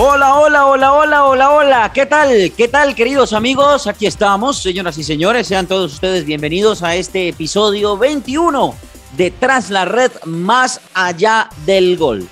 Hola, 0.00 0.36
hola, 0.36 0.66
hola, 0.66 0.92
hola, 0.92 1.24
hola, 1.24 1.50
hola. 1.50 1.92
¿Qué 1.92 2.06
tal? 2.06 2.52
¿Qué 2.56 2.68
tal, 2.68 2.94
queridos 2.94 3.32
amigos? 3.32 3.88
Aquí 3.88 4.06
estamos, 4.06 4.62
señoras 4.62 4.96
y 4.98 5.02
señores. 5.02 5.48
Sean 5.48 5.66
todos 5.66 5.92
ustedes 5.92 6.24
bienvenidos 6.24 6.84
a 6.84 6.94
este 6.94 7.28
episodio 7.28 7.96
21 7.98 8.76
de 9.16 9.32
Tras 9.32 9.70
la 9.70 9.84
Red 9.86 10.12
Más 10.24 10.80
Allá 10.94 11.48
del 11.66 11.96
Gol. 11.96 12.28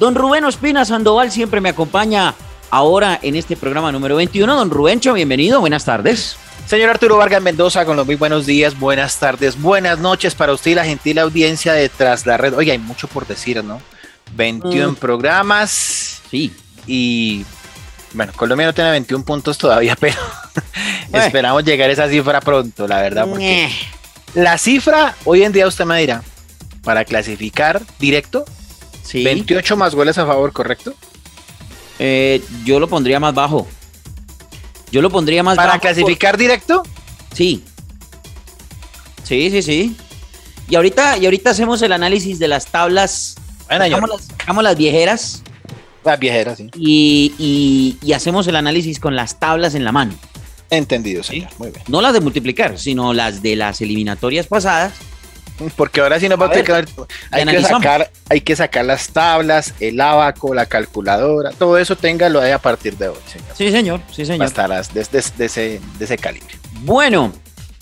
Don 0.00 0.16
Rubén 0.16 0.44
Ospina 0.44 0.84
Sandoval 0.84 1.30
siempre 1.30 1.60
me 1.60 1.68
acompaña 1.68 2.34
ahora 2.70 3.20
en 3.22 3.36
este 3.36 3.56
programa 3.56 3.92
número 3.92 4.16
21. 4.16 4.52
Don 4.56 4.70
Rubencho, 4.70 5.12
bienvenido. 5.12 5.60
Buenas 5.60 5.84
tardes. 5.84 6.36
Señor 6.66 6.90
Arturo 6.90 7.16
Vargas 7.18 7.42
Mendoza, 7.42 7.84
con 7.84 7.96
los 7.96 8.06
muy 8.06 8.16
buenos 8.16 8.44
días, 8.46 8.76
buenas 8.80 9.18
tardes, 9.20 9.60
buenas 9.60 9.98
noches 9.98 10.34
para 10.34 10.52
usted 10.54 10.70
y 10.70 10.74
la 10.74 10.84
gentil 10.84 11.18
audiencia 11.20 11.74
de 11.74 11.90
Tras 11.90 12.26
la 12.26 12.38
Red. 12.38 12.54
Oye, 12.56 12.72
hay 12.72 12.78
mucho 12.78 13.06
por 13.06 13.24
decir, 13.26 13.62
¿no? 13.62 13.80
21 14.34 14.92
Mm. 14.92 14.96
programas. 14.96 16.22
Sí. 16.30 16.52
Y 16.86 17.44
bueno, 18.12 18.32
Colombia 18.36 18.66
no 18.66 18.74
tiene 18.74 18.90
21 18.92 19.24
puntos 19.24 19.58
todavía, 19.58 19.96
pero 20.00 20.16
Eh. 21.12 21.18
esperamos 21.26 21.64
llegar 21.64 21.90
a 21.90 21.92
esa 21.92 22.08
cifra 22.08 22.40
pronto, 22.40 22.86
la 22.88 23.00
verdad, 23.00 23.26
porque 23.28 23.64
Eh, 23.64 23.70
la 24.34 24.58
cifra 24.58 25.14
hoy 25.24 25.42
en 25.44 25.52
día 25.52 25.66
usted 25.66 25.84
me 25.84 25.98
dirá, 26.00 26.22
para 26.82 27.04
clasificar 27.04 27.82
directo, 27.98 28.44
Sí. 29.02 29.22
28 29.22 29.76
más 29.76 29.94
goles 29.94 30.16
a 30.18 30.26
favor, 30.26 30.52
¿correcto? 30.52 30.94
Eh, 31.98 32.42
yo 32.64 32.80
lo 32.80 32.88
pondría 32.88 33.20
más 33.20 33.34
bajo. 33.34 33.66
Yo 34.90 35.02
lo 35.02 35.10
pondría 35.10 35.42
más 35.42 35.56
Para 35.56 35.68
bajo. 35.72 35.80
clasificar 35.80 36.36
directo, 36.36 36.82
Sí. 37.34 37.62
Sí, 39.24 39.50
sí, 39.50 39.62
sí. 39.62 39.96
Y 40.68 40.76
ahorita, 40.76 41.18
y 41.18 41.24
ahorita 41.26 41.50
hacemos 41.50 41.82
el 41.82 41.92
análisis 41.92 42.38
de 42.38 42.48
las 42.48 42.66
tablas. 42.66 43.36
bueno, 43.68 43.86
yo, 43.86 43.98
las, 44.00 44.62
las 44.62 44.76
viejeras 44.76 45.42
la 46.04 46.16
viejera, 46.16 46.54
sí. 46.56 46.70
y, 46.76 47.32
y- 47.38 47.98
y 48.06 48.12
hacemos 48.12 48.46
el 48.46 48.56
análisis 48.56 48.98
con 49.00 49.16
las 49.16 49.38
tablas 49.38 49.74
en 49.74 49.84
la 49.84 49.92
mano. 49.92 50.14
Entendido, 50.70 51.22
señor, 51.22 51.50
muy 51.58 51.70
bien. 51.70 51.82
No 51.88 52.00
las 52.00 52.12
de 52.12 52.20
multiplicar, 52.20 52.78
sino 52.78 53.12
las 53.12 53.42
de 53.42 53.56
las 53.56 53.80
eliminatorias 53.80 54.46
pasadas. 54.46 54.92
Porque 55.76 56.00
ahora 56.00 56.18
sí 56.18 56.28
nos 56.28 56.40
va 56.40 56.46
a, 56.46 56.50
tener- 56.50 56.88
hay, 57.30 57.44
que 57.46 57.62
sacar, 57.62 58.10
hay 58.28 58.40
que 58.40 58.56
sacar 58.56 58.84
las 58.84 59.08
tablas, 59.10 59.72
el 59.78 60.00
abaco, 60.00 60.52
la 60.52 60.66
calculadora, 60.66 61.52
todo 61.52 61.78
eso 61.78 61.94
téngalo 61.94 62.40
ahí 62.40 62.50
a 62.50 62.58
partir 62.58 62.96
de 62.96 63.08
hoy, 63.08 63.16
señor. 63.32 63.48
Sí, 63.56 63.70
señor, 63.70 64.00
sí, 64.12 64.26
señor. 64.26 64.46
Hasta 64.46 64.66
las 64.66 64.92
de, 64.92 65.04
de- 65.04 65.24
de 65.38 65.44
ese, 65.44 65.80
de 65.96 66.04
ese 66.04 66.18
calibre. 66.18 66.56
Bueno, 66.80 67.32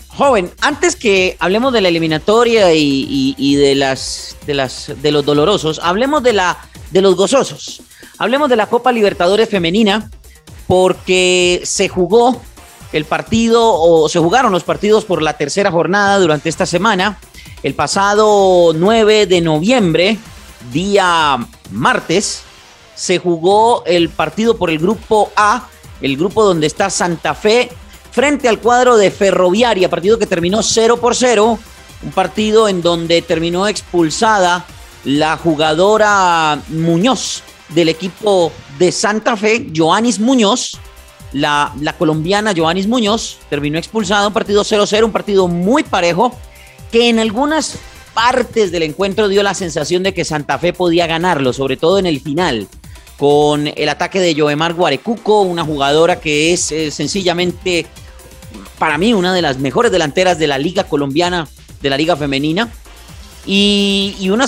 joven, 0.09 0.51
antes 0.61 0.95
que 0.95 1.35
hablemos 1.39 1.73
de 1.73 1.81
la 1.81 1.87
eliminatoria 1.87 2.71
y, 2.75 2.77
y- 3.09 3.35
y 3.39 3.55
de 3.55 3.73
las 3.73 4.37
de 4.45 4.53
las 4.53 4.91
de 5.01 5.11
los 5.11 5.25
dolorosos, 5.25 5.79
hablemos 5.81 6.21
de 6.21 6.33
la 6.33 6.55
de 6.91 7.01
los 7.01 7.15
gozosos. 7.15 7.81
Hablemos 8.23 8.47
de 8.47 8.55
la 8.55 8.67
Copa 8.67 8.93
Libertadores 8.93 9.49
femenina 9.49 10.09
porque 10.65 11.59
se 11.65 11.89
jugó 11.89 12.41
el 12.93 13.03
partido 13.03 13.61
o 13.61 14.07
se 14.07 14.17
jugaron 14.17 14.53
los 14.53 14.63
partidos 14.63 15.03
por 15.03 15.21
la 15.21 15.33
tercera 15.33 15.69
jornada 15.69 16.19
durante 16.19 16.47
esta 16.47 16.65
semana. 16.65 17.19
El 17.63 17.73
pasado 17.73 18.71
9 18.73 19.25
de 19.25 19.41
noviembre, 19.41 20.17
día 20.71 21.37
martes, 21.71 22.43
se 22.95 23.19
jugó 23.19 23.83
el 23.85 24.07
partido 24.07 24.55
por 24.55 24.69
el 24.69 24.79
grupo 24.79 25.29
A, 25.35 25.67
el 25.99 26.15
grupo 26.15 26.45
donde 26.45 26.67
está 26.67 26.89
Santa 26.89 27.35
Fe 27.35 27.71
frente 28.11 28.47
al 28.47 28.59
cuadro 28.59 28.95
de 28.95 29.11
Ferroviaria, 29.11 29.89
partido 29.89 30.17
que 30.17 30.27
terminó 30.27 30.63
0 30.63 30.95
por 30.95 31.13
0, 31.13 31.59
un 32.03 32.11
partido 32.11 32.69
en 32.69 32.81
donde 32.81 33.21
terminó 33.21 33.67
expulsada 33.67 34.65
la 35.03 35.35
jugadora 35.35 36.57
Muñoz 36.69 37.43
del 37.73 37.89
equipo 37.89 38.51
de 38.79 38.91
Santa 38.91 39.35
Fe, 39.37 39.67
Joanis 39.75 40.19
Muñoz, 40.19 40.77
la, 41.31 41.73
la 41.81 41.93
colombiana 41.97 42.53
Joanis 42.55 42.87
Muñoz, 42.87 43.37
terminó 43.49 43.77
expulsada, 43.77 44.27
un 44.27 44.33
partido 44.33 44.63
0-0, 44.63 45.03
un 45.03 45.11
partido 45.11 45.47
muy 45.47 45.83
parejo, 45.83 46.35
que 46.91 47.09
en 47.09 47.19
algunas 47.19 47.77
partes 48.13 48.71
del 48.71 48.83
encuentro 48.83 49.27
dio 49.27 49.43
la 49.43 49.53
sensación 49.53 50.03
de 50.03 50.13
que 50.13 50.25
Santa 50.25 50.59
Fe 50.59 50.73
podía 50.73 51.07
ganarlo, 51.07 51.53
sobre 51.53 51.77
todo 51.77 51.99
en 51.99 52.05
el 52.05 52.21
final, 52.21 52.67
con 53.17 53.67
el 53.67 53.89
ataque 53.89 54.19
de 54.19 54.35
Joemar 54.35 54.73
Guarecuco, 54.73 55.41
una 55.41 55.63
jugadora 55.63 56.19
que 56.19 56.53
es 56.53 56.71
eh, 56.71 56.91
sencillamente, 56.91 57.85
para 58.77 58.97
mí, 58.97 59.13
una 59.13 59.33
de 59.33 59.41
las 59.41 59.57
mejores 59.57 59.91
delanteras 59.91 60.37
de 60.37 60.47
la 60.47 60.57
liga 60.57 60.83
colombiana, 60.85 61.47
de 61.81 61.89
la 61.89 61.97
liga 61.97 62.15
femenina, 62.15 62.71
y, 63.45 64.29
una, 64.29 64.45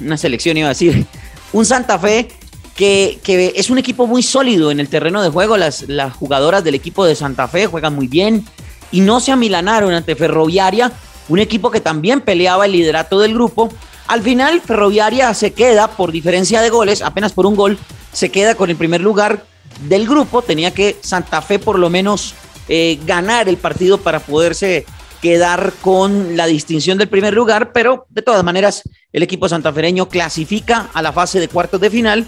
una 0.00 0.16
selección, 0.16 0.56
iba 0.56 0.66
a 0.66 0.70
decir, 0.70 1.06
un 1.52 1.64
Santa 1.64 1.98
Fe 1.98 2.28
que, 2.76 3.52
es 3.54 3.70
un 3.70 3.78
equipo 3.78 4.06
muy 4.06 4.22
sólido 4.22 4.70
en 4.70 4.80
el 4.80 4.88
terreno 4.88 5.22
de 5.22 5.28
juego, 5.28 5.56
las, 5.56 5.82
las 5.88 6.14
jugadoras 6.14 6.64
del 6.64 6.74
equipo 6.74 7.04
de 7.04 7.14
Santa 7.14 7.48
Fe 7.48 7.66
juegan 7.66 7.94
muy 7.94 8.08
bien 8.08 8.44
y 8.90 9.00
no 9.00 9.20
se 9.20 9.32
amilanaron 9.32 9.92
ante 9.92 10.16
Ferroviaria, 10.16 10.92
un 11.28 11.38
equipo 11.38 11.70
que 11.70 11.80
también 11.80 12.20
peleaba 12.20 12.66
el 12.66 12.72
liderato 12.72 13.18
del 13.18 13.34
grupo. 13.34 13.70
Al 14.06 14.22
final, 14.22 14.60
Ferroviaria 14.60 15.32
se 15.34 15.52
queda 15.52 15.88
por 15.88 16.12
diferencia 16.12 16.60
de 16.60 16.70
goles, 16.70 17.02
apenas 17.02 17.32
por 17.32 17.46
un 17.46 17.56
gol, 17.56 17.78
se 18.12 18.30
queda 18.30 18.54
con 18.54 18.70
el 18.70 18.76
primer 18.76 19.00
lugar 19.00 19.44
del 19.88 20.06
grupo. 20.06 20.42
Tenía 20.42 20.72
que 20.72 20.98
Santa 21.00 21.40
Fe 21.40 21.58
por 21.58 21.78
lo 21.78 21.88
menos 21.88 22.34
eh, 22.68 22.98
ganar 23.06 23.48
el 23.48 23.56
partido 23.56 23.98
para 23.98 24.20
poderse 24.20 24.84
quedar 25.22 25.72
con 25.80 26.36
la 26.36 26.46
distinción 26.46 26.98
del 26.98 27.08
primer 27.08 27.32
lugar, 27.32 27.72
pero 27.72 28.06
de 28.10 28.22
todas 28.22 28.42
maneras 28.42 28.82
el 29.12 29.22
equipo 29.22 29.48
santafereño 29.48 30.08
clasifica 30.08 30.90
a 30.92 31.00
la 31.00 31.12
fase 31.12 31.38
de 31.38 31.48
cuartos 31.48 31.80
de 31.80 31.90
final 31.90 32.26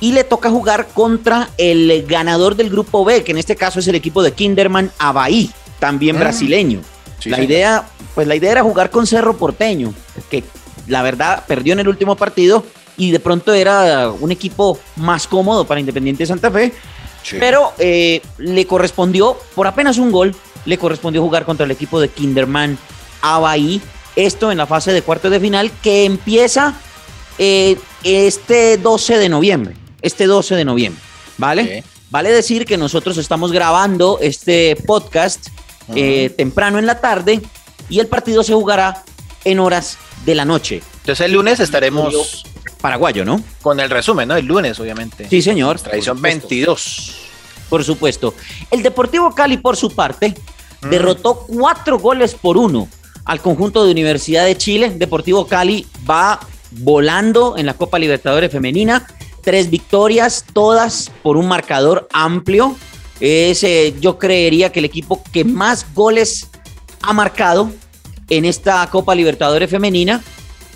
y 0.00 0.12
le 0.12 0.24
toca 0.24 0.50
jugar 0.50 0.88
contra 0.94 1.50
el 1.58 2.04
ganador 2.08 2.56
del 2.56 2.70
grupo 2.70 3.04
B, 3.04 3.22
que 3.22 3.32
en 3.32 3.38
este 3.38 3.54
caso 3.56 3.80
es 3.80 3.88
el 3.88 3.94
equipo 3.94 4.22
de 4.22 4.32
Kinderman 4.32 4.90
Abaí, 4.98 5.50
también 5.78 6.16
Mm. 6.16 6.20
brasileño. 6.20 6.80
Sí, 7.18 7.28
la 7.30 7.36
señor. 7.36 7.50
idea, 7.50 7.84
pues 8.14 8.26
la 8.26 8.34
idea 8.34 8.52
era 8.52 8.62
jugar 8.62 8.90
con 8.90 9.06
Cerro 9.06 9.36
Porteño, 9.36 9.92
que 10.30 10.42
la 10.86 11.02
verdad 11.02 11.44
perdió 11.46 11.74
en 11.74 11.80
el 11.80 11.88
último 11.88 12.16
partido 12.16 12.64
y 12.96 13.10
de 13.10 13.20
pronto 13.20 13.52
era 13.52 14.10
un 14.10 14.30
equipo 14.32 14.78
más 14.96 15.26
cómodo 15.26 15.66
para 15.66 15.80
Independiente 15.80 16.24
Santa 16.26 16.50
Fe, 16.50 16.72
Sí. 17.22 17.36
pero 17.38 17.72
eh, 17.78 18.22
le 18.38 18.66
correspondió, 18.66 19.36
por 19.54 19.66
apenas 19.66 19.98
un 19.98 20.10
gol, 20.10 20.34
le 20.64 20.78
correspondió 20.78 21.20
jugar 21.22 21.44
contra 21.44 21.66
el 21.66 21.70
equipo 21.72 22.00
de 22.00 22.08
Kinderman 22.08 22.78
Abaí. 23.20 23.80
Esto 24.16 24.50
en 24.50 24.58
la 24.58 24.66
fase 24.66 24.92
de 24.92 25.02
cuartos 25.02 25.30
de 25.30 25.38
final 25.40 25.70
que 25.82 26.04
empieza 26.06 26.74
eh, 27.38 27.78
este 28.02 28.76
12 28.78 29.18
de 29.18 29.28
noviembre. 29.28 29.76
Este 30.02 30.26
12 30.26 30.54
de 30.56 30.64
noviembre, 30.64 31.02
¿vale? 31.38 31.84
Vale 32.10 32.30
decir 32.32 32.64
que 32.66 32.76
nosotros 32.76 33.16
estamos 33.18 33.52
grabando 33.52 34.18
este 34.20 34.76
podcast 34.86 35.48
eh, 35.94 36.30
temprano 36.36 36.78
en 36.78 36.86
la 36.86 37.00
tarde 37.00 37.40
y 37.88 38.00
el 38.00 38.06
partido 38.06 38.42
se 38.42 38.52
jugará 38.52 39.04
en 39.44 39.58
horas 39.60 39.96
de 40.24 40.34
la 40.34 40.44
noche. 40.44 40.82
Entonces 41.00 41.24
el 41.26 41.32
lunes 41.32 41.60
estaremos 41.60 42.44
Paraguayo, 42.80 43.24
¿no? 43.24 43.42
con 43.62 43.78
el 43.80 43.90
resumen, 43.90 44.28
¿no? 44.28 44.36
El 44.36 44.46
lunes, 44.46 44.78
obviamente. 44.80 45.28
Sí, 45.28 45.42
señor. 45.42 45.74
Nuestra 45.76 45.92
edición 45.94 46.16
Por 46.20 46.30
supuesto. 46.30 46.48
22. 46.48 47.16
Por 47.68 47.84
supuesto. 47.84 48.34
El 48.70 48.82
Deportivo 48.82 49.34
Cali, 49.34 49.56
por 49.58 49.76
su 49.76 49.90
parte, 49.94 50.34
Mm. 50.82 50.88
derrotó 50.88 51.46
cuatro 51.46 51.98
goles 51.98 52.34
por 52.34 52.56
uno 52.56 52.88
al 53.26 53.40
conjunto 53.42 53.84
de 53.84 53.90
Universidad 53.90 54.46
de 54.46 54.56
Chile. 54.56 54.90
Deportivo 54.96 55.46
Cali 55.46 55.86
va 56.08 56.40
volando 56.70 57.56
en 57.58 57.66
la 57.66 57.74
Copa 57.74 57.98
Libertadores 57.98 58.50
Femenina. 58.50 59.06
Tres 59.42 59.70
victorias, 59.70 60.44
todas 60.52 61.10
por 61.22 61.36
un 61.36 61.48
marcador 61.48 62.08
amplio. 62.12 62.76
Es, 63.20 63.62
eh, 63.64 63.94
yo 64.00 64.18
creería 64.18 64.72
que 64.72 64.78
el 64.78 64.84
equipo 64.84 65.22
que 65.32 65.44
más 65.44 65.86
goles 65.94 66.48
ha 67.02 67.12
marcado 67.12 67.70
en 68.28 68.44
esta 68.44 68.86
Copa 68.90 69.14
Libertadores 69.14 69.70
Femenina. 69.70 70.22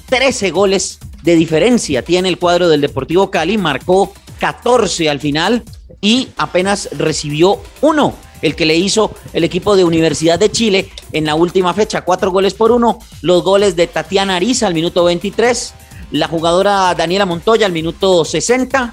13 0.08 0.50
goles 0.50 0.98
de 1.22 1.36
diferencia 1.36 2.02
tiene 2.02 2.28
el 2.28 2.38
cuadro 2.38 2.68
del 2.68 2.80
Deportivo 2.80 3.30
Cali. 3.30 3.56
Marcó 3.56 4.12
14 4.40 5.08
al 5.08 5.20
final 5.20 5.62
y 6.00 6.28
apenas 6.36 6.90
recibió 6.92 7.60
uno, 7.80 8.14
el 8.42 8.54
que 8.54 8.66
le 8.66 8.76
hizo 8.76 9.14
el 9.32 9.44
equipo 9.44 9.74
de 9.74 9.84
Universidad 9.84 10.38
de 10.38 10.50
Chile 10.50 10.90
en 11.12 11.24
la 11.24 11.34
última 11.34 11.72
fecha. 11.72 12.02
Cuatro 12.02 12.30
goles 12.30 12.52
por 12.52 12.72
uno. 12.72 12.98
Los 13.22 13.42
goles 13.42 13.74
de 13.74 13.86
Tatiana 13.86 14.36
Ariza 14.36 14.66
al 14.66 14.74
minuto 14.74 15.04
23. 15.04 15.74
La 16.14 16.28
jugadora 16.28 16.94
Daniela 16.94 17.26
Montoya 17.26 17.66
al 17.66 17.72
minuto 17.72 18.24
60. 18.24 18.92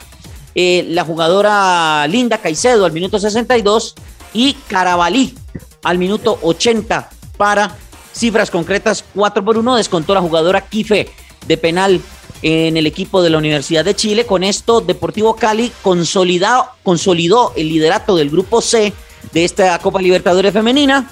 eh, 0.55 0.87
la 0.89 1.05
jugadora 1.05 2.07
Linda 2.07 2.39
Caicedo 2.39 2.83
al 2.83 2.93
minuto 2.93 3.19
62 3.19 3.93
y 4.33 4.53
Carabalí 4.67 5.35
al 5.83 5.99
minuto 5.99 6.39
80 6.41 7.11
para 7.37 7.77
cifras 8.11 8.49
concretas 8.49 9.05
4 9.13 9.45
por 9.45 9.55
1 9.55 9.75
descontó 9.75 10.15
la 10.15 10.21
jugadora 10.21 10.61
Kife 10.61 11.09
de 11.45 11.57
penal 11.57 12.01
en 12.41 12.75
el 12.75 12.87
equipo 12.87 13.21
de 13.21 13.29
la 13.29 13.37
Universidad 13.37 13.85
de 13.85 13.95
Chile. 13.95 14.25
Con 14.25 14.43
esto, 14.43 14.81
Deportivo 14.81 15.35
Cali 15.35 15.71
consolidó, 15.83 17.53
el 17.55 17.69
liderato 17.69 18.15
del 18.15 18.31
grupo 18.31 18.61
C 18.61 18.93
de 19.31 19.45
esta 19.45 19.77
Copa 19.77 20.01
Libertadores 20.01 20.53
Femenina. 20.53 21.07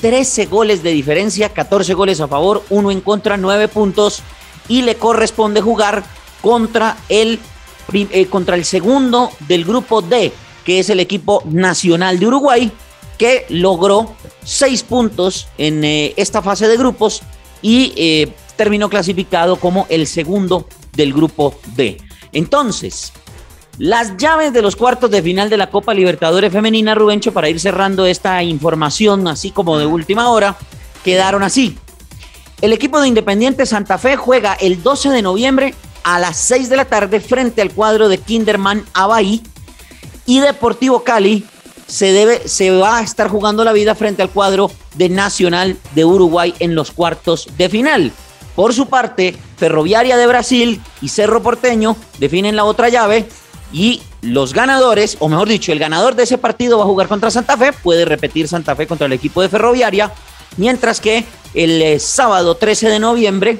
13 0.00 0.46
goles 0.46 0.82
de 0.82 0.90
diferencia, 0.90 1.50
14 1.50 1.94
goles 1.94 2.20
a 2.20 2.26
favor, 2.26 2.64
1 2.70 2.90
en 2.90 3.00
contra, 3.00 3.36
9 3.36 3.68
puntos. 3.68 4.20
Y 4.68 4.82
le 4.82 4.96
corresponde 4.96 5.60
jugar 5.60 6.04
contra 6.40 6.96
el, 7.08 7.38
eh, 7.92 8.26
contra 8.26 8.56
el 8.56 8.64
segundo 8.64 9.30
del 9.40 9.64
grupo 9.64 10.02
D, 10.02 10.32
que 10.64 10.78
es 10.78 10.90
el 10.90 11.00
equipo 11.00 11.42
nacional 11.46 12.18
de 12.18 12.26
Uruguay, 12.26 12.72
que 13.18 13.46
logró 13.48 14.14
6 14.44 14.82
puntos 14.84 15.48
en 15.58 15.84
eh, 15.84 16.14
esta 16.16 16.42
fase 16.42 16.68
de 16.68 16.76
grupos 16.76 17.22
y 17.62 17.92
eh, 17.96 18.32
terminó 18.56 18.88
clasificado 18.88 19.56
como 19.56 19.86
el 19.88 20.06
segundo 20.06 20.66
del 20.92 21.12
grupo 21.12 21.54
D. 21.74 21.98
Entonces, 22.32 23.12
las 23.78 24.16
llaves 24.16 24.52
de 24.52 24.62
los 24.62 24.76
cuartos 24.76 25.10
de 25.10 25.22
final 25.22 25.50
de 25.50 25.56
la 25.56 25.70
Copa 25.70 25.94
Libertadores 25.94 26.52
Femenina, 26.52 26.94
Rubencho, 26.94 27.32
para 27.32 27.48
ir 27.48 27.58
cerrando 27.58 28.06
esta 28.06 28.42
información, 28.42 29.26
así 29.26 29.50
como 29.50 29.78
de 29.78 29.86
última 29.86 30.30
hora, 30.30 30.56
quedaron 31.02 31.42
así. 31.42 31.76
El 32.60 32.72
equipo 32.72 33.00
de 33.00 33.08
Independiente 33.08 33.66
Santa 33.66 33.98
Fe 33.98 34.16
juega 34.16 34.54
el 34.54 34.82
12 34.82 35.10
de 35.10 35.22
noviembre 35.22 35.74
a 36.02 36.18
las 36.18 36.36
6 36.38 36.68
de 36.68 36.76
la 36.76 36.84
tarde 36.84 37.20
frente 37.20 37.62
al 37.62 37.72
cuadro 37.72 38.08
de 38.08 38.18
Kinderman 38.18 38.84
Abahí 38.94 39.42
y 40.26 40.40
Deportivo 40.40 41.02
Cali 41.02 41.46
se, 41.86 42.12
debe, 42.12 42.48
se 42.48 42.70
va 42.70 42.98
a 42.98 43.02
estar 43.02 43.28
jugando 43.28 43.64
la 43.64 43.72
vida 43.72 43.94
frente 43.94 44.22
al 44.22 44.30
cuadro 44.30 44.70
de 44.94 45.08
Nacional 45.08 45.76
de 45.94 46.04
Uruguay 46.04 46.54
en 46.58 46.74
los 46.74 46.90
cuartos 46.90 47.48
de 47.58 47.68
final. 47.68 48.12
Por 48.54 48.72
su 48.72 48.86
parte, 48.86 49.36
Ferroviaria 49.56 50.16
de 50.16 50.26
Brasil 50.26 50.80
y 51.02 51.08
Cerro 51.08 51.42
Porteño 51.42 51.96
definen 52.18 52.56
la 52.56 52.64
otra 52.64 52.88
llave 52.88 53.26
y 53.72 54.00
los 54.22 54.54
ganadores, 54.54 55.16
o 55.18 55.28
mejor 55.28 55.48
dicho, 55.48 55.72
el 55.72 55.78
ganador 55.78 56.14
de 56.14 56.22
ese 56.22 56.38
partido 56.38 56.78
va 56.78 56.84
a 56.84 56.86
jugar 56.86 57.08
contra 57.08 57.30
Santa 57.30 57.56
Fe, 57.56 57.72
puede 57.72 58.04
repetir 58.04 58.48
Santa 58.48 58.76
Fe 58.76 58.86
contra 58.86 59.06
el 59.06 59.12
equipo 59.12 59.42
de 59.42 59.48
Ferroviaria, 59.48 60.12
mientras 60.56 61.00
que 61.00 61.24
el 61.54 61.80
eh, 61.82 61.98
sábado 61.98 62.56
13 62.56 62.88
de 62.88 62.98
noviembre 62.98 63.58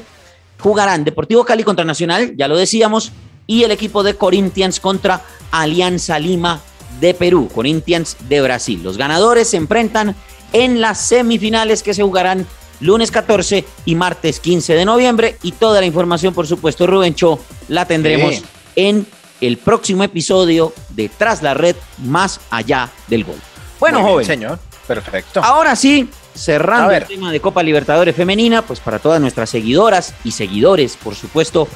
jugarán 0.58 1.04
Deportivo 1.04 1.44
Cali 1.44 1.64
contra 1.64 1.84
Nacional, 1.84 2.34
ya 2.36 2.48
lo 2.48 2.56
decíamos, 2.56 3.12
y 3.46 3.64
el 3.64 3.70
equipo 3.70 4.02
de 4.02 4.16
Corinthians 4.16 4.80
contra 4.80 5.22
Alianza 5.50 6.18
Lima 6.18 6.60
de 7.00 7.14
Perú, 7.14 7.48
Corinthians 7.54 8.16
de 8.28 8.40
Brasil. 8.40 8.80
Los 8.82 8.96
ganadores 8.96 9.48
se 9.48 9.56
enfrentan 9.56 10.14
en 10.52 10.80
las 10.80 10.98
semifinales 10.98 11.82
que 11.82 11.94
se 11.94 12.02
jugarán 12.02 12.46
lunes 12.80 13.10
14 13.10 13.64
y 13.84 13.94
martes 13.94 14.40
15 14.40 14.74
de 14.74 14.84
noviembre. 14.84 15.36
Y 15.42 15.52
toda 15.52 15.80
la 15.80 15.86
información, 15.86 16.32
por 16.32 16.46
supuesto, 16.46 16.86
Rubencho, 16.86 17.38
la 17.68 17.86
tendremos 17.86 18.42
en 18.76 19.06
el 19.40 19.58
próximo 19.58 20.04
episodio 20.04 20.72
de 20.90 21.08
Tras 21.08 21.42
la 21.42 21.54
Red, 21.54 21.76
más 21.98 22.40
allá 22.50 22.90
del 23.08 23.24
gol. 23.24 23.36
Bueno, 23.80 24.02
joven. 24.02 24.24
señor, 24.24 24.58
perfecto. 24.86 25.42
Ahora 25.42 25.76
sí, 25.76 26.08
cerrando 26.34 26.90
el 26.90 27.04
tema 27.06 27.32
de 27.32 27.40
Copa 27.40 27.62
Libertadores 27.62 28.14
Femenina, 28.14 28.62
pues 28.62 28.80
para 28.80 28.98
todas 28.98 29.20
nuestras 29.20 29.50
seguidoras 29.50 30.14
y 30.24 30.32
seguidores, 30.32 30.96
por 30.96 31.14
supuesto, 31.14 31.68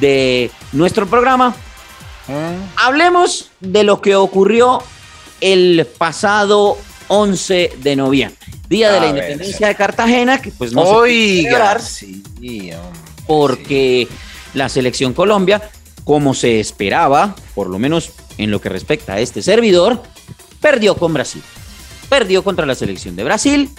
de 0.00 0.50
nuestro 0.72 1.06
programa, 1.06 1.50
mm. 2.26 2.76
hablemos 2.76 3.50
de 3.60 3.84
lo 3.84 4.00
que 4.00 4.16
ocurrió 4.16 4.82
el 5.40 5.86
pasado 5.98 6.76
11 7.08 7.72
de 7.78 7.96
noviembre. 7.96 8.38
Día 8.68 8.92
de 8.92 9.00
la 9.00 9.08
Independencia 9.08 9.68
de 9.68 9.74
Cartagena, 9.74 10.42
que 10.42 10.50
pues 10.50 10.72
no 10.72 10.82
Oiga, 10.82 11.78
se 11.78 12.06
sí, 12.06 12.72
porque 13.26 14.06
la 14.54 14.68
selección 14.68 15.14
Colombia, 15.14 15.70
como 16.04 16.34
se 16.34 16.60
esperaba, 16.60 17.34
por 17.54 17.68
lo 17.68 17.78
menos 17.78 18.10
en 18.36 18.50
lo 18.50 18.60
que 18.60 18.68
respecta 18.68 19.14
a 19.14 19.20
este 19.20 19.40
servidor, 19.40 20.02
perdió 20.60 20.96
con 20.96 21.14
Brasil. 21.14 21.42
Perdió 22.08 22.44
contra 22.44 22.66
la 22.66 22.74
selección 22.74 23.16
de 23.16 23.24
Brasil. 23.24 23.70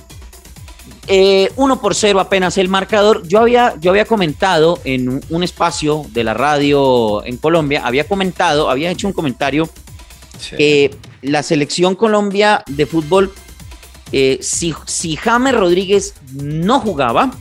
Eh, 1.12 1.52
uno 1.56 1.82
por 1.82 1.96
cero 1.96 2.20
apenas 2.20 2.58
el 2.60 2.70
marcador. 2.70 3.28
Yo 3.28 3.40
había, 3.40 3.74
yo 3.80 3.90
había 3.90 4.06
comentado 4.06 4.80
en 4.84 5.22
un 5.30 5.44
espacio 5.44 6.06
de 6.10 6.24
la 6.24 6.36
radio 6.36 7.26
en 7.26 7.38
Colombia, 7.38 7.82
había 7.84 8.04
comentado, 8.04 8.70
había 8.70 8.92
hecho 8.92 9.08
un 9.08 9.14
comentario 9.14 9.68
que 10.56 10.96
la 11.24 11.42
selección 11.42 11.96
Colombia 11.96 12.64
de 12.68 12.86
fútbol 12.86 13.34
eh, 14.12 14.40
si, 14.42 14.74
si 14.86 15.16
James 15.16 15.54
Rodríguez 15.56 16.14
no 16.32 16.80
jugaba, 16.80 17.32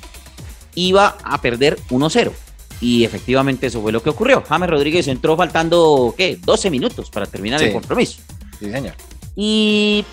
iba 0.75 1.19
a 1.23 1.41
perder 1.41 1.79
1-0. 1.91 2.33
Y 2.81 3.05
efectivamente 3.05 3.67
eso 3.67 3.83
fue 3.83 3.93
lo 3.93 4.03
que 4.03 4.11
ocurrió. 4.11 4.43
James 4.49 4.71
Rodríguez 4.71 5.09
entró 5.09 5.37
faltando, 5.37 6.15
¿qué? 6.17 6.39
12 6.43 6.71
minutos 6.71 7.11
para 7.11 7.27
terminar 7.27 7.63
el 7.63 7.73
compromiso. 7.73 8.21
Sí, 8.59 8.71
señor. 8.71 8.95
Y 9.35 10.05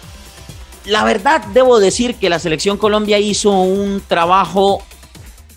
la 0.86 1.04
verdad, 1.04 1.44
debo 1.54 1.80
decir 1.80 2.16
que 2.16 2.30
la 2.30 2.40
selección 2.40 2.78
Colombia 2.78 3.20
hizo 3.20 3.52
un 3.52 4.02
trabajo 4.08 4.84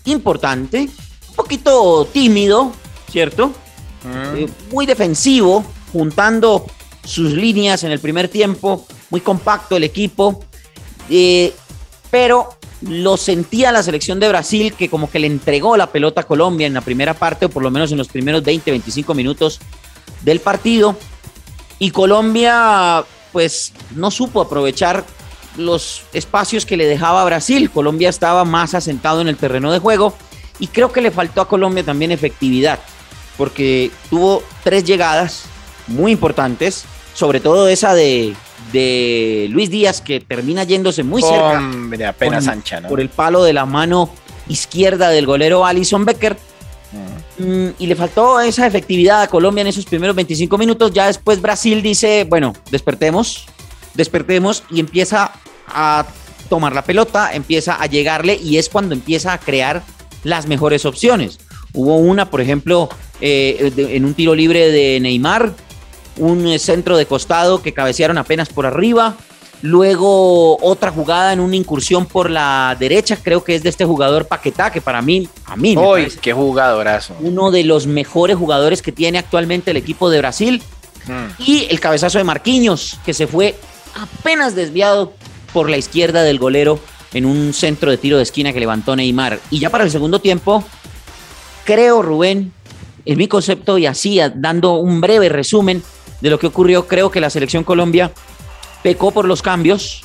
importante, 0.05 0.89
un 1.29 1.35
poquito 1.35 2.07
tímido, 2.11 2.71
¿cierto? 3.11 3.47
Mm. 4.03 4.37
Eh, 4.37 4.49
muy 4.71 4.85
defensivo, 4.85 5.63
juntando 5.93 6.65
sus 7.03 7.33
líneas 7.33 7.83
en 7.83 7.91
el 7.91 7.99
primer 7.99 8.27
tiempo, 8.27 8.85
muy 9.09 9.21
compacto 9.21 9.77
el 9.77 9.83
equipo. 9.83 10.43
Eh, 11.09 11.53
pero 12.11 12.49
lo 12.81 13.17
sentía 13.17 13.71
la 13.71 13.83
selección 13.83 14.19
de 14.19 14.29
Brasil 14.29 14.73
que 14.73 14.89
como 14.89 15.09
que 15.11 15.19
le 15.19 15.27
entregó 15.27 15.75
la 15.75 15.87
pelota 15.87 16.21
a 16.21 16.23
Colombia 16.23 16.65
en 16.65 16.73
la 16.73 16.81
primera 16.81 17.13
parte 17.13 17.45
o 17.45 17.49
por 17.49 17.61
lo 17.61 17.71
menos 17.71 17.91
en 17.91 17.97
los 17.97 18.07
primeros 18.07 18.43
20, 18.43 18.71
25 18.71 19.13
minutos 19.13 19.59
del 20.21 20.39
partido. 20.39 20.95
Y 21.77 21.91
Colombia 21.91 23.03
pues 23.31 23.73
no 23.95 24.11
supo 24.11 24.41
aprovechar 24.41 25.05
los 25.57 26.03
espacios 26.13 26.65
que 26.65 26.77
le 26.77 26.85
dejaba 26.85 27.23
Brasil. 27.25 27.69
Colombia 27.69 28.09
estaba 28.09 28.45
más 28.45 28.73
asentado 28.73 29.21
en 29.21 29.27
el 29.27 29.37
terreno 29.37 29.71
de 29.71 29.79
juego 29.79 30.15
y 30.59 30.67
creo 30.67 30.91
que 30.91 31.01
le 31.01 31.11
faltó 31.11 31.41
a 31.41 31.47
Colombia 31.47 31.83
también 31.83 32.11
efectividad 32.11 32.79
porque 33.37 33.91
tuvo 34.09 34.43
tres 34.63 34.83
llegadas 34.83 35.43
muy 35.87 36.11
importantes, 36.11 36.83
sobre 37.13 37.39
todo 37.39 37.69
esa 37.69 37.93
de 37.93 38.35
de 38.71 39.47
Luis 39.49 39.69
Díaz 39.69 40.01
que 40.01 40.19
termina 40.19 40.63
yéndose 40.63 41.03
muy 41.03 41.21
cerca. 41.21 41.61
apenas 42.07 42.47
ancha, 42.47 42.81
Por 42.87 42.99
el 42.99 43.09
palo 43.09 43.43
de 43.43 43.53
la 43.53 43.65
mano 43.65 44.09
izquierda 44.47 45.09
del 45.09 45.25
golero 45.25 45.65
Alison 45.65 46.05
Becker. 46.05 46.37
Mm, 47.37 47.69
y 47.79 47.87
le 47.87 47.95
faltó 47.95 48.41
esa 48.41 48.67
efectividad 48.67 49.21
a 49.21 49.27
Colombia 49.27 49.61
en 49.61 49.67
esos 49.67 49.85
primeros 49.85 50.15
25 50.15 50.57
minutos. 50.57 50.91
Ya 50.91 51.07
después 51.07 51.41
Brasil 51.41 51.81
dice, 51.81 52.25
bueno, 52.27 52.53
despertemos, 52.69 53.45
despertemos 53.99 54.63
y 54.71 54.79
empieza 54.79 55.33
a 55.67 56.05
tomar 56.49 56.73
la 56.73 56.83
pelota, 56.83 57.31
empieza 57.33 57.75
a 57.75 57.85
llegarle 57.85 58.39
y 58.41 58.57
es 58.57 58.69
cuando 58.69 58.95
empieza 58.95 59.33
a 59.33 59.37
crear 59.37 59.83
las 60.23 60.47
mejores 60.47 60.85
opciones. 60.85 61.37
Hubo 61.73 61.97
una, 61.97 62.31
por 62.31 62.41
ejemplo, 62.41 62.89
eh, 63.21 63.71
en 63.77 64.05
un 64.05 64.15
tiro 64.15 64.33
libre 64.33 64.71
de 64.71 64.99
Neymar, 64.99 65.53
un 66.17 66.47
eh, 66.47 66.57
centro 66.57 66.97
de 66.97 67.05
costado 67.05 67.61
que 67.61 67.73
cabecearon 67.73 68.17
apenas 68.17 68.49
por 68.49 68.65
arriba. 68.65 69.15
Luego 69.61 70.57
otra 70.63 70.89
jugada 70.89 71.33
en 71.33 71.41
una 71.41 71.57
incursión 71.57 72.05
por 72.05 72.29
la 72.29 72.75
derecha, 72.79 73.17
creo 73.21 73.43
que 73.43 73.55
es 73.55 73.63
de 73.63 73.69
este 73.69 73.83
jugador 73.83 74.25
Paquetá, 74.25 74.71
que 74.71 74.79
para 74.79 75.01
mí, 75.01 75.27
a 75.45 75.57
mí 75.57 75.75
me 75.75 76.07
qué 76.21 76.31
jugadorazo. 76.31 77.13
Uno 77.19 77.51
de 77.51 77.65
los 77.65 77.85
mejores 77.85 78.37
jugadores 78.37 78.81
que 78.81 78.93
tiene 78.93 79.17
actualmente 79.17 79.71
el 79.71 79.77
equipo 79.77 80.09
de 80.09 80.19
Brasil. 80.19 80.63
Mm. 81.07 81.43
Y 81.43 81.67
el 81.69 81.79
cabezazo 81.79 82.17
de 82.19 82.23
Marquinhos, 82.23 82.99
que 83.05 83.13
se 83.13 83.27
fue 83.27 83.55
apenas 83.95 84.55
desviado 84.55 85.13
por 85.53 85.69
la 85.69 85.77
izquierda 85.77 86.23
del 86.23 86.39
golero 86.39 86.79
en 87.13 87.25
un 87.25 87.53
centro 87.53 87.89
de 87.89 87.97
tiro 87.97 88.17
de 88.17 88.23
esquina 88.23 88.53
que 88.53 88.59
levantó 88.59 88.95
Neymar. 88.95 89.39
Y 89.49 89.59
ya 89.59 89.69
para 89.69 89.83
el 89.83 89.91
segundo 89.91 90.19
tiempo, 90.19 90.63
creo, 91.65 92.01
Rubén, 92.01 92.53
en 93.05 93.17
mi 93.17 93.27
concepto 93.27 93.77
y 93.77 93.85
así, 93.85 94.19
dando 94.35 94.75
un 94.75 95.01
breve 95.01 95.29
resumen, 95.29 95.83
de 96.21 96.29
lo 96.29 96.39
que 96.39 96.47
ocurrió. 96.47 96.87
Creo 96.87 97.11
que 97.11 97.21
la 97.21 97.29
selección 97.29 97.63
Colombia 97.63 98.11
pecó 98.83 99.11
por 99.11 99.25
los 99.25 99.41
cambios. 99.41 100.03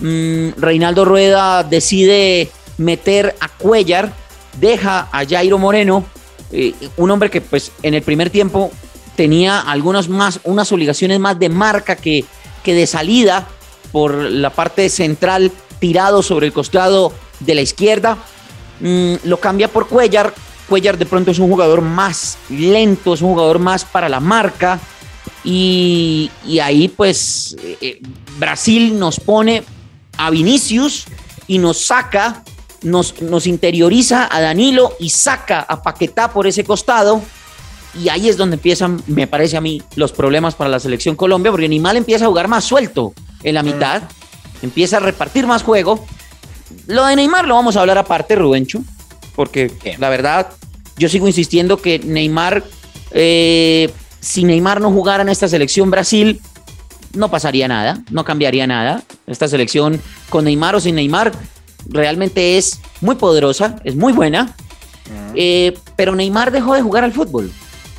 Mm, 0.00 0.50
Reinaldo 0.56 1.04
Rueda 1.04 1.62
decide 1.62 2.50
meter 2.78 3.36
a 3.40 3.48
Cuellar, 3.48 4.12
deja 4.58 5.08
a 5.12 5.24
Jairo 5.26 5.58
Moreno, 5.58 6.04
eh, 6.52 6.74
un 6.96 7.10
hombre 7.10 7.30
que 7.30 7.40
pues 7.40 7.72
en 7.82 7.94
el 7.94 8.02
primer 8.02 8.30
tiempo 8.30 8.70
tenía 9.16 9.60
algunas 9.60 10.08
más, 10.08 10.40
unas 10.44 10.70
obligaciones 10.72 11.20
más 11.20 11.38
de 11.38 11.48
marca 11.48 11.96
que, 11.96 12.24
que 12.64 12.74
de 12.74 12.88
salida 12.88 13.46
por 13.92 14.14
la 14.14 14.50
parte 14.50 14.88
central, 14.88 15.52
tirado 15.78 16.22
sobre 16.22 16.46
el 16.46 16.52
costado 16.52 17.12
de 17.40 17.54
la 17.54 17.60
izquierda. 17.60 18.18
Mm, 18.80 19.14
lo 19.24 19.38
cambia 19.38 19.68
por 19.68 19.86
Cuellar. 19.86 20.34
Cuellar 20.68 20.98
de 20.98 21.06
pronto 21.06 21.30
es 21.30 21.38
un 21.38 21.48
jugador 21.48 21.82
más 21.82 22.38
lento, 22.48 23.14
es 23.14 23.22
un 23.22 23.30
jugador 23.34 23.60
más 23.60 23.84
para 23.84 24.08
la 24.08 24.18
marca, 24.18 24.80
Y, 25.44 26.30
ahí 26.62 26.88
pues 26.88 27.54
eh, 27.62 27.76
eh, 27.82 28.02
Brasil 28.38 28.98
nos 28.98 29.20
pone 29.20 29.62
a 30.16 30.30
Vinicius 30.30 31.04
y 31.46 31.58
nos 31.58 31.78
saca, 31.84 32.42
nos, 32.82 33.20
nos 33.20 33.46
interioriza 33.46 34.26
a 34.30 34.40
Danilo 34.40 34.96
y 34.98 35.10
saca 35.10 35.60
a 35.60 35.82
Paquetá 35.82 36.32
por 36.32 36.46
ese 36.46 36.64
costado. 36.64 37.20
Y 38.02 38.08
ahí 38.08 38.28
es 38.28 38.36
donde 38.36 38.56
empiezan, 38.56 39.02
me 39.06 39.26
parece 39.26 39.56
a 39.56 39.60
mí, 39.60 39.82
los 39.94 40.12
problemas 40.12 40.54
para 40.54 40.70
la 40.70 40.80
selección 40.80 41.16
Colombia, 41.16 41.50
porque 41.50 41.68
Neymar 41.68 41.96
empieza 41.96 42.24
a 42.24 42.28
jugar 42.28 42.48
más 42.48 42.64
suelto 42.64 43.14
en 43.42 43.54
la 43.54 43.62
mm. 43.62 43.66
mitad, 43.66 44.02
empieza 44.62 44.96
a 44.96 45.00
repartir 45.00 45.46
más 45.46 45.62
juego. 45.62 46.04
Lo 46.86 47.04
de 47.06 47.16
Neymar 47.16 47.46
lo 47.46 47.54
vamos 47.54 47.76
a 47.76 47.80
hablar 47.80 47.98
aparte, 47.98 48.34
Rubencho, 48.34 48.80
porque 49.36 49.70
la 49.98 50.08
verdad, 50.08 50.48
yo 50.96 51.08
sigo 51.08 51.28
insistiendo 51.28 51.76
que 51.76 51.98
Neymar 52.00 52.64
eh, 53.14 53.90
si 54.20 54.42
Neymar 54.44 54.80
no 54.80 54.90
jugara 54.90 55.22
en 55.22 55.28
esta 55.28 55.48
selección 55.48 55.90
Brasil, 55.90 56.40
no 57.14 57.30
pasaría 57.30 57.68
nada, 57.68 58.02
no 58.10 58.24
cambiaría 58.24 58.66
nada. 58.66 59.02
Esta 59.26 59.48
selección 59.48 60.00
con 60.30 60.44
Neymar 60.44 60.74
o 60.74 60.80
sin 60.80 60.96
Neymar 60.96 61.32
realmente 61.88 62.58
es 62.58 62.80
muy 63.00 63.14
poderosa, 63.14 63.76
es 63.84 63.94
muy 63.94 64.12
buena. 64.12 64.56
Eh, 65.34 65.76
pero 65.96 66.14
Neymar 66.14 66.50
dejó 66.50 66.74
de 66.74 66.82
jugar 66.82 67.04
al 67.04 67.12
fútbol. 67.12 67.52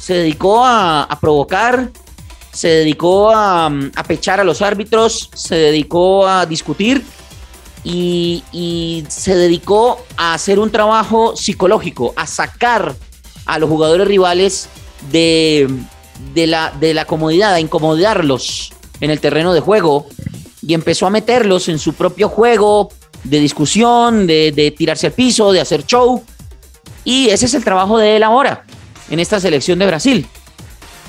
Se 0.05 0.13
dedicó 0.13 0.63
a, 0.63 1.17
provocar, 1.19 1.89
se 2.51 2.67
dedicó 2.67 3.31
a, 3.33 3.71
pechar 4.07 4.39
a 4.39 4.43
los 4.43 4.61
árbitros, 4.61 5.31
se 5.33 5.55
dedicó 5.55 6.27
a 6.27 6.45
discutir 6.45 7.03
y, 7.83 9.03
se 9.07 9.33
dedicó 9.35 10.05
a 10.15 10.35
hacer 10.35 10.59
un 10.59 10.69
trabajo 10.69 11.35
psicológico, 11.35 12.13
a 12.15 12.27
sacar 12.27 12.93
a 13.47 13.57
los 13.57 13.67
jugadores 13.67 14.07
rivales 14.07 14.69
de, 15.11 15.67
de 16.35 16.45
la, 16.45 16.71
de 16.79 17.03
comodidad, 17.07 17.55
a 17.55 17.59
incomodarlos 17.59 18.73
en 19.01 19.09
el 19.09 19.19
terreno 19.19 19.53
de 19.55 19.61
juego 19.61 20.05
y 20.61 20.75
empezó 20.75 21.07
a 21.07 21.09
meterlos 21.09 21.67
en 21.67 21.79
su 21.79 21.93
propio 21.93 22.29
juego 22.29 22.89
de 23.23 23.39
discusión, 23.39 24.27
de, 24.27 24.71
tirarse 24.77 25.07
al 25.07 25.13
piso, 25.13 25.51
de 25.51 25.61
hacer 25.61 25.83
show. 25.83 26.23
Y 27.03 27.29
ese 27.29 27.47
es 27.47 27.55
el 27.55 27.63
trabajo 27.63 27.97
de 27.97 28.17
él 28.17 28.23
ahora, 28.23 28.65
en 29.09 29.19
esta 29.19 29.39
selección 29.39 29.79
de 29.79 29.87
Brasil. 29.87 30.27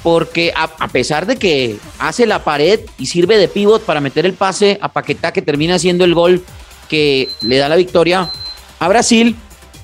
Porque 0.02 0.52
a, 0.54 0.88
pesar 0.88 1.26
de 1.26 1.36
que 1.36 1.78
hace 1.98 2.26
la 2.26 2.44
pared 2.44 2.80
y 2.96 3.06
sirve 3.06 3.38
de 3.38 3.48
pivot 3.48 3.82
para 3.82 4.00
meter 4.00 4.24
el 4.24 4.34
pase 4.34 4.78
a 4.80 4.92
Paquetá, 4.92 5.32
que 5.32 5.42
termina 5.42 5.78
siendo 5.78 6.04
el 6.04 6.14
gol 6.14 6.44
que 6.88 7.28
le 7.42 7.56
da 7.56 7.68
la 7.68 7.76
victoria 7.76 8.30
a 8.78 8.88
Brasil, 8.88 9.34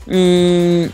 mmm, 0.07 0.85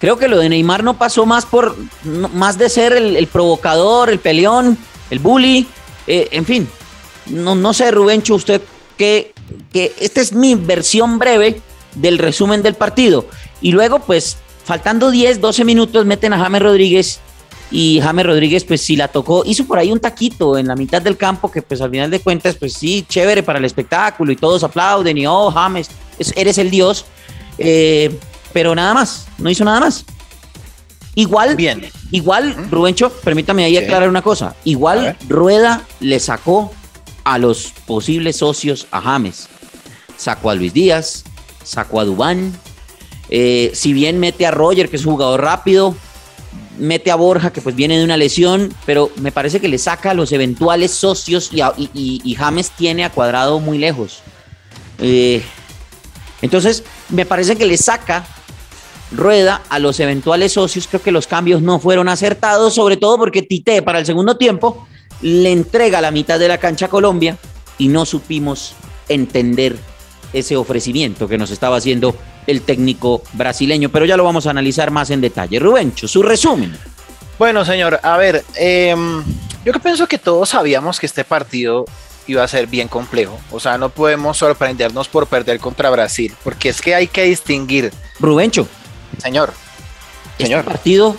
Creo 0.00 0.16
que 0.16 0.28
lo 0.28 0.38
de 0.38 0.48
Neymar 0.48 0.84
no 0.84 0.96
pasó 0.96 1.26
más 1.26 1.44
por 1.44 1.76
más 2.04 2.56
de 2.56 2.68
ser 2.68 2.92
el, 2.92 3.26
provocador, 3.26 4.10
el 4.10 4.20
peleón, 4.20 4.78
el 5.10 5.18
bully, 5.18 5.66
eh, 6.06 6.28
en 6.30 6.44
fin. 6.44 6.68
No, 7.26 7.54
no 7.54 7.74
sé, 7.74 7.90
Rubencho, 7.90 8.36
usted 8.36 8.62
que, 8.96 9.34
que 9.72 9.94
esta 9.98 10.20
es 10.20 10.32
mi 10.32 10.54
versión 10.54 11.18
breve 11.18 11.60
del 11.96 12.18
resumen 12.18 12.62
del 12.62 12.74
partido. 12.74 13.26
Y 13.60 13.72
luego, 13.72 13.98
pues, 13.98 14.36
faltando 14.68 15.10
10, 15.10 15.40
12 15.40 15.64
minutos, 15.64 16.04
meten 16.04 16.34
a 16.34 16.38
James 16.38 16.60
Rodríguez 16.60 17.20
y 17.70 18.00
James 18.02 18.26
Rodríguez, 18.26 18.64
pues 18.64 18.82
sí 18.82 18.96
la 18.96 19.08
tocó, 19.08 19.42
hizo 19.46 19.64
por 19.64 19.78
ahí 19.78 19.90
un 19.90 19.98
taquito 19.98 20.58
en 20.58 20.68
la 20.68 20.76
mitad 20.76 21.00
del 21.00 21.16
campo 21.16 21.50
que 21.50 21.62
pues 21.62 21.80
al 21.80 21.90
final 21.90 22.10
de 22.10 22.20
cuentas, 22.20 22.54
pues 22.56 22.74
sí, 22.74 23.02
chévere 23.08 23.42
para 23.42 23.58
el 23.58 23.64
espectáculo 23.64 24.30
y 24.30 24.36
todos 24.36 24.62
aplauden 24.62 25.16
y 25.16 25.26
oh, 25.26 25.50
James, 25.50 25.90
eres 26.36 26.58
el 26.58 26.68
dios. 26.68 27.06
Eh, 27.56 28.14
pero 28.52 28.74
nada 28.74 28.92
más, 28.92 29.26
no 29.38 29.48
hizo 29.48 29.64
nada 29.64 29.80
más. 29.80 30.04
Igual, 31.14 31.56
Bien. 31.56 31.90
igual, 32.10 32.54
Rubencho, 32.70 33.10
permítame 33.10 33.64
ahí 33.64 33.78
aclarar 33.78 34.10
una 34.10 34.20
cosa. 34.20 34.54
Igual 34.64 35.16
Rueda 35.30 35.82
le 36.00 36.20
sacó 36.20 36.70
a 37.24 37.38
los 37.38 37.72
posibles 37.86 38.36
socios 38.36 38.86
a 38.90 39.00
James. 39.00 39.48
Sacó 40.18 40.50
a 40.50 40.54
Luis 40.54 40.74
Díaz, 40.74 41.24
sacó 41.64 42.00
a 42.00 42.04
Dubán. 42.04 42.52
Eh, 43.30 43.70
si 43.74 43.92
bien 43.92 44.18
mete 44.18 44.46
a 44.46 44.50
Roger, 44.50 44.88
que 44.88 44.96
es 44.96 45.06
un 45.06 45.12
jugador 45.12 45.42
rápido, 45.42 45.94
mete 46.78 47.10
a 47.10 47.16
Borja, 47.16 47.52
que 47.52 47.60
pues 47.60 47.74
viene 47.74 47.98
de 47.98 48.04
una 48.04 48.16
lesión, 48.16 48.72
pero 48.86 49.10
me 49.16 49.32
parece 49.32 49.60
que 49.60 49.68
le 49.68 49.78
saca 49.78 50.12
a 50.12 50.14
los 50.14 50.32
eventuales 50.32 50.92
socios 50.92 51.50
y, 51.52 52.34
James 52.36 52.70
tiene 52.70 53.04
a 53.04 53.10
Cuadrado 53.10 53.60
muy 53.60 53.78
lejos. 53.78 54.20
Eh, 55.00 55.42
entonces, 56.40 56.84
me 57.08 57.26
parece 57.26 57.56
que 57.56 57.66
le 57.66 57.76
saca 57.76 58.26
Rueda 59.10 59.62
a 59.70 59.78
los 59.78 60.00
eventuales 60.00 60.52
socios, 60.52 60.86
creo 60.86 61.02
que 61.02 61.12
los 61.12 61.26
cambios 61.26 61.62
no 61.62 61.80
fueron 61.80 62.08
acertados, 62.08 62.74
sobre 62.74 62.98
todo 62.98 63.16
porque 63.16 63.42
Tite 63.42 63.80
para 63.80 64.00
el 64.00 64.06
segundo 64.06 64.36
tiempo 64.36 64.86
le 65.22 65.50
entrega 65.50 66.00
la 66.00 66.10
mitad 66.10 66.38
de 66.38 66.46
la 66.46 66.58
cancha 66.58 66.86
a 66.86 66.88
Colombia 66.90 67.38
y 67.78 67.88
no 67.88 68.04
supimos 68.04 68.74
entender 69.08 69.76
ese 70.34 70.56
ofrecimiento 70.56 71.26
que 71.26 71.38
nos 71.38 71.50
estaba 71.50 71.76
haciendo 71.76 72.14
el 72.48 72.62
técnico 72.62 73.22
brasileño, 73.34 73.90
pero 73.90 74.06
ya 74.06 74.16
lo 74.16 74.24
vamos 74.24 74.46
a 74.46 74.50
analizar 74.50 74.90
más 74.90 75.10
en 75.10 75.20
detalle. 75.20 75.60
Rubencho, 75.60 76.08
su 76.08 76.22
resumen. 76.22 76.76
Bueno, 77.38 77.64
señor, 77.64 78.00
a 78.02 78.16
ver, 78.16 78.42
em, 78.56 79.22
yo 79.64 79.72
que 79.72 79.78
pienso 79.78 80.08
que 80.08 80.18
todos 80.18 80.48
sabíamos 80.48 80.98
que 80.98 81.06
este 81.06 81.24
partido 81.24 81.84
iba 82.26 82.42
a 82.42 82.48
ser 82.48 82.66
bien 82.66 82.88
complejo. 82.88 83.38
O 83.50 83.60
sea, 83.60 83.76
no 83.76 83.90
podemos 83.90 84.38
sorprendernos 84.38 85.08
por 85.08 85.26
perder 85.26 85.60
contra 85.60 85.90
Brasil, 85.90 86.34
porque 86.42 86.70
es 86.70 86.80
que 86.80 86.94
hay 86.94 87.06
que 87.06 87.24
distinguir. 87.24 87.92
Rubencho, 88.18 88.66
Señor. 89.18 89.52
Este 90.32 90.44
señor. 90.44 90.60
Este 90.60 90.70
partido, 90.70 91.16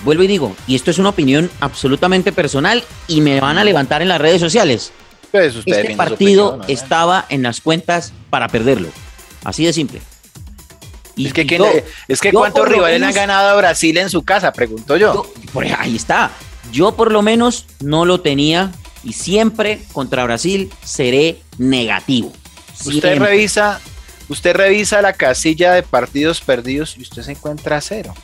vuelvo 0.00 0.22
y 0.22 0.28
digo, 0.28 0.56
y 0.66 0.76
esto 0.76 0.90
es 0.90 0.98
una 0.98 1.10
opinión 1.10 1.50
absolutamente 1.60 2.32
personal 2.32 2.84
y 3.06 3.20
me 3.20 3.38
van 3.38 3.58
a 3.58 3.64
levantar 3.64 4.00
en 4.00 4.08
las 4.08 4.20
redes 4.20 4.40
sociales. 4.40 4.92
Pues 5.30 5.56
este 5.56 5.94
partido 5.94 6.60
estaba 6.68 7.26
en 7.28 7.42
las 7.42 7.60
cuentas 7.60 8.14
para 8.30 8.48
perderlo. 8.48 8.88
Así 9.44 9.66
de 9.66 9.74
simple. 9.74 10.00
Y 11.18 11.26
es 11.26 11.32
que, 11.32 11.84
es 12.08 12.20
que 12.20 12.32
cuántos 12.32 12.68
rivales 12.68 13.02
han 13.02 13.12
ganado 13.12 13.50
a 13.50 13.54
Brasil 13.56 13.98
en 13.98 14.08
su 14.08 14.22
casa, 14.24 14.52
pregunto 14.52 14.96
yo. 14.96 15.30
por 15.52 15.64
ahí 15.66 15.96
está. 15.96 16.30
Yo 16.72 16.92
por 16.92 17.12
lo 17.12 17.22
menos 17.22 17.66
no 17.80 18.04
lo 18.04 18.20
tenía 18.20 18.72
y 19.04 19.12
siempre 19.12 19.82
contra 19.92 20.24
Brasil 20.24 20.72
seré 20.84 21.40
negativo. 21.58 22.32
Usted 22.84 23.18
revisa 23.18 23.80
Usted 24.28 24.54
revisa 24.54 25.00
la 25.00 25.14
casilla 25.14 25.72
de 25.72 25.82
partidos 25.82 26.40
perdidos 26.40 26.96
y 26.98 27.02
usted 27.02 27.22
se 27.22 27.32
encuentra 27.32 27.80
cero. 27.80 28.14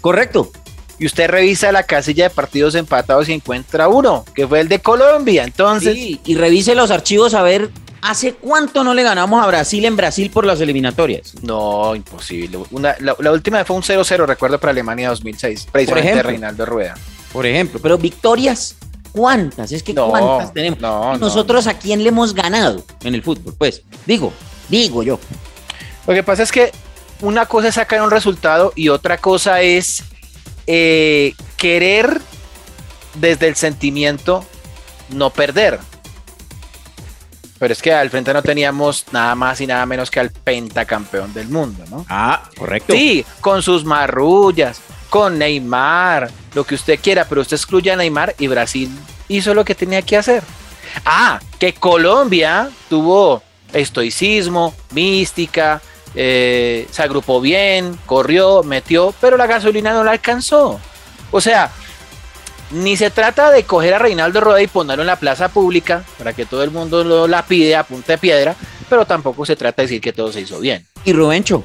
Correcto. 0.00 0.52
Y 0.98 1.06
usted 1.06 1.28
revisa 1.28 1.72
la 1.72 1.82
casilla 1.82 2.24
de 2.24 2.30
partidos 2.30 2.74
empatados 2.74 3.28
y 3.28 3.32
encuentra 3.32 3.88
uno, 3.88 4.24
que 4.34 4.46
fue 4.46 4.60
el 4.60 4.68
de 4.68 4.80
Colombia. 4.80 5.44
Entonces. 5.44 5.94
Sí, 5.94 6.20
y 6.24 6.36
revise 6.36 6.74
los 6.74 6.90
archivos 6.90 7.34
a 7.34 7.42
ver 7.42 7.70
¿Hace 8.02 8.34
cuánto 8.34 8.82
no 8.82 8.94
le 8.94 9.02
ganamos 9.02 9.42
a 9.42 9.46
Brasil 9.46 9.84
en 9.84 9.96
Brasil 9.96 10.30
por 10.30 10.46
las 10.46 10.60
eliminatorias? 10.60 11.34
No, 11.42 11.94
imposible. 11.94 12.58
la, 12.72 13.32
última 13.32 13.64
fue 13.64 13.76
un 13.76 13.82
0-0, 13.82 14.26
recuerdo, 14.26 14.58
para 14.58 14.70
Alemania 14.70 15.10
2006, 15.10 15.68
precisamente 15.70 16.14
de 16.14 16.22
Reinaldo 16.22 16.66
Rueda. 16.66 16.94
Por 17.32 17.46
ejemplo, 17.46 17.78
pero 17.82 17.98
victorias, 17.98 18.76
¿cuántas? 19.12 19.70
Es 19.72 19.82
que 19.82 19.94
¿cuántas 19.94 20.52
tenemos? 20.52 20.80
nosotros 21.20 21.66
a 21.66 21.74
quién 21.74 22.02
le 22.02 22.08
hemos 22.08 22.34
ganado 22.34 22.82
en 23.04 23.14
el 23.14 23.22
fútbol? 23.22 23.54
Pues, 23.58 23.82
digo, 24.06 24.32
Digo 24.70 25.02
yo. 25.02 25.18
Lo 26.06 26.14
que 26.14 26.22
pasa 26.22 26.44
es 26.44 26.52
que 26.52 26.72
una 27.20 27.46
cosa 27.46 27.68
es 27.68 27.74
sacar 27.74 28.00
un 28.00 28.10
resultado 28.10 28.72
y 28.76 28.88
otra 28.88 29.18
cosa 29.18 29.60
es 29.60 30.02
eh, 30.66 31.34
querer 31.56 32.20
desde 33.14 33.48
el 33.48 33.56
sentimiento 33.56 34.44
no 35.10 35.30
perder. 35.30 35.80
Pero 37.60 37.74
es 37.74 37.82
que 37.82 37.92
al 37.92 38.08
frente 38.08 38.32
no 38.32 38.42
teníamos 38.42 39.04
nada 39.12 39.34
más 39.34 39.60
y 39.60 39.66
nada 39.66 39.84
menos 39.84 40.10
que 40.10 40.18
al 40.18 40.30
pentacampeón 40.30 41.34
del 41.34 41.48
mundo, 41.48 41.84
¿no? 41.90 42.06
Ah, 42.08 42.48
correcto. 42.56 42.94
Sí, 42.94 43.22
con 43.42 43.62
sus 43.62 43.84
marrullas, 43.84 44.80
con 45.10 45.38
Neymar, 45.38 46.30
lo 46.54 46.64
que 46.64 46.74
usted 46.74 46.98
quiera, 46.98 47.26
pero 47.28 47.42
usted 47.42 47.58
excluye 47.58 47.92
a 47.92 47.96
Neymar 47.96 48.34
y 48.38 48.46
Brasil 48.46 48.90
hizo 49.28 49.52
lo 49.52 49.62
que 49.62 49.74
tenía 49.74 50.00
que 50.00 50.16
hacer. 50.16 50.42
Ah, 51.04 51.38
que 51.58 51.74
Colombia 51.74 52.70
tuvo 52.88 53.42
estoicismo, 53.74 54.74
mística, 54.92 55.82
eh, 56.14 56.88
se 56.90 57.02
agrupó 57.02 57.42
bien, 57.42 57.98
corrió, 58.06 58.62
metió, 58.62 59.14
pero 59.20 59.36
la 59.36 59.46
gasolina 59.46 59.92
no 59.92 60.02
la 60.02 60.12
alcanzó. 60.12 60.80
O 61.30 61.42
sea, 61.42 61.70
ni 62.70 62.96
se 62.96 63.10
trata 63.10 63.50
de 63.50 63.64
coger 63.64 63.94
a 63.94 63.98
Reinaldo 63.98 64.40
Rueda 64.40 64.62
y 64.62 64.66
ponerlo 64.66 65.02
en 65.02 65.08
la 65.08 65.16
plaza 65.16 65.48
pública 65.48 66.04
para 66.18 66.32
que 66.32 66.46
todo 66.46 66.62
el 66.62 66.70
mundo 66.70 67.04
lo 67.04 67.26
la 67.26 67.44
pide 67.44 67.76
a 67.76 67.84
punta 67.84 68.12
de 68.12 68.18
piedra, 68.18 68.56
pero 68.88 69.04
tampoco 69.04 69.44
se 69.44 69.56
trata 69.56 69.82
de 69.82 69.88
decir 69.88 70.00
que 70.00 70.12
todo 70.12 70.32
se 70.32 70.40
hizo 70.40 70.60
bien. 70.60 70.86
Y 71.04 71.12
Rubencho, 71.12 71.62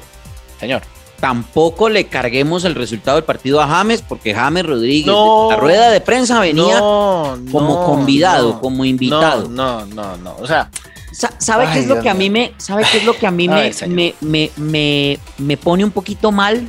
señor, 0.58 0.82
tampoco 1.20 1.88
le 1.88 2.06
carguemos 2.06 2.64
el 2.64 2.74
resultado 2.74 3.16
del 3.16 3.24
partido 3.24 3.60
a 3.60 3.66
James, 3.66 4.02
porque 4.02 4.34
James 4.34 4.66
Rodríguez, 4.66 5.14
la 5.50 5.56
rueda 5.56 5.90
de 5.90 6.00
prensa 6.00 6.40
venía 6.40 6.78
como 6.78 7.84
convidado, 7.84 8.60
como 8.60 8.84
invitado. 8.84 9.48
No, 9.48 9.84
no, 9.86 10.16
no, 10.16 10.36
o 10.38 10.46
sea, 10.46 10.70
¿Sabe 11.38 11.66
qué 11.72 11.78
es 11.78 11.86
lo 11.86 12.02
que 12.02 12.10
a 12.10 12.14
mí 12.14 12.28
me, 12.28 12.52
sabe 12.58 12.84
qué 12.90 12.98
es 12.98 13.04
lo 13.04 13.16
que 13.16 13.26
a 13.26 13.30
mí 13.30 13.48
me, 13.48 13.72
me, 14.20 14.50
me, 14.56 15.18
me, 15.38 15.56
pone 15.56 15.82
un 15.82 15.90
poquito 15.90 16.30
mal? 16.30 16.68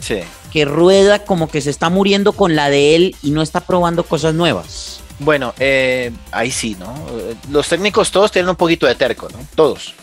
Sí. 0.00 0.20
Que 0.52 0.64
Rueda 0.64 1.24
como 1.24 1.48
que 1.48 1.60
se 1.60 1.70
está 1.70 1.90
muriendo 1.90 2.32
con 2.32 2.56
la 2.56 2.70
de 2.70 2.94
él 2.96 3.16
y 3.22 3.30
no 3.30 3.42
está 3.42 3.60
probando 3.60 4.04
cosas 4.04 4.34
nuevas. 4.34 5.00
Bueno, 5.18 5.54
eh, 5.58 6.10
ahí 6.30 6.50
sí, 6.50 6.76
¿no? 6.78 6.94
Los 7.50 7.68
técnicos 7.68 8.10
todos 8.10 8.30
tienen 8.30 8.48
un 8.50 8.56
poquito 8.56 8.86
de 8.86 8.94
terco, 8.94 9.28
¿no? 9.32 9.38
Todos. 9.54 9.94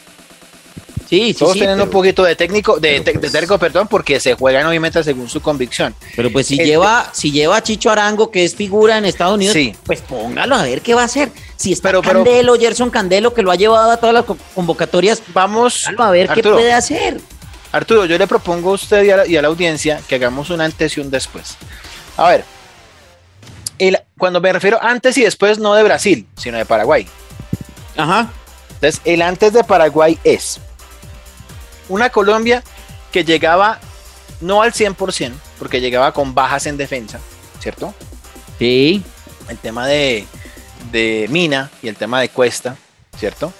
Sí, 1.10 1.28
sí, 1.28 1.34
Todos 1.36 1.54
sí, 1.54 1.60
tienen 1.60 1.76
pero- 1.76 1.86
un 1.86 1.92
poquito 1.92 2.24
de 2.24 2.36
técnico, 2.36 2.80
de, 2.80 3.02
pues- 3.20 3.32
terco, 3.32 3.60
perdón, 3.60 3.88
porque 3.88 4.20
se 4.20 4.34
juegan 4.34 4.66
obviamente 4.66 5.04
según 5.04 5.30
su 5.30 5.42
convicción. 5.42 5.94
Pero 6.16 6.32
pues 6.32 6.48
si 6.48 6.60
El- 6.60 6.66
lleva, 6.66 7.10
si 7.14 7.32
lleva 7.32 7.58
a 7.58 7.62
Chicho 7.64 7.92
Arango, 7.92 8.32
que 8.32 8.44
es 8.44 8.56
figura 8.56 8.98
en 8.98 9.06
Estados 9.06 9.36
Unidos, 9.36 9.54
Sí. 9.54 9.76
pues 9.86 10.02
póngalo 10.02 10.56
a 10.56 10.64
ver 10.64 10.82
qué 10.82 10.96
va 10.96 11.02
a 11.04 11.06
hacer. 11.06 11.30
Si 11.56 11.72
está 11.74 11.90
Pero- 11.90 12.02
pero- 12.02 12.24
Candelo, 12.24 12.56
Gerson 12.56 12.90
Candelo, 12.90 13.34
que 13.34 13.44
lo 13.44 13.52
ha 13.52 13.56
llevado 13.56 13.92
a 13.92 13.98
todas 13.98 14.14
las 14.16 14.26
co- 14.26 14.38
convocatorias, 14.56 15.22
Vamos, 15.34 15.88
a 15.96 16.10
ver 16.10 16.32
Arturo, 16.32 16.52
qué 16.52 16.62
puede 16.62 16.74
hacer. 16.74 17.20
Arturo, 17.74 18.06
yo 18.06 18.18
le 18.18 18.27
propongo 18.27 18.70
a 18.70 18.74
usted 18.74 19.03
y 19.03 19.10
a 19.12 19.18
la, 19.18 19.27
y 19.27 19.36
a 19.36 19.42
la 19.42 19.50
audiencia 19.50 20.00
que 20.08 20.15
hagamos 20.15 20.50
un 20.50 20.62
antes 20.62 20.96
y 20.96 21.01
un 21.01 21.10
después. 21.12 21.58
A 22.15 22.30
ver, 22.30 22.46
el- 23.80 24.00
cuando 24.18 24.39
me 24.39 24.53
refiero 24.53 24.80
antes 24.82 25.18
y 25.18 25.24
después, 25.24 25.60
no 25.60 25.74
de 25.74 25.84
Brasil, 25.84 26.25
sino 26.38 26.58
de 26.58 26.65
Paraguay. 26.65 27.08
Ajá. 27.98 28.30
Entonces, 28.75 29.01
el 29.06 29.22
antes 29.22 29.53
de 29.53 29.63
Paraguay 29.63 30.18
es 30.24 30.60
una 31.89 32.10
Colombia 32.10 32.63
que 33.12 33.24
llegaba 33.25 33.80
no 34.42 34.62
al 34.62 34.72
100%, 34.74 35.34
porque 35.60 35.82
llegaba 35.82 36.13
con 36.13 36.34
bajas 36.36 36.65
en 36.68 36.77
defensa, 36.77 37.20
¿cierto? 37.60 37.94
Sí. 38.60 39.03
El 39.50 39.58
tema 39.58 39.88
de, 39.88 40.25
de 40.92 41.27
Mina 41.30 41.70
y 41.82 41.88
el 41.88 41.96
tema 41.96 42.22
de 42.22 42.30
Cuesta, 42.30 42.75
¿cierto? 43.18 43.51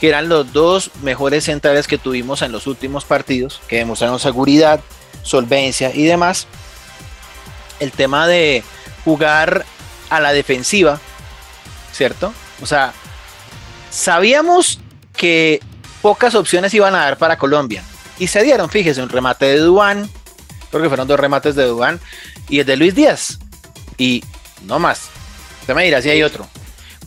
Que 0.00 0.08
eran 0.08 0.28
los 0.28 0.52
dos 0.52 0.90
mejores 1.02 1.44
centrales 1.44 1.88
que 1.88 1.98
tuvimos 1.98 2.42
en 2.42 2.52
los 2.52 2.66
últimos 2.66 3.04
partidos, 3.04 3.60
que 3.68 3.76
demostraron 3.76 4.20
seguridad, 4.20 4.80
solvencia 5.22 5.94
y 5.94 6.04
demás. 6.04 6.46
El 7.80 7.92
tema 7.92 8.26
de 8.26 8.62
jugar 9.04 9.64
a 10.10 10.20
la 10.20 10.32
defensiva, 10.32 11.00
¿cierto? 11.92 12.32
O 12.62 12.66
sea, 12.66 12.92
sabíamos 13.90 14.80
que 15.16 15.60
pocas 16.02 16.34
opciones 16.34 16.72
iban 16.74 16.94
a 16.94 17.04
dar 17.04 17.18
para 17.18 17.38
Colombia. 17.38 17.82
Y 18.18 18.28
se 18.28 18.42
dieron, 18.42 18.68
fíjese, 18.68 19.02
un 19.02 19.08
remate 19.08 19.46
de 19.46 19.58
Duan, 19.58 20.08
creo 20.70 20.82
que 20.82 20.88
fueron 20.88 21.08
dos 21.08 21.20
remates 21.20 21.54
de 21.54 21.64
Duan, 21.64 22.00
y 22.48 22.60
el 22.60 22.66
de 22.66 22.76
Luis 22.76 22.94
Díaz. 22.94 23.38
Y 23.96 24.24
no 24.64 24.78
más. 24.78 25.08
Usted 25.60 25.74
me 25.74 25.84
dirá 25.84 26.02
si 26.02 26.10
hay 26.10 26.22
otro. 26.22 26.46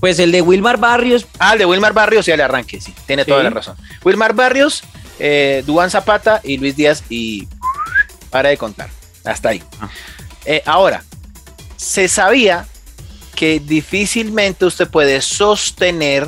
Pues 0.02 0.20
el 0.20 0.32
de 0.34 0.42
Wilmar 0.42 0.78
Barrios, 0.78 1.26
Ah, 1.40 1.54
el 1.54 1.60
de 1.60 1.66
Wilmar 1.66 1.94
Barrios 1.94 2.28
y 2.28 2.32
al 2.32 2.42
arranque, 2.42 2.82
sí, 2.82 2.94
tiene 3.06 3.24
toda 3.24 3.40
Sí. 3.40 3.44
la 3.46 3.50
razón. 3.52 3.78
Wilmar 4.04 4.34
Barrios, 4.34 4.84
eh, 5.20 5.64
Duan 5.66 5.90
Zapata 5.90 6.42
y 6.44 6.58
Luis 6.58 6.76
Díaz 6.76 7.04
y 7.10 7.48
para 8.30 8.50
de 8.50 8.58
contar. 8.58 8.90
Hasta 9.24 9.50
ahí. 9.50 9.64
Ah. 9.80 9.90
Eh, 10.46 10.62
ahora, 10.66 11.04
se 11.78 12.08
sabía 12.10 12.66
que 13.36 13.60
difícilmente 13.60 14.66
usted 14.66 14.90
puede 14.90 15.22
sostener 15.22 16.28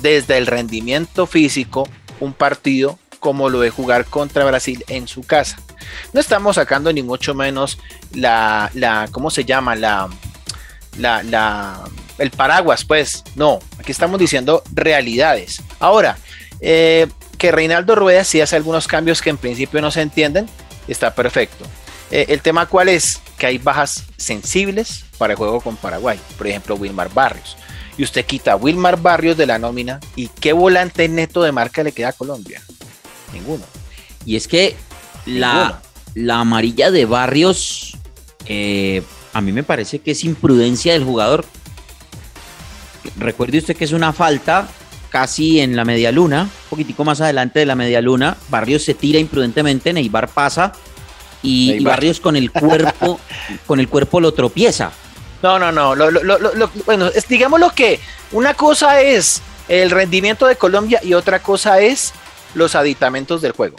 desde 0.00 0.36
el 0.36 0.46
rendimiento 0.46 1.26
físico 1.26 1.88
un 2.20 2.32
partido 2.34 2.98
como 3.20 3.48
lo 3.48 3.60
de 3.60 3.70
jugar 3.70 4.04
contra 4.04 4.44
Brasil 4.44 4.84
en 4.88 5.08
su 5.08 5.22
casa. 5.22 5.58
No 6.12 6.20
estamos 6.20 6.56
sacando 6.56 6.92
ni 6.92 7.02
mucho 7.02 7.34
menos 7.34 7.78
la, 8.12 8.70
la 8.74 9.08
¿cómo 9.12 9.30
se 9.30 9.44
llama? 9.44 9.74
La, 9.76 10.08
la, 10.98 11.22
la, 11.22 11.80
el 12.18 12.30
paraguas, 12.30 12.84
pues. 12.84 13.24
No, 13.34 13.58
aquí 13.78 13.92
estamos 13.92 14.18
diciendo 14.18 14.62
realidades. 14.72 15.62
Ahora, 15.78 16.16
eh, 16.60 17.06
que 17.38 17.52
Reinaldo 17.52 17.94
Rueda 17.94 18.24
sí 18.24 18.40
hace 18.40 18.56
algunos 18.56 18.88
cambios 18.88 19.20
que 19.20 19.30
en 19.30 19.36
principio 19.36 19.80
no 19.80 19.90
se 19.90 20.02
entienden, 20.02 20.48
está 20.88 21.14
perfecto. 21.14 21.64
Eh, 22.10 22.26
el 22.28 22.40
tema 22.40 22.66
cuál 22.66 22.88
es 22.88 23.20
que 23.36 23.46
hay 23.46 23.58
bajas 23.58 24.04
sensibles 24.16 25.04
para 25.18 25.32
el 25.32 25.36
juego 25.36 25.60
con 25.60 25.76
Paraguay, 25.76 26.18
por 26.38 26.46
ejemplo 26.46 26.76
Wilmar 26.76 27.12
Barrios. 27.12 27.56
Y 27.98 28.04
usted 28.04 28.24
quita 28.24 28.52
a 28.52 28.56
Wilmar 28.56 29.00
Barrios 29.00 29.36
de 29.36 29.46
la 29.46 29.58
nómina 29.58 30.00
y 30.14 30.28
qué 30.28 30.52
volante 30.52 31.08
neto 31.08 31.42
de 31.42 31.52
marca 31.52 31.82
le 31.82 31.92
queda 31.92 32.08
a 32.08 32.12
Colombia. 32.12 32.62
Ninguno. 33.32 33.64
y 34.24 34.36
es 34.36 34.46
que 34.46 34.76
la, 35.26 35.82
la 36.14 36.40
amarilla 36.40 36.90
de 36.90 37.04
Barrios, 37.04 37.96
eh, 38.46 39.02
a 39.32 39.40
mí 39.40 39.52
me 39.52 39.62
parece 39.62 39.98
que 39.98 40.12
es 40.12 40.24
imprudencia 40.24 40.92
del 40.92 41.04
jugador. 41.04 41.44
Recuerde 43.18 43.58
usted 43.58 43.76
que 43.76 43.84
es 43.84 43.92
una 43.92 44.12
falta 44.12 44.68
casi 45.10 45.60
en 45.60 45.76
la 45.76 45.84
media 45.84 46.12
luna, 46.12 46.42
un 46.42 46.50
poquitico 46.70 47.04
más 47.04 47.20
adelante 47.20 47.60
de 47.60 47.66
la 47.66 47.74
media 47.74 48.00
luna. 48.00 48.36
Barrios 48.48 48.82
se 48.82 48.94
tira 48.94 49.18
imprudentemente, 49.18 49.92
Neibar 49.92 50.28
pasa 50.28 50.72
y. 51.42 51.82
Barrios 51.84 52.20
con 52.20 52.36
el 52.36 52.50
cuerpo, 52.50 53.20
con 53.66 53.80
el 53.80 53.88
cuerpo 53.88 54.20
lo 54.20 54.32
tropieza. 54.32 54.90
No, 55.42 55.58
no, 55.58 55.70
no. 55.72 55.94
Lo, 55.94 56.10
lo- 56.10 56.22
lo- 56.22 56.38
lo- 56.38 56.54
lo- 56.54 56.70
bueno, 56.86 57.06
es, 57.08 57.28
digamos 57.28 57.60
lo 57.60 57.70
que 57.70 58.00
una 58.32 58.54
cosa 58.54 59.00
es 59.00 59.42
el 59.68 59.90
rendimiento 59.90 60.46
de 60.46 60.56
Colombia 60.56 61.00
y 61.02 61.14
otra 61.14 61.40
cosa 61.40 61.80
es 61.80 62.12
los 62.54 62.74
aditamentos 62.74 63.42
del 63.42 63.52
juego. 63.52 63.76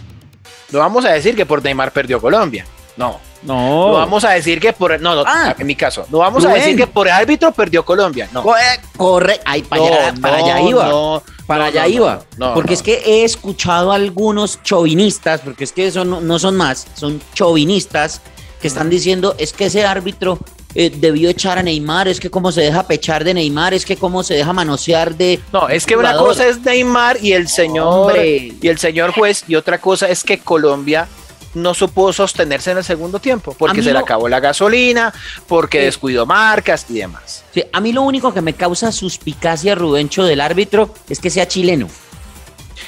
No 0.71 0.79
vamos 0.79 1.05
a 1.05 1.09
decir 1.11 1.35
que 1.35 1.45
por 1.45 1.63
Neymar 1.63 1.91
perdió 1.91 2.19
Colombia. 2.21 2.65
No. 2.97 3.19
No, 3.47 3.87
No 3.87 3.93
vamos 3.93 4.23
a 4.23 4.31
decir 4.31 4.59
que 4.59 4.73
por. 4.73 4.99
No, 5.01 5.15
no, 5.15 5.23
Ah. 5.25 5.55
en 5.57 5.65
mi 5.65 5.75
caso. 5.75 6.05
No 6.11 6.19
vamos 6.19 6.45
a 6.45 6.49
decir 6.53 6.75
que 6.75 6.85
por 6.85 7.07
árbitro 7.09 7.51
perdió 7.51 7.83
Colombia. 7.85 8.27
No. 8.31 8.43
corre, 8.43 8.61
corre. 8.97 9.39
Ay, 9.45 9.63
para 9.63 9.81
allá, 9.83 10.11
No, 10.11 10.27
allá 10.27 10.61
iba. 10.61 10.87
no, 10.89 11.23
Para 11.47 11.65
allá 11.65 11.87
iba. 11.87 12.21
porque 12.53 12.73
es 12.73 12.83
que 12.83 12.95
he 13.05 13.23
escuchado 13.23 13.91
a 13.91 13.95
algunos 13.95 14.61
chauvinistas, 14.63 15.41
porque 15.41 15.63
es 15.63 15.71
que 15.71 15.89
son, 15.91 16.27
no 16.27 16.39
son 16.39 16.55
más, 16.57 16.85
son 16.95 17.21
chauvinistas 17.33 18.21
que 18.61 18.67
están 18.67 18.89
diciendo 18.89 19.35
es 19.37 19.53
que 19.53 19.65
ese 19.67 19.85
árbitro 19.85 20.39
eh, 20.75 20.91
debió 20.93 21.29
echar 21.29 21.57
a 21.57 21.63
Neymar, 21.63 22.07
es 22.07 22.19
que 22.19 22.29
cómo 22.29 22.51
se 22.51 22.61
deja 22.61 22.83
pechar 22.87 23.23
de 23.23 23.33
Neymar, 23.33 23.73
es 23.73 23.85
que 23.85 23.95
cómo 23.97 24.23
se 24.23 24.33
deja 24.33 24.51
manosear 24.53 25.15
de... 25.15 25.39
No, 25.53 25.69
es 25.69 25.85
que 25.85 25.95
una 25.95 26.17
cosa 26.17 26.45
es 26.47 26.59
Neymar 26.61 27.17
y 27.23 27.33
el 27.33 27.47
señor 27.47 27.87
Hombre. 28.09 28.53
y 28.61 28.67
el 28.67 28.77
señor 28.77 29.11
juez 29.13 29.43
y 29.47 29.55
otra 29.55 29.79
cosa 29.79 30.07
es 30.09 30.23
que 30.23 30.39
Colombia 30.39 31.07
no 31.53 31.73
supo 31.73 32.11
sostenerse 32.13 32.71
en 32.71 32.77
el 32.77 32.83
segundo 32.83 33.19
tiempo 33.19 33.55
porque 33.57 33.81
se 33.81 33.91
le 33.93 33.99
acabó 33.99 34.29
la 34.29 34.39
gasolina, 34.39 35.13
porque 35.47 35.79
Sí. 35.79 35.85
descuidó 35.85 36.25
marcas 36.25 36.85
y 36.89 36.99
demás. 36.99 37.43
Sí, 37.53 37.63
a 37.71 37.79
mí 37.79 37.91
lo 37.93 38.03
único 38.03 38.33
que 38.33 38.41
me 38.41 38.53
causa 38.53 38.91
suspicacia, 38.91 39.73
Rubencho, 39.75 40.23
del 40.25 40.41
árbitro 40.41 40.93
es 41.09 41.19
que 41.19 41.29
sea 41.29 41.47
chileno. 41.47 41.87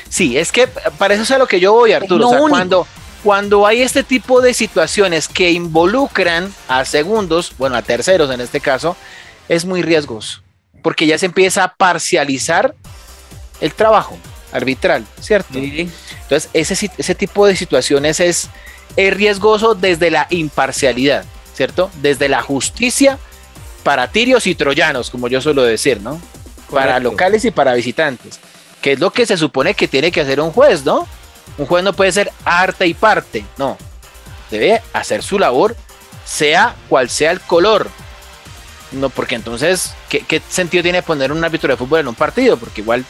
Sí, 0.09 0.37
es 0.37 0.51
que 0.51 0.67
para 0.67 1.13
eso 1.13 1.23
es 1.23 1.31
a 1.31 1.37
lo 1.37 1.47
que 1.47 1.59
yo 1.59 1.73
voy, 1.73 1.93
Arturo. 1.93 2.27
O 2.27 2.29
sea, 2.31 2.39
cuando, 2.39 2.87
cuando 3.23 3.65
hay 3.65 3.81
este 3.81 4.03
tipo 4.03 4.41
de 4.41 4.53
situaciones 4.53 5.27
que 5.27 5.51
involucran 5.51 6.53
a 6.67 6.85
segundos, 6.85 7.53
bueno, 7.57 7.75
a 7.75 7.81
terceros 7.81 8.29
en 8.31 8.41
este 8.41 8.59
caso, 8.59 8.95
es 9.47 9.65
muy 9.65 9.81
riesgoso, 9.81 10.41
porque 10.83 11.05
ya 11.07 11.17
se 11.17 11.25
empieza 11.27 11.63
a 11.63 11.73
parcializar 11.75 12.75
el 13.61 13.73
trabajo 13.73 14.17
arbitral, 14.51 15.05
¿cierto? 15.19 15.59
Entonces, 16.29 16.51
ese, 16.53 16.91
ese 16.95 17.15
tipo 17.15 17.47
de 17.47 17.55
situaciones 17.55 18.19
es, 18.19 18.49
es 18.95 19.13
riesgoso 19.15 19.73
desde 19.73 20.11
la 20.11 20.27
imparcialidad, 20.29 21.25
¿cierto? 21.55 21.89
Desde 22.03 22.29
la 22.29 22.43
justicia 22.43 23.17
para 23.81 24.11
tirios 24.11 24.45
y 24.45 24.53
troyanos, 24.53 25.09
como 25.09 25.27
yo 25.27 25.41
suelo 25.41 25.63
decir, 25.63 26.01
¿no? 26.01 26.21
Para 26.69 26.99
locales 26.99 27.45
y 27.45 27.51
para 27.51 27.73
visitantes, 27.73 28.39
que 28.79 28.91
es 28.91 28.99
lo 28.99 29.09
que 29.09 29.25
se 29.25 29.37
supone 29.37 29.73
que 29.73 29.87
tiene 29.87 30.11
que 30.11 30.21
hacer 30.21 30.39
un 30.39 30.51
juez, 30.51 30.85
¿no? 30.85 31.07
Un 31.57 31.65
juez 31.65 31.83
no 31.83 31.93
puede 31.93 32.11
ser 32.11 32.31
arte 32.45 32.85
y 32.85 32.93
parte, 32.93 33.43
no. 33.57 33.75
Debe 34.51 34.83
hacer 34.93 35.23
su 35.23 35.39
labor, 35.39 35.75
sea 36.25 36.75
cual 36.89 37.09
sea 37.09 37.31
el 37.31 37.39
color. 37.39 37.89
No, 38.91 39.09
porque 39.09 39.33
entonces, 39.33 39.95
¿qué, 40.09 40.19
qué 40.19 40.43
sentido 40.47 40.83
tiene 40.83 41.01
poner 41.01 41.31
un 41.31 41.43
árbitro 41.43 41.69
de 41.69 41.77
fútbol 41.77 42.01
en 42.01 42.07
un 42.07 42.15
partido? 42.15 42.55
Porque 42.57 42.81
igual 42.81 43.03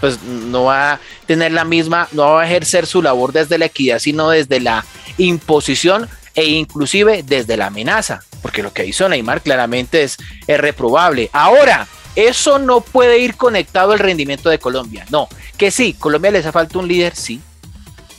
pues 0.00 0.22
no 0.22 0.64
va 0.64 0.92
a 0.92 1.00
tener 1.26 1.52
la 1.52 1.64
misma, 1.64 2.08
no 2.12 2.32
va 2.34 2.42
a 2.42 2.46
ejercer 2.46 2.86
su 2.86 3.02
labor 3.02 3.32
desde 3.32 3.58
la 3.58 3.66
equidad, 3.66 3.98
sino 3.98 4.30
desde 4.30 4.60
la 4.60 4.84
imposición 5.18 6.08
e 6.34 6.44
inclusive 6.44 7.22
desde 7.22 7.56
la 7.56 7.66
amenaza, 7.66 8.22
porque 8.42 8.62
lo 8.62 8.72
que 8.72 8.84
hizo 8.84 9.08
Neymar 9.08 9.42
claramente 9.42 10.02
es, 10.02 10.18
es 10.46 10.60
reprobable. 10.60 11.30
Ahora, 11.32 11.86
eso 12.14 12.58
no 12.58 12.80
puede 12.80 13.18
ir 13.18 13.36
conectado 13.36 13.92
al 13.92 13.98
rendimiento 13.98 14.50
de 14.50 14.58
Colombia, 14.58 15.06
no, 15.10 15.28
que 15.56 15.70
sí, 15.70 15.94
Colombia 15.94 16.30
les 16.30 16.44
hace 16.44 16.52
falta 16.52 16.78
un 16.78 16.88
líder, 16.88 17.14
sí. 17.14 17.40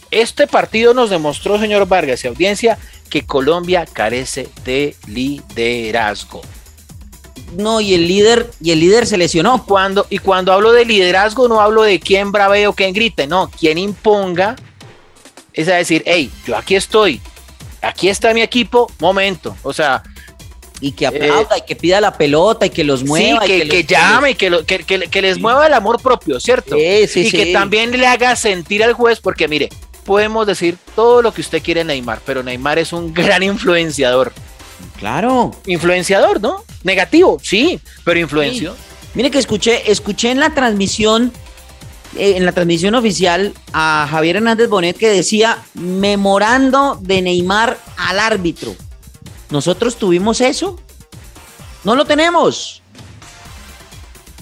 Este 0.10 0.48
partido 0.48 0.94
nos 0.94 1.10
demostró, 1.10 1.60
señor 1.60 1.88
Vargas 1.88 2.24
y 2.24 2.28
audiencia, 2.28 2.78
que 3.10 3.26
Colombia 3.26 3.86
carece 3.92 4.50
de 4.64 4.96
liderazgo. 5.06 6.42
No, 7.56 7.80
y 7.82 7.94
el 7.94 8.08
líder, 8.08 8.52
y 8.62 8.72
el 8.72 8.80
líder 8.80 9.06
se 9.08 9.18
lesionó. 9.18 9.64
Cuando, 9.66 10.06
y 10.10 10.18
cuando 10.20 10.52
hablo 10.52 10.72
de 10.74 10.86
liderazgo, 10.86 11.48
no 11.48 11.62
hablo 11.62 11.84
de 11.84 12.00
quién 12.00 12.32
bravee 12.32 12.68
o 12.68 12.74
quién 12.74 12.94
grite, 12.94 13.26
no, 13.28 13.50
quien 13.50 13.78
imponga 13.78 14.56
es 15.54 15.68
a 15.70 15.76
decir, 15.76 16.04
hey, 16.06 16.30
yo 16.46 16.56
aquí 16.58 16.76
estoy, 16.76 17.20
aquí 17.82 18.10
está 18.10 18.34
mi 18.34 18.42
equipo, 18.42 18.92
momento. 19.00 19.56
O 19.64 19.74
sea, 19.74 20.04
Y 20.80 20.92
que 20.92 21.08
aplauda 21.08 21.58
y 21.58 21.62
que 21.62 21.76
pida 21.76 22.00
la 22.00 22.14
pelota 22.16 22.68
y 22.68 22.70
que 22.70 22.84
los 22.84 23.04
mueva. 23.04 23.44
sí, 23.46 23.54
y 23.54 23.60
que, 23.62 23.68
que 23.70 23.84
llame, 23.86 24.36
que, 24.36 24.50
lo- 24.52 24.64
que, 24.66 24.80
que- 24.84 25.08
que 25.10 25.22
les 25.24 25.40
mueva 25.40 25.66
el 25.66 25.74
amor 25.74 26.00
propio, 26.00 26.40
¿cierto? 26.40 26.76
Sí, 26.76 27.08
sí, 27.08 27.22
y 27.28 27.32
que 27.32 27.52
también 27.54 27.90
le 27.98 28.06
haga 28.06 28.36
sentir 28.36 28.84
al 28.84 28.94
juez, 28.94 29.20
porque 29.20 29.48
mire, 29.48 29.70
podemos 30.06 30.46
decir 30.46 30.78
todo 30.96 31.24
lo 31.24 31.34
que 31.34 31.42
usted 31.42 31.64
quiere 31.64 31.84
Neymar, 31.84 32.22
pero 32.24 32.44
Neymar 32.44 32.78
es 32.78 32.94
un 32.94 33.12
gran 33.16 33.42
influenciador. 33.42 34.32
Claro. 35.00 35.56
Influenciador, 35.66 36.40
¿no? 36.42 36.64
Negativo, 36.88 37.38
sí, 37.44 37.80
pero 38.06 38.18
influenció. 38.18 38.74
Mire 39.14 39.30
que 39.30 39.40
escuché, 39.40 39.92
escuché 39.92 40.32
en 40.32 40.40
la 40.40 40.52
transmisión, 40.52 41.34
eh, 42.16 42.38
en 42.38 42.46
la 42.46 42.54
transmisión 42.54 42.96
oficial 42.96 43.54
a 43.74 44.08
Javier 44.10 44.38
Hernández 44.38 44.70
Bonet 44.70 44.98
que 44.98 45.10
decía 45.10 45.58
memorando 45.74 46.98
de 47.02 47.22
Neymar 47.22 47.78
al 47.98 48.20
árbitro. 48.20 48.74
¿Nosotros 49.50 49.98
tuvimos 49.98 50.40
eso? 50.40 50.80
No 51.84 51.96
lo 51.96 52.06
tenemos. 52.06 52.82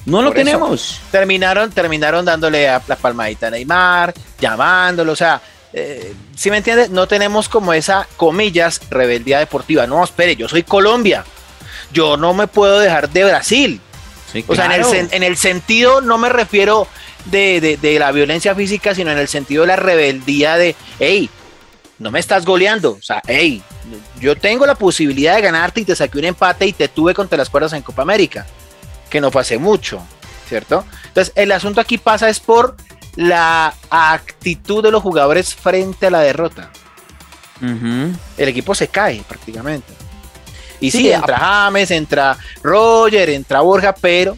No 0.06 0.22
lo 0.22 0.28
Por 0.30 0.38
tenemos. 0.38 1.02
Terminaron, 1.10 1.72
terminaron 1.72 2.24
dándole 2.26 2.70
a 2.70 2.80
la 2.88 2.96
palmadita 2.96 3.48
a 3.48 3.50
Neymar, 3.50 4.14
llamándolo, 4.40 5.14
o 5.14 5.16
sea, 5.16 5.42
eh, 5.74 6.14
si 6.36 6.52
me 6.52 6.58
entiendes, 6.58 6.90
no 6.90 7.08
tenemos 7.08 7.50
como 7.50 7.74
esa, 7.74 8.08
comillas, 8.18 8.80
rebeldía 8.90 9.40
deportiva. 9.40 9.88
No, 9.88 10.04
espere, 10.04 10.36
yo 10.36 10.48
soy 10.48 10.64
Colombia. 10.64 11.26
Yo 11.96 12.18
no 12.18 12.34
me 12.34 12.46
puedo 12.48 12.78
dejar 12.80 13.10
de 13.10 13.24
Brasil. 13.24 13.82
Sí, 14.32 14.44
O 14.48 14.56
sea, 14.56 14.66
en 14.66 14.72
el, 14.74 15.24
en 15.24 15.36
sentido, 15.38 16.02
no 16.02 16.18
me 16.18 16.28
refiero 16.30 16.88
de, 17.26 17.62
de- 17.62 17.78
de 17.78 17.98
la 18.00 18.12
violencia 18.12 18.54
física, 18.54 18.94
sino 18.94 19.12
en 19.12 19.18
el 19.18 19.28
sentido 19.30 19.62
de 19.64 19.68
la 19.70 19.76
rebeldía 19.78 20.58
de, 20.58 20.76
hey, 21.00 21.30
no 22.00 22.12
me 22.12 22.20
estás 22.20 22.46
goleando. 22.46 22.92
O 22.92 23.02
sea, 23.02 23.22
hey, 23.28 23.64
yo 24.20 24.36
tengo 24.36 24.66
la 24.66 24.76
posibilidad 24.76 25.36
de 25.36 25.42
ganarte 25.42 25.80
y 25.82 25.86
te 25.86 25.96
saqué 25.96 26.18
un 26.20 26.26
empate 26.26 26.66
y 26.66 26.74
te 26.74 26.90
tuve 26.90 27.14
contra 27.14 27.38
las 27.38 27.50
cuerdas 27.50 27.72
en 27.74 27.82
Copa 27.82 28.02
América, 28.02 28.46
que 29.10 29.22
no 29.22 29.32
pasé 29.32 29.58
mucho, 29.58 30.02
¿cierto? 30.50 30.84
Entonces, 31.08 31.32
el 31.38 31.52
asunto 31.54 31.80
aquí 31.80 31.98
pasa 31.98 32.28
es 32.28 32.42
por 32.42 32.76
la 33.16 33.74
actitud 33.90 34.84
de 34.84 34.92
los 34.92 35.02
jugadores 35.02 35.56
frente 35.56 36.08
a 36.08 36.12
la 36.12 36.20
derrota. 36.20 36.70
El 38.38 38.50
equipo 38.50 38.76
se 38.76 38.90
cae 38.90 39.24
prácticamente. 39.26 39.94
Y 40.86 40.92
sí, 40.92 40.98
Sí, 41.00 41.12
entra 41.12 41.38
James, 41.38 41.92
entra 41.92 42.38
Roger, 42.64 43.30
entra 43.30 43.62
Borja, 43.62 43.94
pero 43.94 44.38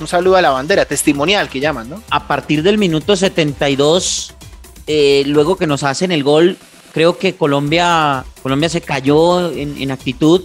un 0.00 0.06
saludo 0.06 0.36
a 0.36 0.42
la 0.42 0.50
bandera, 0.50 0.84
testimonial 0.84 1.48
que 1.48 1.60
llaman, 1.60 1.90
¿no? 1.90 2.02
a 2.10 2.28
partir 2.28 2.62
del 2.62 2.78
minuto 2.78 3.16
72, 3.16 4.34
eh, 4.86 5.24
luego 5.26 5.56
que 5.56 5.66
nos 5.66 5.82
hacen 5.82 6.12
el 6.12 6.22
gol, 6.22 6.56
creo 6.92 7.18
que 7.18 7.34
Colombia, 7.34 8.24
Colombia 8.42 8.68
se 8.68 8.80
cayó 8.80 9.50
en, 9.50 9.80
en 9.80 9.90
actitud, 9.90 10.42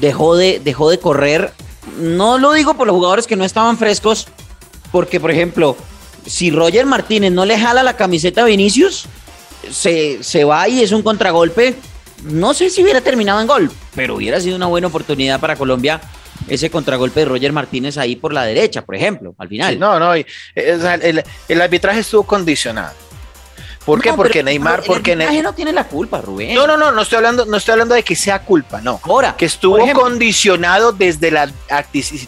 dejó 0.00 0.36
de, 0.36 0.60
dejó 0.62 0.90
de 0.90 0.98
correr. 0.98 1.52
No 1.98 2.38
lo 2.38 2.52
digo 2.52 2.74
por 2.74 2.86
los 2.86 2.94
jugadores 2.94 3.26
que 3.26 3.36
no 3.36 3.44
estaban 3.44 3.78
frescos, 3.78 4.28
porque 4.92 5.18
por 5.18 5.30
ejemplo, 5.30 5.76
si 6.24 6.50
Roger 6.50 6.86
Martínez 6.86 7.32
no 7.32 7.44
le 7.44 7.58
jala 7.58 7.82
la 7.82 7.96
camiseta 7.96 8.42
a 8.42 8.44
Vinicius, 8.44 9.06
se, 9.70 10.22
se 10.22 10.44
va 10.44 10.68
y 10.68 10.82
es 10.82 10.92
un 10.92 11.02
contragolpe. 11.02 11.74
No 12.24 12.54
sé 12.54 12.70
si 12.70 12.82
hubiera 12.82 13.00
terminado 13.00 13.40
en 13.40 13.46
gol, 13.46 13.70
pero 13.94 14.16
hubiera 14.16 14.40
sido 14.40 14.56
una 14.56 14.66
buena 14.66 14.88
oportunidad 14.88 15.40
para 15.40 15.56
Colombia 15.56 16.00
ese 16.48 16.70
contragolpe 16.70 17.20
de 17.20 17.26
Roger 17.26 17.52
Martínez 17.52 17.98
ahí 17.98 18.16
por 18.16 18.32
la 18.32 18.44
derecha, 18.44 18.82
por 18.82 18.94
ejemplo, 18.94 19.34
al 19.38 19.48
final. 19.48 19.78
No, 19.78 19.98
no, 19.98 20.16
y, 20.16 20.24
eh, 20.54 21.22
el 21.48 21.60
arbitraje 21.60 22.00
estuvo 22.00 22.22
condicionado. 22.22 23.07
¿Por 23.88 24.02
qué? 24.02 24.10
No, 24.10 24.16
Porque 24.16 24.32
pero 24.34 24.44
Neymar, 24.44 24.80
el 24.80 24.86
porque 24.86 25.16
Ne- 25.16 25.24
arbitraje 25.24 25.42
no 25.42 25.52
tiene 25.54 25.72
la 25.72 25.84
culpa, 25.88 26.20
Rubén. 26.20 26.54
No, 26.54 26.66
no, 26.66 26.76
no, 26.76 26.92
no 26.92 27.02
estoy 27.02 27.16
hablando, 27.16 27.44
no 27.46 27.56
estoy 27.56 27.72
hablando 27.72 27.94
de 27.94 28.02
que 28.02 28.14
sea 28.14 28.40
culpa, 28.42 28.80
no. 28.80 29.00
Ahora, 29.02 29.34
Que 29.36 29.46
estuvo 29.46 29.78
ejemplo, 29.78 30.02
condicionado 30.02 30.92
desde 30.92 31.30
la 31.30 31.50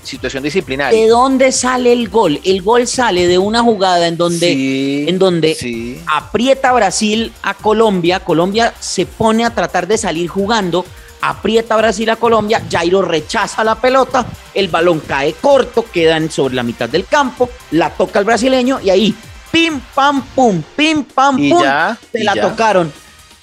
situación 0.03 0.43
disciplinaria. 0.43 0.99
¿de 0.99 1.09
dónde 1.09 1.53
sale 1.53 1.93
el 1.93 2.09
gol? 2.09 2.41
El 2.45 2.63
gol 2.63 2.87
sale 2.87 3.27
de 3.27 3.39
una 3.39 3.63
jugada 3.63 4.07
en 4.09 4.17
donde, 4.17 4.49
Sí, 4.53 5.05
en 5.09 5.19
donde 5.19 5.55
sí. 5.55 6.01
aprieta 6.07 6.73
Brasil 6.73 7.33
a 7.43 7.55
Colombia, 7.55 8.21
Colombia 8.21 8.75
se 8.81 9.07
pone 9.07 9.45
a 9.45 9.51
tratar 9.55 9.87
de 9.87 9.99
salir 9.99 10.29
jugando, 10.29 10.85
aprieta 11.21 11.77
Brasil 11.77 12.09
a 12.11 12.17
Colombia, 12.17 12.63
Jairo 12.71 13.03
rechaza 13.03 13.63
la 13.65 13.75
pelota, 13.75 14.27
el 14.55 14.69
balón 14.69 15.01
cae 15.01 15.35
corto, 15.35 15.85
queda 15.93 16.17
en- 16.17 16.31
sobre 16.31 16.55
la 16.55 16.63
mitad 16.63 16.89
del 16.89 17.05
campo, 17.07 17.51
la 17.73 17.91
toca 17.91 18.19
el 18.19 18.25
brasileño 18.25 18.81
y 18.83 18.91
ahí, 18.91 19.15
pim, 19.51 19.81
pam, 19.95 20.23
pum, 20.35 20.63
pim, 20.77 21.05
pam, 21.05 21.39
Y 21.39 21.51
pum, 21.51 21.63
ya, 21.63 21.99
se 22.13 22.25
la 22.25 22.35
ya. 22.35 22.43
tocaron. 22.43 22.93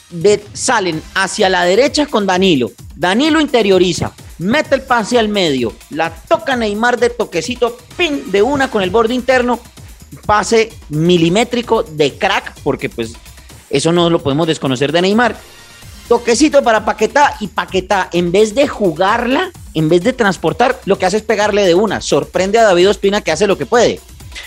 De- 0.09 0.43
salen 0.53 1.01
hacia 1.15 1.49
la 1.49 1.63
derecha 1.65 2.05
con 2.05 2.25
Danilo, 2.25 2.71
Danilo 2.95 3.41
interioriza, 3.41 4.13
mete 4.37 4.75
el 4.75 4.81
pase 4.81 5.19
al 5.19 5.27
medio, 5.27 5.73
la 5.89 6.09
toca 6.09 6.55
Neymar 6.55 6.97
de 6.97 7.09
toquecito, 7.09 7.77
pim, 7.97 8.31
de 8.31 8.41
una 8.41 8.71
con 8.71 8.81
el 8.81 8.89
borde 8.89 9.13
interno, 9.13 9.59
pase 10.25 10.71
milimétrico 10.89 11.83
de 11.83 12.13
crack, 12.17 12.53
porque 12.63 12.87
pues 12.89 13.11
eso 13.69 13.91
no 13.91 14.09
lo 14.09 14.23
podemos 14.23 14.47
desconocer 14.47 14.93
de 14.93 15.01
Neymar. 15.01 15.35
Toquecito 16.07 16.63
para 16.63 16.85
Paquetá 16.85 17.35
y 17.41 17.47
Paquetá, 17.47 18.07
en 18.13 18.31
vez 18.31 18.55
de 18.55 18.65
jugarla, 18.65 19.51
en 19.73 19.89
vez 19.89 20.03
de 20.03 20.13
transportar, 20.13 20.79
lo 20.85 20.97
que 20.97 21.05
hace 21.05 21.17
es 21.17 21.23
pegarle 21.23 21.65
de 21.67 21.75
una. 21.75 21.99
Sorprende 21.99 22.57
a 22.59 22.63
David 22.63 22.89
Ospina 22.91 23.19
que 23.19 23.33
hace 23.33 23.45
lo 23.45 23.57
que 23.57 23.65
puede. 23.65 23.99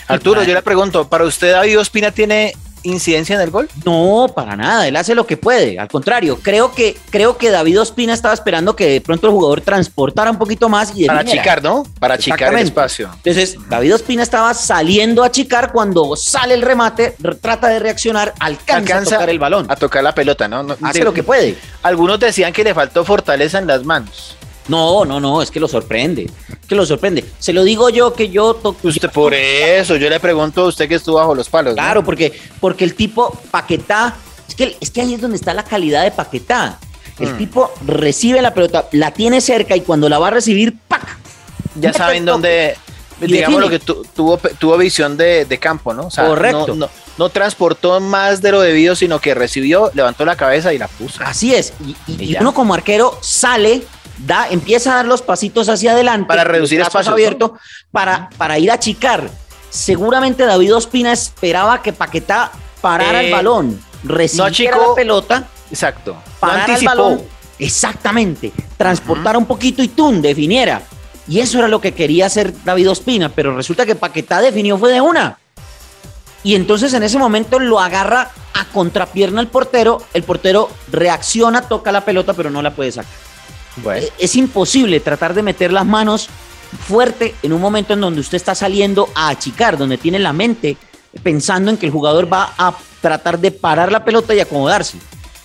Arturo, 0.07 0.43
yo 0.43 0.53
le 0.53 0.61
pregunto, 0.61 1.07
¿para 1.07 1.23
usted 1.25 1.51
David 1.51 1.79
Ospina 1.79 2.11
tiene 2.11 2.53
incidencia 2.83 3.35
en 3.35 3.41
el 3.41 3.51
gol? 3.51 3.69
No, 3.85 4.25
para 4.35 4.55
nada, 4.55 4.87
él 4.87 4.95
hace 4.95 5.13
lo 5.13 5.27
que 5.27 5.37
puede. 5.37 5.77
Al 5.77 5.87
contrario, 5.87 6.39
creo 6.41 6.73
que, 6.73 6.97
creo 7.11 7.37
que 7.37 7.51
David 7.51 7.79
Ospina 7.79 8.11
estaba 8.13 8.33
esperando 8.33 8.75
que 8.75 8.87
de 8.87 9.01
pronto 9.01 9.27
el 9.27 9.33
jugador 9.33 9.61
transportara 9.61 10.31
un 10.31 10.39
poquito 10.39 10.67
más 10.67 10.91
y 10.95 11.05
Para 11.05 11.19
achicar, 11.19 11.61
¿no? 11.61 11.83
Para 11.99 12.15
achicar 12.15 12.51
el 12.53 12.59
espacio. 12.65 13.11
Entonces, 13.17 13.55
David 13.69 13.93
Ospina 13.95 14.23
estaba 14.23 14.51
saliendo 14.55 15.21
a 15.21 15.27
achicar 15.27 15.71
cuando 15.71 16.15
sale 16.15 16.55
el 16.55 16.63
remate, 16.63 17.15
re- 17.19 17.35
trata 17.35 17.67
de 17.67 17.77
reaccionar, 17.79 18.33
alcanza, 18.39 18.97
a 18.97 19.03
tocar 19.03 19.29
el 19.29 19.37
balón. 19.39 19.67
A 19.69 19.75
tocar 19.75 20.03
la 20.03 20.15
pelota, 20.15 20.47
¿no? 20.47 20.63
No, 20.63 20.75
Hace 20.81 20.99
de- 20.99 21.05
lo 21.05 21.13
que 21.13 21.21
puede. 21.21 21.55
Algunos 21.83 22.19
decían 22.19 22.51
que 22.51 22.63
le 22.63 22.73
faltó 22.73 23.05
fortaleza 23.05 23.59
en 23.59 23.67
las 23.67 23.83
manos. 23.85 24.35
No, 24.67 25.03
no, 25.05 25.19
no, 25.19 25.41
es 25.41 25.49
que 25.51 25.59
lo 25.59 25.67
sorprende. 25.67 26.29
Que 26.67 26.75
lo 26.75 26.85
sorprende. 26.85 27.25
Se 27.39 27.51
lo 27.53 27.63
digo 27.63 27.89
yo 27.89 28.13
que 28.13 28.29
yo 28.29 28.53
toco. 28.53 28.87
Usted 28.87 29.09
por 29.11 29.33
eso, 29.33 29.95
yo 29.95 30.09
le 30.09 30.19
pregunto 30.19 30.61
a 30.63 30.67
usted 30.67 30.87
que 30.87 30.95
estuvo 30.95 31.15
bajo 31.17 31.33
los 31.35 31.49
palos. 31.49 31.71
¿no? 31.71 31.81
Claro, 31.81 32.03
porque, 32.03 32.31
porque 32.59 32.83
el 32.85 32.93
tipo 32.95 33.31
Paquetá, 33.49 34.15
es 34.47 34.55
que, 34.55 34.77
es 34.79 34.89
que 34.91 35.01
ahí 35.01 35.13
es 35.15 35.21
donde 35.21 35.37
está 35.37 35.53
la 35.53 35.63
calidad 35.63 36.03
de 36.03 36.11
Paquetá. 36.11 36.77
El 37.19 37.33
Mm. 37.33 37.37
tipo 37.37 37.71
recibe 37.85 38.41
la 38.41 38.53
pelota, 38.53 38.87
la 38.93 39.11
tiene 39.11 39.41
cerca 39.41 39.75
y 39.75 39.81
cuando 39.81 40.07
la 40.09 40.17
va 40.19 40.27
a 40.27 40.31
recibir, 40.31 40.75
¡pac! 40.87 41.17
ya 41.75 41.93
saben 41.93 42.25
dónde, 42.25 42.75
digamos 43.19 43.61
lo 43.61 43.69
que 43.69 43.79
tu- 43.79 44.03
tuvo, 44.15 44.37
tuvo 44.59 44.77
visión 44.77 45.17
de, 45.17 45.45
de 45.45 45.57
campo, 45.59 45.93
¿no? 45.93 46.07
O 46.07 46.11
sea, 46.11 46.25
Correcto. 46.27 46.67
No, 46.69 46.75
no, 46.75 46.89
no 47.17 47.29
transportó 47.29 47.99
más 47.99 48.41
de 48.41 48.51
lo 48.51 48.61
debido, 48.61 48.95
sino 48.95 49.19
que 49.19 49.33
recibió, 49.35 49.91
levantó 49.93 50.25
la 50.25 50.35
cabeza 50.35 50.73
y 50.73 50.77
la 50.79 50.87
puso. 50.87 51.21
Así 51.23 51.53
es. 51.53 51.73
Y, 52.07 52.35
uno 52.39 52.53
como 52.53 52.73
arquero 52.73 53.17
sale, 53.21 53.83
da, 54.25 54.47
empieza 54.49 54.93
a 54.93 54.95
dar 54.97 55.05
los 55.05 55.21
pasitos 55.21 55.69
hacia 55.69 55.91
adelante. 55.93 56.27
Para 56.27 56.43
reducir 56.43 56.79
los 56.79 56.87
brazos 56.87 57.01
espacios, 57.01 57.13
abiertos, 57.13 57.51
para, 57.91 58.29
para 58.37 58.59
ir 58.59 58.71
a 58.71 58.75
achicar. 58.75 59.29
Seguramente 59.69 60.45
David 60.45 60.75
Ospina 60.75 61.11
esperaba 61.11 61.81
que 61.81 61.93
Paquetá 61.93 62.51
parara 62.81 63.21
Eh, 63.21 63.27
el 63.27 63.31
balón, 63.31 63.81
recibiera 64.03 64.47
achicó, 64.49 64.89
la 64.89 64.95
pelota, 64.95 65.47
Exacto. 65.69 66.13
No 66.13 66.21
parara 66.39 66.65
el 66.65 66.71
anticipó. 66.71 66.89
balón, 66.91 67.21
exactamente, 67.59 68.51
transportara 68.77 69.37
un 69.37 69.45
poquito 69.45 69.81
y 69.81 69.87
tum, 69.87 70.21
definiera. 70.21 70.81
Y 71.27 71.39
eso 71.39 71.59
era 71.59 71.67
lo 71.67 71.79
que 71.79 71.93
quería 71.93 72.25
hacer 72.25 72.53
David 72.65 72.89
Ospina, 72.89 73.29
pero 73.29 73.55
resulta 73.55 73.85
que 73.85 73.95
Paquetá 73.95 74.41
definió 74.41 74.77
fue 74.77 74.91
de 74.91 74.99
una. 75.01 75.37
Y 76.43 76.55
entonces 76.55 76.93
en 76.93 77.03
ese 77.03 77.19
momento 77.19 77.59
lo 77.59 77.79
agarra 77.79 78.31
a 78.53 78.65
contrapierna 78.65 79.39
el 79.39 79.47
portero, 79.47 80.01
el 80.13 80.23
portero 80.23 80.69
reacciona, 80.91 81.61
toca 81.61 81.91
la 81.91 82.03
pelota, 82.03 82.33
pero 82.33 82.49
no 82.49 82.61
la 82.61 82.71
puede 82.71 82.91
sacar. 82.91 83.11
Bueno, 83.77 84.05
Eh, 84.05 84.11
Es 84.19 84.35
imposible 84.35 84.99
tratar 84.99 85.33
de 85.33 85.43
meter 85.43 85.71
las 85.71 85.85
manos 85.85 86.27
fuerte 86.87 87.35
en 87.43 87.53
un 87.53 87.61
momento 87.61 87.93
en 87.93 88.01
donde 88.01 88.19
usted 88.21 88.37
está 88.37 88.55
saliendo 88.55 89.09
a 89.15 89.29
achicar, 89.29 89.77
donde 89.77 89.97
tiene 89.97 90.19
la 90.19 90.33
mente 90.33 90.77
pensando 91.23 91.69
en 91.71 91.77
que 91.77 91.85
el 91.85 91.91
jugador 91.91 92.31
va 92.31 92.53
a 92.57 92.73
tratar 93.01 93.39
de 93.39 93.51
parar 93.51 93.91
la 93.91 94.03
pelota 94.05 94.33
y 94.33 94.39
acomodarse. 94.39 94.97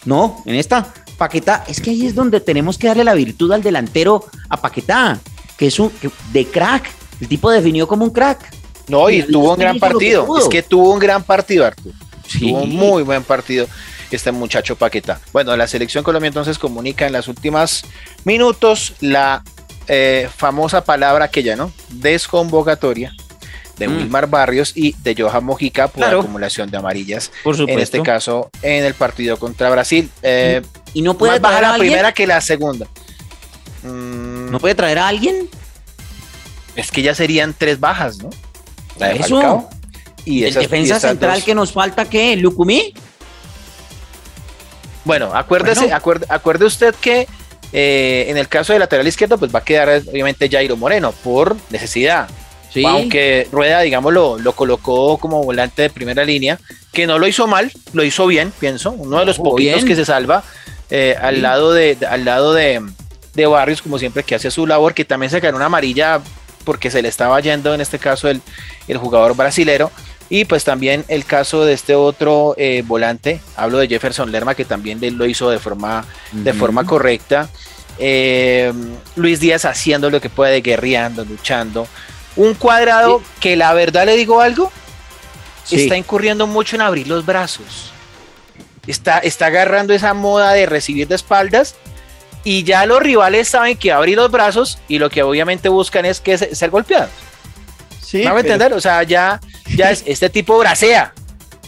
No, 0.05 0.43
en 0.47 0.55
esta 0.55 0.93
Paquetá, 1.19 1.65
es 1.67 1.81
que 1.81 1.91
ahí 1.91 2.07
es 2.07 2.15
donde 2.15 2.41
tenemos 2.41 2.77
que 2.79 2.87
darle 2.89 3.03
la 3.03 3.15
virtud 3.15 3.51
al 3.51 3.63
delantero 3.63 4.25
a 4.51 4.57
Paquetá, 4.61 5.19
que 5.57 5.67
es 5.69 5.79
un 5.81 5.89
que- 5.91 6.11
de 6.33 6.45
crack. 6.47 6.85
El 7.21 7.29
tipo 7.29 7.51
definió 7.51 7.89
como 7.89 8.05
un 8.05 8.11
crack. 8.11 8.55
no, 8.89 9.11
y 9.11 9.23
tuvo 9.25 9.55
un 9.55 9.59
gran 9.59 9.79
partido. 9.81 10.39
Es 10.39 10.47
que 10.49 10.63
tuvo 10.63 10.93
un 10.93 10.99
gran 11.01 11.23
partido, 11.25 11.65
Arturo. 11.67 11.95
Sí. 12.29 12.51
Tuvo 12.51 12.63
un 12.63 12.71
muy 12.77 13.03
buen 13.03 13.25
partido 13.25 13.67
este 14.11 14.31
muchacho 14.33 14.77
Paqueta. 14.77 15.21
Bueno, 15.33 15.57
la 15.57 15.67
selección 15.67 16.05
Colombia 16.05 16.29
entonces 16.29 16.59
comunica 16.59 17.07
en 17.07 17.13
los 17.15 17.27
últimos 17.29 17.85
minutos 18.25 18.93
la 19.01 19.43
eh, 19.89 20.29
famosa 20.37 20.85
palabra 20.85 21.25
aquella, 21.27 21.57
¿no? 21.57 21.73
Desconvocatoria 21.91 23.13
de 23.79 23.89
Mm. 23.89 23.97
Wilmar 23.97 24.27
Barrios 24.29 24.73
y 24.75 24.95
de 25.03 25.15
Johan 25.21 25.45
Mojica 25.45 25.89
por 25.89 26.03
Claro. 26.03 26.21
acumulación 26.21 26.71
de 26.71 26.79
amarillas. 26.79 27.31
Por 27.45 27.55
supuesto. 27.57 27.73
En 27.79 27.83
este 27.83 28.03
caso, 28.03 28.51
en 28.63 28.85
el 28.85 28.95
partido 28.95 29.37
contra 29.39 29.69
Brasil. 29.71 30.11
Eh, 30.23 30.63
y 30.95 31.03
no 31.03 31.15
puede 31.19 31.33
más 31.33 31.41
baja 31.43 31.59
a 31.59 31.61
la 31.61 31.69
alguien. 31.75 31.91
primera 31.93 32.13
que 32.13 32.27
la 32.27 32.41
segunda. 32.41 32.87
Mm, 33.83 34.51
No 34.51 34.59
puede 34.61 34.75
traer 34.75 34.99
a 34.99 35.09
alguien. 35.09 35.49
Es 36.75 36.91
que 36.91 37.03
ya 37.03 37.15
serían 37.15 37.55
tres 37.57 37.79
bajas, 37.81 38.19
¿no? 38.19 38.31
La 38.99 39.09
de 39.09 39.17
Eso. 39.17 39.37
Falcao 39.41 39.71
y 40.25 40.43
el 40.45 40.51
esas- 40.51 40.63
defensa 40.63 40.99
central 41.01 41.37
dos. 41.37 41.45
que 41.45 41.55
nos 41.55 41.73
falta, 41.73 42.05
¿qué? 42.07 42.35
¿Lucumí? 42.37 42.95
Bueno, 45.07 45.31
acuérdese, 45.33 45.93
acuerde, 45.93 46.65
usted 46.65 46.93
que 47.01 47.29
eh, 47.73 48.27
en 48.29 48.37
el 48.37 48.49
caso 48.49 48.73
de 48.73 48.81
lateral 48.81 49.07
izquierdo, 49.07 49.39
pues 49.39 49.55
va 49.55 49.61
a 49.61 49.65
quedar 49.65 50.03
obviamente 50.11 50.49
Jairo 50.51 50.77
Moreno 50.77 51.13
por 51.13 51.57
necesidad. 51.71 52.29
Aunque 52.85 53.49
Rueda, 53.53 53.81
digamos, 53.81 54.13
lo, 54.13 54.53
colocó 54.53 55.17
como 55.17 55.45
volante 55.45 55.83
de 55.83 55.91
primera 55.91 56.25
línea, 56.25 56.59
que 56.93 57.07
no 57.07 57.21
lo 57.21 57.29
hizo 57.29 57.47
mal, 57.47 57.71
lo 57.93 58.03
hizo 58.03 58.27
bien, 58.27 58.53
pienso. 58.59 58.91
Uno 58.91 59.21
de 59.21 59.27
los 59.27 59.39
poquitos 59.39 59.85
que 59.85 59.95
se 59.95 60.05
salva 60.05 60.43
eh, 60.91 61.17
al 61.19 61.41
lado 61.41 61.73
de, 61.73 61.97
al 62.07 62.25
lado 62.25 62.53
de, 62.53 62.83
Barrios, 63.49 63.83
como 63.83 64.01
siempre, 64.01 64.25
que 64.25 64.35
hace 64.35 64.51
su 64.51 64.67
labor, 64.67 64.93
que 64.93 65.05
también 65.05 65.31
se 65.31 65.39
ganó 65.39 65.57
una 65.57 65.67
amarilla 65.67 66.21
porque 66.65 66.91
se 66.91 67.01
le 67.01 67.09
estaba 67.09 67.39
yendo 67.41 67.73
en 67.73 67.81
este 67.81 68.01
caso 68.01 68.29
el, 68.29 68.43
el 68.89 68.99
jugador 68.99 69.37
brasilero. 69.37 69.93
Y 70.29 70.45
pues 70.45 70.65
también 70.65 71.05
el 71.09 71.25
caso 71.25 71.65
de 71.65 71.73
este 71.73 71.95
otro 71.95 72.55
eh, 72.57 72.83
volante, 72.85 73.41
hablo 73.57 73.79
de 73.79 73.87
Jefferson 73.87 74.33
Lerma, 74.33 74.55
que 74.55 74.65
también 74.65 75.01
lo 75.17 75.27
hizo 75.27 75.51
de 75.51 75.59
forma, 75.59 76.05
de 76.33 76.53
forma 76.53 76.85
correcta. 76.85 77.49
Eh, 77.99 78.73
Luis 79.15 79.39
Díaz 79.39 79.65
haciendo 79.65 80.11
lo 80.11 80.21
que 80.21 80.29
puede, 80.29 80.61
guerreando, 80.63 81.25
luchando. 81.25 81.87
Un 82.35 82.55
cuadrado 82.55 83.23
que 83.41 83.57
la 83.57 83.73
verdad 83.73 84.05
le 84.05 84.17
digo 84.17 84.41
algo, 84.41 84.73
está 85.71 85.97
incurriendo 85.97 86.47
mucho 86.47 86.77
en 86.77 86.83
abrir 86.83 87.07
los 87.07 87.25
brazos. 87.25 87.93
Está, 88.87 89.19
está 89.19 89.47
agarrando 89.47 89.95
esa 89.95 90.13
moda 90.13 90.53
de 90.53 90.67
recibir 90.67 91.09
de 91.09 91.15
espaldas 91.15 91.77
y 92.45 92.63
ya 92.63 92.87
los 92.87 93.01
rivales 93.01 93.49
saben 93.49 93.77
que 93.77 93.91
abrir 93.91 94.17
los 94.17 94.31
brazos 94.31 94.79
y 94.87 94.99
lo 95.01 95.11
que 95.11 95.23
obviamente 95.25 95.69
buscan 95.69 96.05
es 96.05 96.21
que 96.21 96.39
ser 96.39 96.71
golpeados. 96.71 97.11
Sí, 98.07 98.19
¿Me 98.19 98.29
a 98.29 98.39
entender? 98.39 98.73
O 98.73 98.81
sea, 98.81 99.03
ya, 99.03 99.41
ya 99.75 99.91
es, 99.91 100.05
este 100.07 100.31
tipo 100.31 100.57
bracea. 100.59 101.13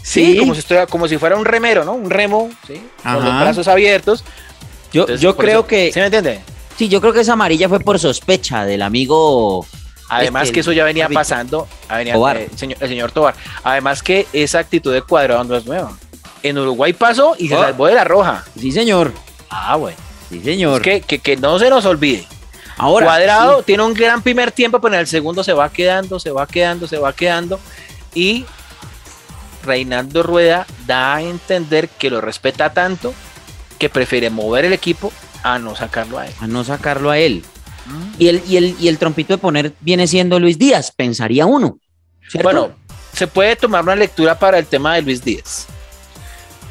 Sí, 0.04 0.36
Como, 0.38 0.54
si 0.54 0.62
como 0.88 1.08
si 1.08 1.18
fuera 1.18 1.36
un 1.36 1.44
remero, 1.44 1.84
¿no? 1.84 1.92
Un 1.92 2.08
remo, 2.08 2.48
¿sí? 2.66 2.80
Con 3.02 3.24
los 3.24 3.40
brazos 3.40 3.66
abiertos. 3.66 4.24
Yo, 4.92 5.06
yo 5.16 5.36
creo 5.36 5.66
que. 5.66 5.90
¿Sí 5.92 5.98
me 5.98 6.06
entiende? 6.06 6.40
Sí, 6.78 6.88
yo 6.88 7.00
creo 7.00 7.12
que 7.12 7.20
esa 7.20 7.32
amarilla 7.32 7.68
fue 7.68 7.80
por 7.80 7.98
sospecha 7.98 8.64
del 8.64 8.82
amigo. 8.82 9.66
Además 10.08 10.44
este, 10.44 10.54
que 10.54 10.60
eso 10.60 10.72
ya 10.72 10.84
venía 10.84 11.08
pasando, 11.08 11.68
venía, 11.90 12.14
eh, 12.14 12.48
el, 12.50 12.56
señor, 12.56 12.78
el 12.80 12.88
señor 12.88 13.12
Tobar. 13.12 13.34
Además 13.64 14.02
que 14.02 14.26
esa 14.32 14.60
actitud 14.60 14.94
de 14.94 15.02
cuadrado 15.02 15.44
no 15.44 15.56
es 15.56 15.66
nueva. 15.66 15.98
En 16.42 16.56
Uruguay 16.56 16.92
pasó 16.94 17.34
y 17.36 17.48
se 17.48 17.56
oh. 17.56 17.60
salvó 17.60 17.88
de 17.88 17.94
la 17.94 18.04
roja. 18.04 18.44
Sí, 18.58 18.72
señor. 18.72 19.12
Ah, 19.50 19.76
bueno. 19.76 19.98
Sí, 20.30 20.40
señor. 20.40 20.80
que, 20.80 21.02
que, 21.02 21.18
que 21.18 21.36
no 21.36 21.58
se 21.58 21.68
nos 21.68 21.84
olvide. 21.84 22.26
Ahora, 22.78 23.06
Cuadrado 23.06 23.62
tiene 23.62 23.82
un 23.82 23.92
gran 23.92 24.22
primer 24.22 24.52
tiempo, 24.52 24.80
pero 24.80 24.94
en 24.94 25.00
el 25.00 25.06
segundo 25.06 25.42
se 25.42 25.52
va 25.52 25.70
quedando, 25.70 26.20
se 26.20 26.30
va 26.30 26.46
quedando, 26.46 26.86
se 26.86 26.98
va 26.98 27.12
quedando. 27.12 27.58
Y 28.14 28.46
Reinaldo 29.64 30.22
Rueda 30.22 30.66
da 30.86 31.16
a 31.16 31.22
entender 31.22 31.88
que 31.88 32.08
lo 32.08 32.20
respeta 32.20 32.72
tanto 32.72 33.12
que 33.78 33.88
prefiere 33.88 34.30
mover 34.30 34.64
el 34.64 34.72
equipo 34.72 35.12
a 35.42 35.58
no 35.58 35.74
sacarlo 35.76 36.18
a 36.18 36.26
él. 36.26 36.32
A 36.40 36.46
no 36.46 36.64
sacarlo 36.64 37.10
a 37.10 37.18
él. 37.18 37.44
Mm. 37.86 38.14
Y, 38.18 38.28
el, 38.28 38.42
y, 38.46 38.56
el, 38.56 38.76
y 38.78 38.88
el 38.88 38.98
trompito 38.98 39.34
de 39.34 39.38
poner 39.38 39.72
viene 39.80 40.06
siendo 40.06 40.38
Luis 40.38 40.58
Díaz, 40.58 40.92
pensaría 40.96 41.46
uno. 41.46 41.78
Bueno, 42.42 42.70
se 43.12 43.26
puede 43.26 43.56
tomar 43.56 43.82
una 43.82 43.96
lectura 43.96 44.38
para 44.38 44.58
el 44.58 44.66
tema 44.66 44.94
de 44.94 45.02
Luis 45.02 45.24
Díaz. 45.24 45.66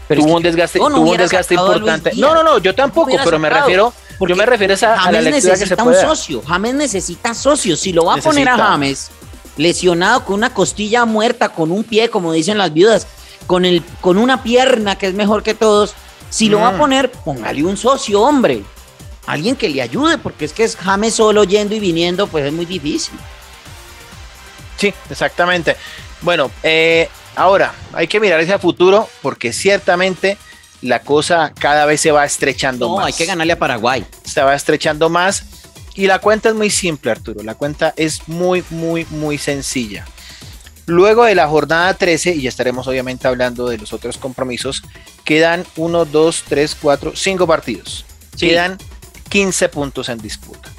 Pero 0.07 0.21
tuvo 0.21 0.37
un 0.37 0.43
desgaste, 0.43 0.79
tuvo 0.79 1.11
un 1.11 1.17
desgaste 1.17 1.55
importante. 1.55 2.11
No, 2.15 2.33
no, 2.33 2.43
no, 2.43 2.59
yo 2.59 2.73
tampoco, 2.73 3.11
pero 3.23 3.39
me 3.39 3.49
refiero 3.49 3.93
porque 4.17 4.33
yo 4.33 4.37
me 4.37 4.45
refiero 4.45 4.73
a, 4.73 5.11
la 5.11 5.21
lectura 5.21 5.57
que 5.57 5.65
se 5.65 5.75
un 5.75 5.95
socio. 5.95 6.41
James 6.47 6.73
necesita 6.73 7.33
socio. 7.33 7.77
Si 7.77 7.93
lo 7.93 8.05
va 8.05 8.15
a 8.15 8.17
poner 8.17 8.49
a 8.49 8.57
James 8.57 9.11
lesionado 9.57 10.23
con 10.23 10.35
una 10.35 10.53
costilla 10.53 11.05
muerta, 11.05 11.49
con 11.49 11.71
un 11.71 11.83
pie, 11.83 12.09
como 12.09 12.31
dicen 12.31 12.57
las 12.57 12.73
viudas, 12.73 13.07
con, 13.47 13.65
el, 13.65 13.83
con 14.01 14.17
una 14.17 14.43
pierna 14.43 14.97
que 14.97 15.07
es 15.07 15.13
mejor 15.13 15.43
que 15.43 15.53
todos, 15.53 15.93
si 16.29 16.49
lo 16.49 16.59
va 16.59 16.69
a 16.69 16.71
mm. 16.73 16.77
poner, 16.77 17.11
póngale 17.11 17.63
un 17.63 17.77
socio, 17.77 18.21
hombre. 18.21 18.63
Alguien 19.25 19.55
que 19.55 19.69
le 19.69 19.81
ayude, 19.81 20.17
porque 20.17 20.45
es 20.45 20.53
que 20.53 20.63
es 20.63 20.75
James 20.75 21.15
solo 21.15 21.43
yendo 21.43 21.75
y 21.75 21.79
viniendo, 21.79 22.27
pues 22.27 22.45
es 22.45 22.53
muy 22.53 22.65
difícil. 22.65 23.17
Sí, 24.77 24.93
exactamente. 25.09 25.75
Bueno, 26.21 26.49
eh, 26.63 27.09
ahora 27.35 27.73
hay 27.93 28.07
que 28.07 28.19
mirar 28.19 28.39
hacia 28.39 28.59
futuro, 28.59 29.09
porque 29.21 29.53
ciertamente 29.53 30.37
la 30.87 31.01
cosa 31.01 31.53
cada 31.59 31.85
vez 31.85 32.01
se 32.01 32.11
va 32.11 32.25
estrechando 32.25 32.89
más. 32.89 32.99
No, 32.99 33.05
hay 33.05 33.13
que 33.13 33.25
ganarle 33.25 33.53
a 33.53 33.59
Paraguay. 33.59 34.05
Se 34.23 34.41
va 34.41 34.55
estrechando 34.55 35.09
más. 35.09 35.43
Y 35.95 36.07
la 36.07 36.19
cuenta 36.19 36.49
es 36.49 36.55
muy 36.55 36.69
simple, 36.69 37.11
Arturo. 37.11 37.43
La 37.43 37.55
cuenta 37.55 37.93
es 37.97 38.27
muy, 38.27 38.63
muy, 38.69 39.05
muy 39.09 39.37
sencilla. 39.37 40.05
Luego 40.85 41.25
de 41.25 41.35
la 41.35 41.47
jornada 41.47 41.93
13, 41.93 42.35
y 42.35 42.43
ya 42.43 42.49
estaremos 42.49 42.87
obviamente 42.87 43.27
hablando 43.27 43.67
de 43.67 43.77
los 43.77 43.91
otros 43.93 44.17
compromisos, 44.17 44.83
quedan 45.25 45.65
1, 45.75 46.05
2, 46.05 46.43
3, 46.47 46.77
4, 46.81 47.13
5 47.15 47.47
partidos. 47.47 48.05
Quedan 48.37 48.77
15 49.29 49.69
puntos 49.69 50.09
en 50.09 50.19
disputa. 50.19 50.69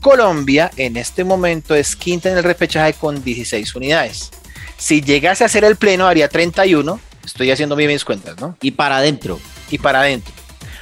Colombia 0.00 0.70
en 0.76 0.96
este 0.96 1.24
momento 1.24 1.74
es 1.74 1.94
quinta 1.96 2.30
en 2.30 2.38
el 2.38 2.44
repechaje 2.44 2.94
con 2.94 3.22
16 3.22 3.74
unidades. 3.74 4.30
Si 4.78 5.02
llegase 5.02 5.44
a 5.44 5.48
ser 5.48 5.64
el 5.64 5.76
pleno, 5.76 6.06
haría 6.06 6.28
31 6.28 6.98
Estoy 7.24 7.50
haciendo 7.50 7.76
bien 7.76 7.90
mis 7.90 8.04
cuentas, 8.04 8.40
¿no? 8.40 8.56
Y 8.60 8.72
para 8.72 8.98
adentro. 8.98 9.40
Y 9.70 9.78
para 9.78 10.00
adentro. 10.00 10.32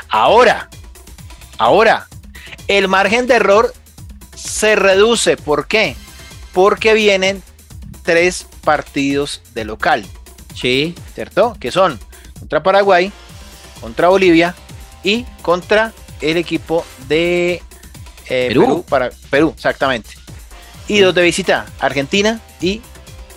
Ahora, 0.09 0.69
ahora, 1.59 2.09
el 2.69 2.89
margen 2.89 3.27
de 3.27 3.35
error 3.35 3.73
se 4.35 4.77
reduce. 4.77 5.37
¿Por 5.37 5.67
qué? 5.67 5.97
Porque 6.53 6.95
vienen 6.95 7.43
tres 8.03 8.47
partidos 8.65 9.43
de 9.55 9.65
local. 9.65 10.05
Sí. 10.55 10.95
¿Cierto? 11.15 11.57
Que 11.61 11.71
son 11.71 11.99
contra 12.39 12.63
Paraguay, 12.63 13.13
contra 13.81 14.09
Bolivia 14.09 14.55
y 15.03 15.25
contra 15.43 15.93
el 16.21 16.37
equipo 16.37 16.85
de 17.09 17.63
eh, 18.29 18.49
Perú. 18.49 18.85
para 18.89 19.11
Perú, 19.31 19.53
exactamente. 19.55 20.11
Y 20.89 20.99
dos 20.99 21.15
de 21.15 21.23
visita, 21.23 21.67
Argentina 21.79 22.41
y 22.61 22.81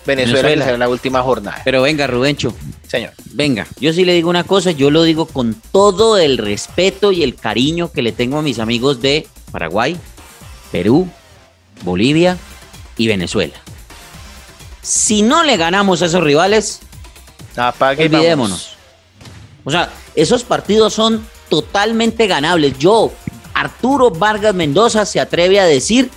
Venezuela, 0.05 0.69
en 0.71 0.79
la 0.79 0.89
última 0.89 1.21
jornada. 1.21 1.61
Pero 1.63 1.81
venga, 1.81 2.07
Rubencho. 2.07 2.53
Señor. 2.87 3.11
Venga, 3.31 3.67
yo 3.79 3.93
sí 3.93 4.05
le 4.05 4.13
digo 4.13 4.29
una 4.29 4.43
cosa, 4.43 4.71
yo 4.71 4.91
lo 4.91 5.03
digo 5.03 5.25
con 5.25 5.55
todo 5.71 6.17
el 6.17 6.37
respeto 6.37 7.11
y 7.11 7.23
el 7.23 7.35
cariño 7.35 7.91
que 7.91 8.01
le 8.01 8.11
tengo 8.11 8.37
a 8.37 8.41
mis 8.41 8.59
amigos 8.59 9.01
de 9.01 9.27
Paraguay, 9.51 9.97
Perú, 10.71 11.07
Bolivia 11.83 12.37
y 12.97 13.07
Venezuela. 13.07 13.55
Si 14.81 15.21
no 15.21 15.43
le 15.43 15.57
ganamos 15.57 16.01
a 16.01 16.05
esos 16.07 16.23
rivales, 16.23 16.81
olvidémonos. 17.79 18.75
O 19.63 19.71
sea, 19.71 19.89
esos 20.15 20.43
partidos 20.43 20.93
son 20.93 21.25
totalmente 21.49 22.27
ganables. 22.27 22.77
Yo, 22.77 23.11
Arturo 23.53 24.11
Vargas 24.11 24.53
Mendoza, 24.53 25.05
se 25.05 25.19
atreve 25.19 25.59
a 25.59 25.65
decir 25.65 26.09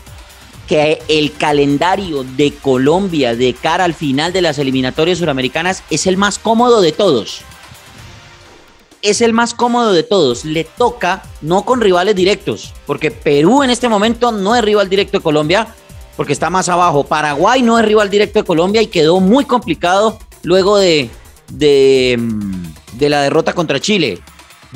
que 0.66 1.00
el 1.08 1.32
calendario 1.32 2.24
de 2.24 2.52
Colombia 2.54 3.34
de 3.36 3.54
cara 3.54 3.84
al 3.84 3.94
final 3.94 4.32
de 4.32 4.42
las 4.42 4.58
eliminatorias 4.58 5.18
suramericanas 5.18 5.82
es 5.90 6.06
el 6.06 6.16
más 6.16 6.38
cómodo 6.38 6.80
de 6.80 6.92
todos. 6.92 7.42
Es 9.02 9.20
el 9.20 9.32
más 9.32 9.54
cómodo 9.54 9.92
de 9.92 10.02
todos. 10.02 10.44
Le 10.44 10.64
toca 10.64 11.22
no 11.40 11.64
con 11.64 11.80
rivales 11.80 12.16
directos, 12.16 12.74
porque 12.86 13.10
Perú 13.10 13.62
en 13.62 13.70
este 13.70 13.88
momento 13.88 14.32
no 14.32 14.56
es 14.56 14.62
rival 14.64 14.88
directo 14.88 15.18
de 15.18 15.22
Colombia, 15.22 15.68
porque 16.16 16.32
está 16.32 16.50
más 16.50 16.68
abajo. 16.68 17.04
Paraguay 17.04 17.62
no 17.62 17.78
es 17.78 17.84
rival 17.84 18.10
directo 18.10 18.40
de 18.40 18.44
Colombia 18.44 18.82
y 18.82 18.88
quedó 18.88 19.20
muy 19.20 19.44
complicado 19.44 20.18
luego 20.42 20.78
de, 20.78 21.10
de, 21.52 22.16
mm, 22.18 22.98
de 22.98 23.08
la 23.08 23.22
derrota 23.22 23.52
contra 23.52 23.80
Chile. 23.80 24.18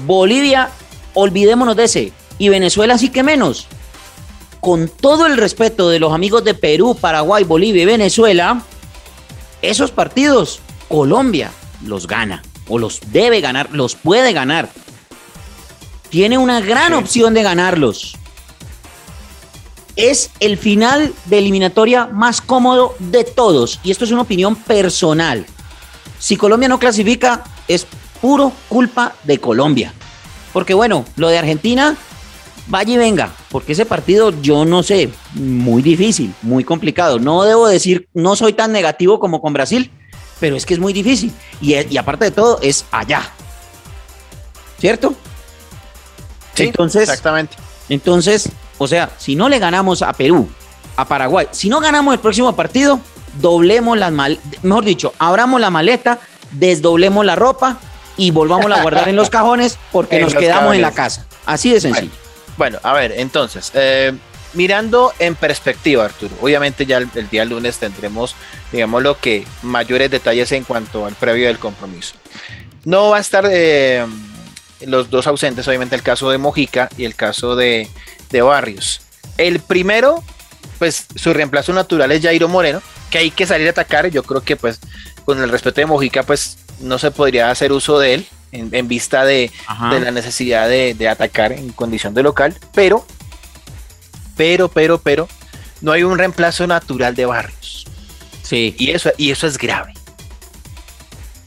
Bolivia, 0.04 0.70
olvidémonos 1.14 1.74
de 1.74 1.84
ese. 1.84 2.12
Y 2.38 2.48
Venezuela 2.48 2.96
sí 2.96 3.08
que 3.08 3.22
menos 3.22 3.66
con 4.60 4.88
todo 4.88 5.26
el 5.26 5.36
respeto 5.36 5.88
de 5.88 5.98
los 5.98 6.12
amigos 6.12 6.44
de 6.44 6.54
Perú, 6.54 6.96
Paraguay, 7.00 7.44
Bolivia 7.44 7.82
y 7.82 7.86
Venezuela, 7.86 8.62
esos 9.62 9.90
partidos 9.90 10.60
Colombia 10.88 11.52
los 11.84 12.06
gana 12.06 12.42
o 12.68 12.78
los 12.78 13.00
debe 13.12 13.40
ganar, 13.40 13.70
los 13.72 13.94
puede 13.94 14.32
ganar. 14.32 14.70
Tiene 16.08 16.38
una 16.38 16.60
gran 16.60 16.92
opción 16.94 17.34
de 17.34 17.42
ganarlos. 17.42 18.16
Es 19.96 20.30
el 20.40 20.56
final 20.56 21.12
de 21.26 21.38
eliminatoria 21.38 22.06
más 22.06 22.40
cómodo 22.40 22.94
de 22.98 23.24
todos 23.24 23.80
y 23.82 23.90
esto 23.90 24.04
es 24.04 24.10
una 24.10 24.22
opinión 24.22 24.56
personal. 24.56 25.46
Si 26.18 26.36
Colombia 26.36 26.68
no 26.68 26.78
clasifica 26.78 27.44
es 27.68 27.86
puro 28.20 28.52
culpa 28.68 29.14
de 29.24 29.38
Colombia. 29.38 29.92
Porque 30.52 30.74
bueno, 30.74 31.04
lo 31.16 31.28
de 31.28 31.38
Argentina 31.38 31.96
vaya 32.70 32.94
y 32.94 32.96
venga, 32.96 33.30
porque 33.50 33.72
ese 33.72 33.84
partido 33.84 34.32
yo 34.40 34.64
no 34.64 34.82
sé, 34.82 35.10
muy 35.34 35.82
difícil, 35.82 36.32
muy 36.40 36.64
complicado. 36.64 37.18
No 37.18 37.42
debo 37.42 37.68
decir, 37.68 38.08
no 38.14 38.36
soy 38.36 38.54
tan 38.54 38.72
negativo 38.72 39.20
como 39.20 39.42
con 39.42 39.52
Brasil, 39.52 39.90
pero 40.38 40.56
es 40.56 40.64
que 40.64 40.74
es 40.74 40.80
muy 40.80 40.92
difícil. 40.92 41.32
Y, 41.60 41.96
aparte 41.96 42.26
de 42.26 42.30
todo, 42.30 42.58
es 42.62 42.86
allá. 42.92 43.22
¿Cierto? 44.78 45.14
Sí, 46.54 46.64
entonces, 46.64 47.02
exactamente. 47.02 47.56
Entonces, 47.88 48.48
o 48.78 48.86
sea, 48.86 49.10
si 49.18 49.34
no 49.34 49.48
le 49.48 49.58
ganamos 49.58 50.00
a 50.02 50.12
Perú, 50.12 50.48
a 50.96 51.04
Paraguay, 51.04 51.48
si 51.50 51.68
no 51.68 51.80
ganamos 51.80 52.14
el 52.14 52.20
próximo 52.20 52.54
partido, 52.54 53.00
doblemos 53.40 53.98
las 53.98 54.12
mal, 54.12 54.38
mejor 54.62 54.84
dicho, 54.84 55.12
abramos 55.18 55.60
la 55.60 55.70
maleta, 55.70 56.20
desdoblemos 56.52 57.24
la 57.26 57.36
ropa 57.36 57.78
y 58.16 58.30
volvamos 58.30 58.70
a 58.70 58.82
guardar 58.82 59.08
en 59.08 59.16
los 59.16 59.28
cajones 59.30 59.78
porque 59.92 60.16
En 60.16 60.22
nos 60.22 60.34
quedamos 60.34 60.74
en 60.74 60.82
la 60.82 60.92
casa. 60.92 61.26
Así 61.46 61.72
de 61.72 61.80
sencillo. 61.80 62.10
Bueno, 62.10 62.29
a 62.82 62.92
ver, 62.92 63.12
entonces, 63.16 63.70
eh, 63.74 64.12
mirando 64.54 65.12
en 65.18 65.34
perspectiva, 65.34 66.04
Arturo, 66.04 66.34
obviamente 66.40 66.86
ya 66.86 66.98
el, 66.98 67.08
el 67.14 67.28
día 67.28 67.44
lunes 67.44 67.78
tendremos, 67.78 68.34
digamos, 68.72 69.02
lo 69.02 69.18
que 69.18 69.46
mayores 69.62 70.10
detalles 70.10 70.52
en 70.52 70.64
cuanto 70.64 71.06
al 71.06 71.14
previo 71.14 71.46
del 71.46 71.58
compromiso. 71.58 72.14
No 72.84 73.10
va 73.10 73.18
a 73.18 73.20
estar 73.20 73.46
eh, 73.50 74.04
los 74.86 75.10
dos 75.10 75.26
ausentes, 75.26 75.66
obviamente 75.68 75.94
el 75.94 76.02
caso 76.02 76.30
de 76.30 76.38
Mojica 76.38 76.88
y 76.96 77.04
el 77.04 77.14
caso 77.14 77.56
de, 77.56 77.88
de 78.30 78.42
Barrios. 78.42 79.02
El 79.36 79.60
primero, 79.60 80.22
pues 80.78 81.06
su 81.14 81.32
reemplazo 81.32 81.72
natural 81.72 82.12
es 82.12 82.22
Jairo 82.22 82.48
Moreno, 82.48 82.82
que 83.10 83.18
hay 83.18 83.30
que 83.30 83.46
salir 83.46 83.66
a 83.68 83.70
atacar. 83.70 84.08
Yo 84.08 84.22
creo 84.22 84.42
que 84.42 84.56
pues 84.56 84.80
con 85.24 85.42
el 85.42 85.50
respeto 85.50 85.80
de 85.80 85.86
Mojica, 85.86 86.22
pues 86.22 86.58
no 86.80 86.98
se 86.98 87.10
podría 87.10 87.50
hacer 87.50 87.72
uso 87.72 87.98
de 87.98 88.14
él 88.14 88.26
en, 88.52 88.74
en 88.74 88.88
vista 88.88 89.24
de, 89.24 89.50
la 89.68 90.10
necesidad 90.10 90.68
de, 90.68 90.94
de 90.94 91.08
atacar 91.08 91.52
en 91.52 91.70
condición 91.70 92.14
de 92.14 92.22
local, 92.22 92.56
pero, 92.74 93.06
pero, 94.36 94.68
pero, 94.68 94.98
pero, 94.98 95.28
no 95.80 95.92
hay 95.92 96.02
un 96.02 96.18
reemplazo 96.18 96.66
natural 96.66 97.14
de 97.14 97.26
Barrios. 97.26 97.86
Sí. 98.42 98.74
Y 98.78 98.90
eso, 98.90 99.10
y 99.16 99.30
eso 99.30 99.46
es 99.46 99.56
grave. 99.56 99.94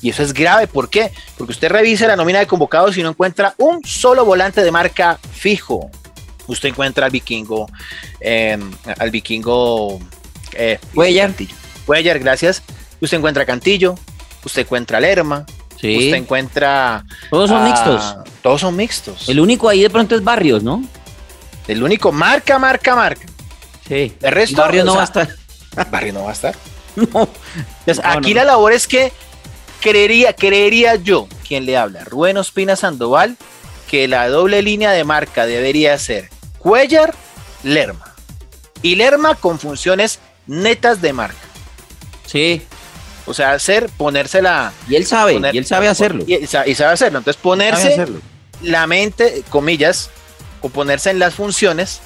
Y 0.01 0.09
eso 0.09 0.21
es 0.21 0.33
grave, 0.33 0.67
¿por 0.67 0.89
qué? 0.89 1.11
Porque 1.37 1.53
usted 1.53 1.69
revisa 1.69 2.07
la 2.07 2.17
nómina 2.17 2.39
de 2.39 2.47
convocados 2.47 2.97
y 2.97 3.03
no 3.03 3.09
encuentra 3.09 3.55
un 3.57 3.83
solo 3.85 4.25
volante 4.25 4.61
de 4.61 4.71
marca 4.71 5.17
fijo. 5.31 5.89
Usted 6.45 6.69
encuentra 6.69 7.05
al 7.05 7.11
vikingo, 7.11 7.69
eh, 8.19 8.57
al 8.99 9.11
vikingo 9.11 9.99
eh. 10.53 10.77
Cantillo. 10.93 11.55
Cuellar, 11.85 12.19
gracias. 12.19 12.63
Usted 12.99 13.17
encuentra 13.17 13.43
a 13.43 13.45
Cantillo, 13.45 13.95
usted 14.43 14.63
encuentra 14.63 14.97
a 14.97 15.01
Lerma, 15.01 15.45
Sí. 15.89 15.97
usted 15.97 16.15
encuentra. 16.17 17.03
Todos 17.29 17.49
son 17.49 17.61
a- 17.61 17.65
mixtos. 17.65 18.15
Todos 18.41 18.61
son 18.61 18.75
mixtos. 18.75 19.27
El 19.29 19.39
único 19.39 19.67
ahí 19.69 19.81
de 19.81 19.89
pronto 19.89 20.15
es 20.15 20.23
Barrios, 20.23 20.63
¿no? 20.63 20.83
El 21.67 21.83
único 21.83 22.11
marca, 22.11 22.57
marca, 22.59 22.95
marca. 22.95 23.25
Sí. 23.87 24.13
El 24.21 24.31
resto, 24.31 24.61
Barrios 24.61 24.83
o 24.83 24.85
no 24.91 24.95
va 24.95 25.01
a 25.01 25.05
estar. 25.05 25.29
Barrio 25.91 26.13
no 26.13 26.23
va 26.23 26.29
a 26.29 26.33
estar. 26.33 26.55
No. 26.95 27.05
Entonces, 27.05 28.03
No, 28.03 28.09
aquí 28.11 28.33
no. 28.33 28.39
la 28.41 28.45
labor 28.45 28.71
es 28.73 28.87
que 28.87 29.11
creería, 29.81 30.33
creería 30.33 30.95
yo, 30.95 31.27
quien 31.47 31.65
le 31.65 31.75
habla, 31.77 32.03
Rubén 32.05 32.37
Ospina 32.37 32.75
Sandoval, 32.75 33.35
que 33.89 34.07
la 34.07 34.29
doble 34.29 34.61
línea 34.61 34.91
de 34.91 35.03
marca 35.03 35.45
debería 35.45 35.97
ser 35.97 36.29
Cuellar, 36.59 37.13
Lerma. 37.63 38.13
Y 38.81 38.95
Lerma 38.95 39.35
con 39.35 39.59
funciones 39.59 40.19
netas 40.47 41.01
de 41.01 41.11
marca. 41.13 41.35
Sí. 42.25 42.61
O 43.25 43.33
sea, 43.33 43.51
hacer, 43.53 43.89
ponérsela. 43.97 44.73
Y 44.89 44.95
él 44.95 45.05
sabe, 45.05 45.33
poner- 45.33 45.55
y 45.55 45.57
él 45.57 45.65
sabe 45.65 45.87
hacerlo. 45.87 46.23
Y, 46.27 46.35
y 46.35 46.47
sa- 46.47 46.67
y 46.67 46.75
sabe 46.75 46.93
hacerlo. 46.93 47.19
Entonces, 47.19 47.41
ponerse 47.41 47.93
hacerlo. 47.93 48.19
la 48.61 48.85
mente, 48.87 49.43
comillas, 49.49 50.09
o 50.61 50.69
ponerse 50.69 51.09
en 51.09 51.19
las 51.19 51.33
funciones 51.35 52.01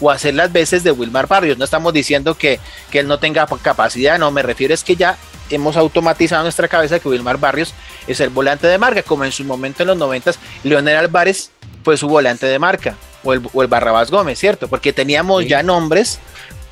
o 0.00 0.10
hacer 0.10 0.34
las 0.34 0.52
veces 0.52 0.82
de 0.84 0.90
Wilmar 0.90 1.26
Barrios. 1.28 1.58
No 1.58 1.64
estamos 1.64 1.92
diciendo 1.92 2.36
que, 2.36 2.58
que 2.90 2.98
él 3.00 3.06
no 3.08 3.18
tenga 3.18 3.46
capacidad, 3.62 4.18
no, 4.18 4.30
me 4.30 4.42
refiero 4.42 4.74
es 4.74 4.82
que 4.82 4.96
ya 4.96 5.16
hemos 5.50 5.76
automatizado 5.76 6.40
en 6.42 6.44
nuestra 6.46 6.66
cabeza 6.68 6.98
que 6.98 7.08
Wilmar 7.08 7.38
Barrios 7.38 7.72
es 8.06 8.18
el 8.20 8.30
volante 8.30 8.66
de 8.66 8.78
marca, 8.78 9.02
como 9.02 9.24
en 9.24 9.32
su 9.32 9.44
momento 9.44 9.82
en 9.82 9.88
los 9.88 9.96
noventas, 9.96 10.38
Leonel 10.64 10.96
Álvarez 10.96 11.50
fue 11.84 11.96
su 11.96 12.08
volante 12.08 12.46
de 12.46 12.58
marca, 12.58 12.96
o 13.22 13.32
el, 13.32 13.42
o 13.52 13.62
el 13.62 13.68
Barrabás 13.68 14.10
Gómez, 14.10 14.38
¿cierto? 14.38 14.66
Porque 14.68 14.92
teníamos 14.92 15.42
Sí. 15.44 15.48
ya 15.50 15.62
nombres 15.62 16.18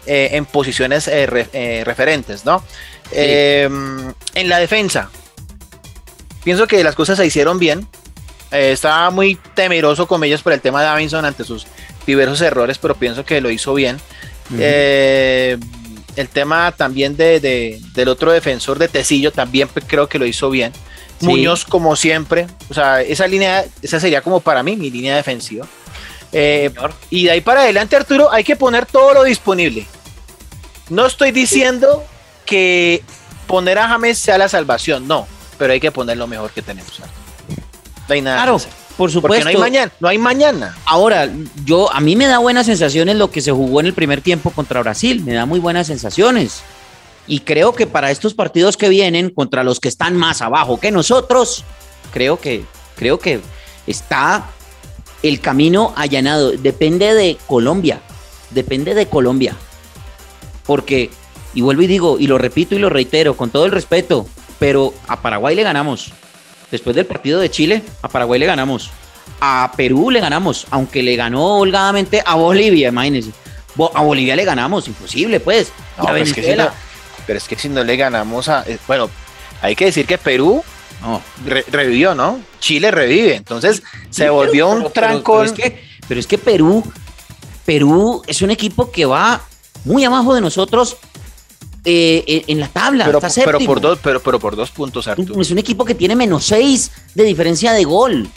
eh, 0.06 0.30
en 0.32 0.44
posiciones 0.46 1.06
eh, 1.08 1.26
re- 1.26 1.48
eh, 1.52 1.82
referentes, 1.84 2.44
¿no? 2.44 2.64
Eh, 3.12 3.68
en 4.34 4.48
la 4.48 4.58
defensa, 4.58 5.10
pienso 6.44 6.66
que 6.66 6.82
las 6.84 6.94
cosas 6.94 7.18
se 7.18 7.26
hicieron 7.26 7.58
bien. 7.58 7.86
Eh, 8.52 8.72
estaba 8.72 9.10
muy 9.10 9.36
temeroso 9.54 10.06
con 10.08 10.22
ellos 10.24 10.42
por 10.42 10.52
el 10.52 10.60
tema 10.60 10.80
de 10.80 10.86
Davinson 10.86 11.24
ante 11.24 11.44
sus 11.44 11.66
diversos 12.06 12.40
errores, 12.40 12.78
pero 12.78 12.94
pienso 12.94 13.24
que 13.24 13.40
lo 13.40 13.50
hizo 13.50 13.74
bien. 13.74 13.98
Eh, 14.58 15.56
el 16.16 16.28
tema 16.28 16.72
también 16.72 17.16
de, 17.16 17.38
de- 17.38 17.80
del 17.94 18.08
otro 18.08 18.32
defensor 18.32 18.78
de 18.80 18.88
Tecillo 18.88 19.30
también 19.30 19.68
creo 19.86 20.08
que 20.08 20.18
lo 20.18 20.26
hizo 20.26 20.50
bien. 20.50 20.72
Sí. 21.20 21.26
Muñoz, 21.26 21.64
como 21.64 21.94
siempre, 21.96 22.46
o 22.68 22.74
sea, 22.74 23.02
esa 23.02 23.26
línea, 23.28 23.64
esa 23.82 24.00
sería 24.00 24.22
como 24.22 24.40
para 24.40 24.62
mí 24.62 24.74
mi 24.76 24.90
línea 24.90 25.14
defensiva. 25.16 25.66
Eh, 26.32 26.72
y 27.10 27.24
de 27.24 27.30
ahí 27.32 27.40
para 27.42 27.60
adelante, 27.62 27.94
Arturo, 27.94 28.32
hay 28.32 28.42
que 28.42 28.56
poner 28.56 28.86
todo 28.86 29.14
lo 29.14 29.22
disponible. 29.22 29.86
No 30.88 31.06
estoy 31.06 31.30
diciendo 31.30 32.04
que 32.50 33.02
poner 33.46 33.78
a 33.78 33.88
James 33.88 34.18
sea 34.18 34.36
la 34.36 34.48
salvación, 34.48 35.06
no, 35.06 35.26
pero 35.56 35.72
hay 35.72 35.80
que 35.80 35.92
poner 35.92 36.16
lo 36.16 36.26
mejor 36.26 36.50
que 36.50 36.62
tenemos. 36.62 36.98
No 36.98 38.14
hay 38.14 38.20
nada 38.20 38.36
Claro, 38.42 38.58
que 38.58 38.64
por 38.64 38.96
Porque 38.96 39.12
supuesto. 39.12 39.44
no 39.44 39.50
hay 39.50 39.56
mañana, 39.56 39.92
no 40.00 40.08
hay 40.08 40.18
mañana. 40.18 40.76
Ahora, 40.84 41.30
yo 41.64 41.90
a 41.92 42.00
mí 42.00 42.16
me 42.16 42.26
da 42.26 42.38
buenas 42.38 42.66
sensaciones 42.66 43.16
lo 43.16 43.30
que 43.30 43.40
se 43.40 43.52
jugó 43.52 43.80
en 43.80 43.86
el 43.86 43.94
primer 43.94 44.20
tiempo 44.20 44.50
contra 44.50 44.80
Brasil, 44.80 45.22
me 45.24 45.32
da 45.32 45.46
muy 45.46 45.60
buenas 45.60 45.86
sensaciones. 45.86 46.62
Y 47.26 47.40
creo 47.40 47.72
que 47.72 47.86
para 47.86 48.10
estos 48.10 48.34
partidos 48.34 48.76
que 48.76 48.88
vienen 48.88 49.30
contra 49.30 49.62
los 49.62 49.78
que 49.78 49.88
están 49.88 50.16
más 50.16 50.42
abajo 50.42 50.80
que 50.80 50.90
nosotros, 50.90 51.64
creo 52.12 52.40
que 52.40 52.64
creo 52.96 53.18
que 53.18 53.40
está 53.86 54.46
el 55.22 55.40
camino 55.40 55.94
allanado. 55.96 56.50
Depende 56.52 57.14
de 57.14 57.38
Colombia, 57.46 58.00
depende 58.50 58.94
de 58.94 59.06
Colombia. 59.06 59.54
Porque 60.66 61.10
y 61.54 61.60
vuelvo 61.62 61.82
y 61.82 61.86
digo 61.86 62.16
y 62.18 62.26
lo 62.26 62.38
repito 62.38 62.74
y 62.74 62.78
lo 62.78 62.88
reitero 62.90 63.36
con 63.36 63.50
todo 63.50 63.64
el 63.66 63.72
respeto, 63.72 64.26
pero 64.58 64.94
a 65.08 65.20
Paraguay 65.20 65.54
le 65.56 65.62
ganamos. 65.62 66.12
Después 66.70 66.94
del 66.94 67.06
partido 67.06 67.40
de 67.40 67.50
Chile, 67.50 67.82
a 68.02 68.08
Paraguay 68.08 68.38
le 68.38 68.46
ganamos. 68.46 68.90
A 69.40 69.72
Perú 69.76 70.10
le 70.10 70.20
ganamos, 70.20 70.66
aunque 70.70 71.02
le 71.02 71.16
ganó 71.16 71.58
holgadamente 71.58 72.22
a 72.24 72.34
Bolivia, 72.34 72.88
imagínense. 72.88 73.30
A 73.94 74.02
Bolivia 74.02 74.36
le 74.36 74.44
ganamos, 74.44 74.86
imposible, 74.88 75.40
pues. 75.40 75.72
No, 75.98 76.04
pero, 76.06 76.16
es 76.18 76.32
que 76.32 76.42
si 76.42 76.54
no, 76.56 76.68
pero 77.26 77.38
es 77.38 77.48
que 77.48 77.56
si 77.56 77.68
no 77.68 77.82
le 77.82 77.96
ganamos 77.96 78.48
a. 78.48 78.62
eh, 78.66 78.78
Bueno, 78.86 79.08
hay 79.62 79.74
que 79.74 79.86
decir 79.86 80.06
que 80.06 80.18
Perú 80.18 80.62
No. 81.00 81.22
re- 81.46 81.64
revivió, 81.70 82.14
¿no? 82.14 82.40
Chile 82.60 82.90
revive. 82.90 83.36
Entonces 83.36 83.82
se 84.10 84.24
Sí, 84.24 84.28
volvió 84.28 84.66
pero- 84.66 84.76
un 84.76 84.78
pero- 84.82 84.90
trancón. 84.92 85.38
Pero, 85.38 85.44
es 85.44 85.52
que, 85.72 85.84
pero 86.06 86.20
es 86.20 86.26
que 86.26 86.36
Perú, 86.38 86.84
Perú 87.64 88.22
es 88.26 88.42
un 88.42 88.50
equipo 88.50 88.90
que 88.90 89.06
va 89.06 89.40
muy 89.84 90.04
abajo 90.04 90.34
de 90.34 90.40
nosotros 90.40 90.96
eh, 91.84 92.44
en, 92.46 92.60
la 92.60 92.68
tabla. 92.68 93.06
pero, 93.06 93.18
está 93.18 93.28
pero 93.44 93.58
séptimo. 93.58 93.66
por 93.66 93.80
dos, 93.80 93.98
pero, 94.02 94.20
pero 94.20 94.38
por 94.38 94.56
dos 94.56 94.70
puntos, 94.70 95.08
Arturo. 95.08 95.40
Es 95.40 95.50
un 95.50 95.58
equipo 95.58 95.84
que 95.84 95.94
tiene 95.94 96.14
menos 96.16 96.44
seis 96.44 96.90
de 97.14 97.24
diferencia 97.24 97.72
de 97.72 97.84
gol. 97.84 98.28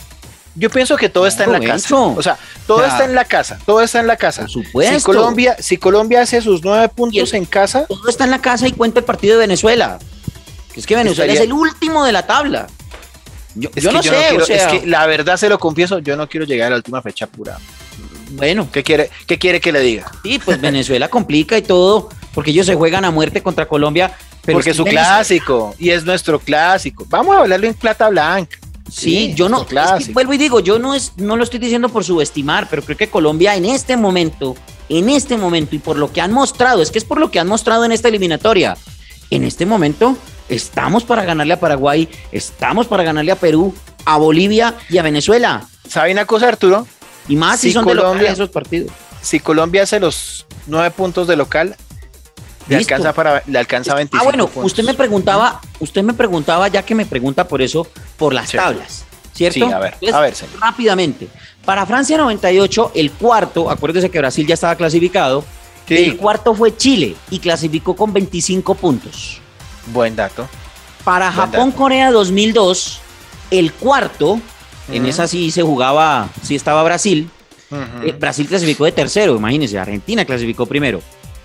Yo 0.56 0.70
pienso 0.70 0.96
que 0.98 1.10
todo 1.10 1.26
está 1.26 1.46
en 1.46 1.52
la 1.52 1.60
casa. 1.60 1.96
O 1.96 2.22
sea, 2.22 2.38
todo 2.68 2.86
está 2.86 3.06
en 3.06 3.16
la 3.16 3.26
casa. 3.26 3.58
Todo 3.66 3.82
está 3.82 4.00
en 4.02 4.08
la 4.08 4.18
casa. 4.18 4.42
Por 4.42 4.52
supuesto. 4.52 5.00
Si 5.00 5.04
Colombia, 5.04 5.56
si 5.60 5.78
Colombia 5.78 6.22
hace 6.22 6.42
sus 6.42 6.64
nueve 6.64 6.90
puntos 6.90 7.34
en 7.34 7.46
casa, 7.46 7.86
Todo 7.88 8.08
está 8.08 8.26
en 8.26 8.32
la 8.32 8.40
casa 8.40 8.68
y 8.68 8.72
cuenta 8.72 9.00
el 9.00 9.06
partido 9.06 9.34
de 9.34 9.40
Venezuela. 9.40 9.98
Es 10.76 10.86
que 10.86 10.96
Venezuela 10.96 11.34
Estaría- 11.34 11.42
es 11.44 11.48
el 11.48 11.54
último 11.54 12.06
de 12.06 12.12
la 12.12 12.26
tabla. 12.28 12.68
Yo, 13.56 13.70
no 13.76 13.82
yo 13.82 13.82
sé, 13.82 13.92
no 13.92 14.02
quiero, 14.02 14.44
o 14.44 14.46
sea, 14.46 14.56
es 14.58 14.80
que 14.82 14.88
la 14.88 15.06
verdad 15.06 15.38
se 15.38 15.48
lo 15.48 15.60
confieso, 15.60 16.00
yo 16.00 16.16
no 16.18 16.28
quiero 16.28 16.46
llegar 16.46 16.68
a 16.68 16.70
la 16.72 16.76
última 16.78 17.02
fecha 17.04 17.28
pura. 17.28 17.60
bueno, 18.32 18.68
¿Qué 18.72 18.84
quiere, 18.84 19.12
qué 19.28 19.38
quiere 19.38 19.62
que 19.62 19.72
le 19.72 19.80
diga? 19.82 20.12
sí, 20.24 20.40
pues 20.44 20.60
Venezuela 20.60 21.08
complica 21.08 21.56
y 21.58 21.62
todo, 21.62 22.10
porque 22.34 22.52
ellos 22.52 22.66
se 22.66 22.76
juegan 22.76 23.06
a 23.06 23.12
muerte 23.12 23.42
contra 23.42 23.68
Colombia. 23.68 24.12
Pero 24.44 24.58
Porque 24.58 24.72
es 24.72 24.78
su 24.78 24.84
clásico 24.84 25.74
y 25.80 25.92
es 25.92 26.04
nuestro 26.04 26.40
clásico. 26.40 27.06
Vamos 27.08 27.36
a 27.36 27.40
hablarlo 27.40 27.68
en 27.68 27.74
plata 27.74 28.10
blanca. 28.10 28.58
Sí, 28.90 29.30
Sí, 29.30 29.34
yo 29.34 29.48
no, 29.48 29.66
es 29.66 30.06
que 30.08 30.12
vuelvo 30.12 30.34
y 30.34 30.38
digo, 30.38 30.60
yo 30.60 30.78
no 30.78 30.94
es, 30.94 31.14
no 31.16 31.38
lo 31.38 31.44
estoy 31.44 31.60
diciendo 31.60 31.88
por 31.90 32.04
subestimar, 32.04 32.68
pero 32.70 32.84
creo 32.84 32.98
que 32.98 33.08
Colombia 33.08 33.56
en 33.56 33.66
este 33.66 33.96
momento, 33.96 34.56
en 34.90 35.10
este 35.10 35.38
momento 35.38 35.76
y 35.76 35.80
por 35.80 35.98
lo 35.98 36.12
que 36.12 36.20
han 36.20 36.34
mostrado, 36.34 36.82
es 36.82 36.92
que 36.92 37.00
es 37.00 37.06
por 37.06 37.20
lo 37.20 37.32
que 37.32 37.40
han 37.40 37.48
mostrado 37.48 37.86
en 37.86 37.94
esta 37.94 38.10
eliminatoria. 38.10 38.78
En 39.30 39.46
este 39.46 39.66
momento 39.66 40.18
estamos 40.50 41.06
para 41.06 41.24
ganarle 41.24 41.54
a 41.54 41.60
Paraguay, 41.60 42.10
estamos 42.32 42.86
para 42.86 43.04
ganarle 43.04 43.32
a 43.32 43.38
Perú, 43.38 43.74
a 44.06 44.18
Bolivia 44.18 44.76
y 44.90 44.98
a 44.98 45.02
Venezuela. 45.02 45.66
¿Sabe 45.88 46.12
una 46.12 46.26
cosa, 46.26 46.50
Arturo? 46.50 46.86
Y 47.30 47.38
más 47.38 47.62
si 47.62 47.72
son 47.72 47.86
de 47.86 47.92
Colombia. 47.92 48.14
locales 48.14 48.34
esos 48.34 48.50
partidos. 48.50 48.92
Si 49.22 49.40
Colombia 49.40 49.84
hace 49.84 50.02
los 50.02 50.46
nueve 50.68 50.92
puntos 50.92 51.28
de 51.28 51.38
local, 51.38 51.78
le 52.68 52.78
Listo. 52.78 52.94
alcanza, 52.96 53.14
para, 53.14 53.44
le 53.46 53.60
alcanza 53.60 53.96
25 53.96 54.22
Ah, 54.22 54.24
bueno, 54.26 54.48
puntos. 54.48 54.72
usted 54.72 54.84
me 54.84 54.94
preguntaba, 54.94 55.60
usted 55.80 56.04
me 56.04 56.14
preguntaba, 56.14 56.68
ya 56.68 56.84
que 56.84 56.96
me 56.96 57.06
pregunta 57.06 57.48
por 57.48 57.62
eso, 57.62 57.88
por 58.18 58.34
las 58.34 58.50
Sí. 58.50 58.58
tablas, 58.58 59.06
¿cierto? 59.34 59.54
Sí, 59.68 59.72
a 59.72 59.80
ver, 59.80 59.94
Entonces, 59.96 60.16
a 60.16 60.20
ver, 60.22 60.36
señor. 60.36 60.60
Rápidamente. 60.62 61.28
Para 61.66 61.86
Francia 61.86 62.18
98, 62.18 62.92
el 62.96 63.12
cuarto, 63.12 63.70
acuérdese 63.70 64.10
que 64.10 64.20
Brasil 64.20 64.46
ya 64.48 64.54
estaba 64.54 64.76
clasificado, 64.76 65.44
Sí, 65.88 65.96
el 65.96 66.16
cuarto 66.18 66.54
fue 66.56 66.76
Chile 66.78 67.16
y 67.30 67.40
clasificó 67.40 67.94
con 67.96 68.14
25 68.14 68.74
puntos. 68.76 69.42
buen 69.88 70.16
dato. 70.16 70.48
Para 71.04 71.26
Buen 71.30 71.36
Japón-Corea 71.52 72.10
2002, 72.12 73.00
el 73.52 73.74
cuarto, 73.74 74.40
en 74.88 75.06
esa 75.06 75.28
sí 75.28 75.52
se 75.52 75.62
jugaba, 75.62 76.30
sí 76.42 76.56
estaba 76.56 76.82
Brasil, 76.84 77.30
eh, 78.04 78.14
Brasil 78.18 78.48
clasificó 78.48 78.86
de 78.86 78.94
tercero, 78.94 79.36
imagínense, 79.36 79.78
Argentina 79.78 80.24
clasificó 80.24 80.66
primero. 80.66 81.02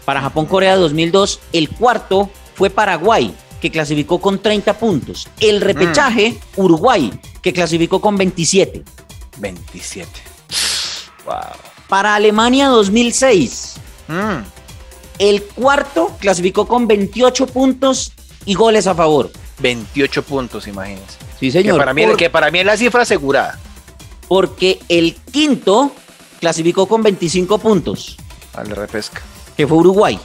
Para 0.08 0.22
Japón-Corea 0.22 0.76
2002, 0.76 1.38
el 1.52 1.68
cuarto 1.68 2.30
fue 2.54 2.70
Paraguay, 2.70 3.34
que 3.60 3.70
clasificó 3.70 4.18
con 4.18 4.38
30 4.40 4.72
puntos. 4.78 5.28
El 5.38 5.60
repechaje, 5.60 6.38
Uruguay, 6.56 7.12
que 7.42 7.52
clasificó 7.52 8.00
con 8.00 8.16
27. 8.16 8.84
27. 9.36 10.08
Wow. 11.26 11.34
Para 11.90 12.14
Alemania 12.14 12.68
2006, 12.68 13.74
Mm, 14.08 14.44
el 15.18 15.42
cuarto 15.42 16.16
clasificó 16.18 16.66
con 16.66 16.88
28 16.88 17.46
puntos 17.46 18.12
y 18.46 18.54
goles 18.54 18.86
a 18.86 18.94
favor. 18.94 19.30
28 19.58 20.22
puntos, 20.22 20.66
imagínense. 20.68 21.18
Sí, 21.38 21.48
Que 21.48 21.52
señor. 21.52 21.76
para, 21.76 21.92
mí, 21.92 22.06
Por- 22.06 22.16
que 22.16 22.30
para 22.30 22.50
mí 22.50 22.60
es 22.60 22.64
la 22.64 22.78
cifra 22.78 23.02
asegurada. 23.02 23.58
porque 24.26 24.80
el 24.88 25.16
quinto 25.30 25.92
clasificó 26.40 26.86
con 26.88 27.02
25 27.02 27.58
puntos, 27.58 28.16
Al 28.54 28.70
repesca. 28.70 29.20
Que 29.58 29.66
fue 29.66 29.76
Uruguay. 29.78 30.18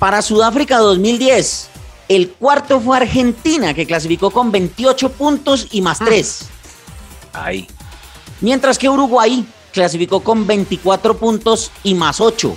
Para 0.00 0.20
Sudáfrica 0.22 0.78
2010, 0.78 1.68
el 2.08 2.30
cuarto 2.30 2.80
fue 2.80 2.96
Argentina, 2.96 3.72
que 3.74 3.86
clasificó 3.86 4.32
con 4.32 4.50
28 4.50 5.12
puntos 5.12 5.68
y 5.70 5.80
más 5.82 6.00
3. 6.00 6.40
Ahí. 7.32 7.68
Mientras 8.40 8.76
que 8.76 8.88
Uruguay 8.88 9.46
clasificó 9.72 10.18
con 10.18 10.48
24 10.48 11.16
puntos 11.16 11.70
y 11.84 11.94
más 11.94 12.20
8. 12.20 12.56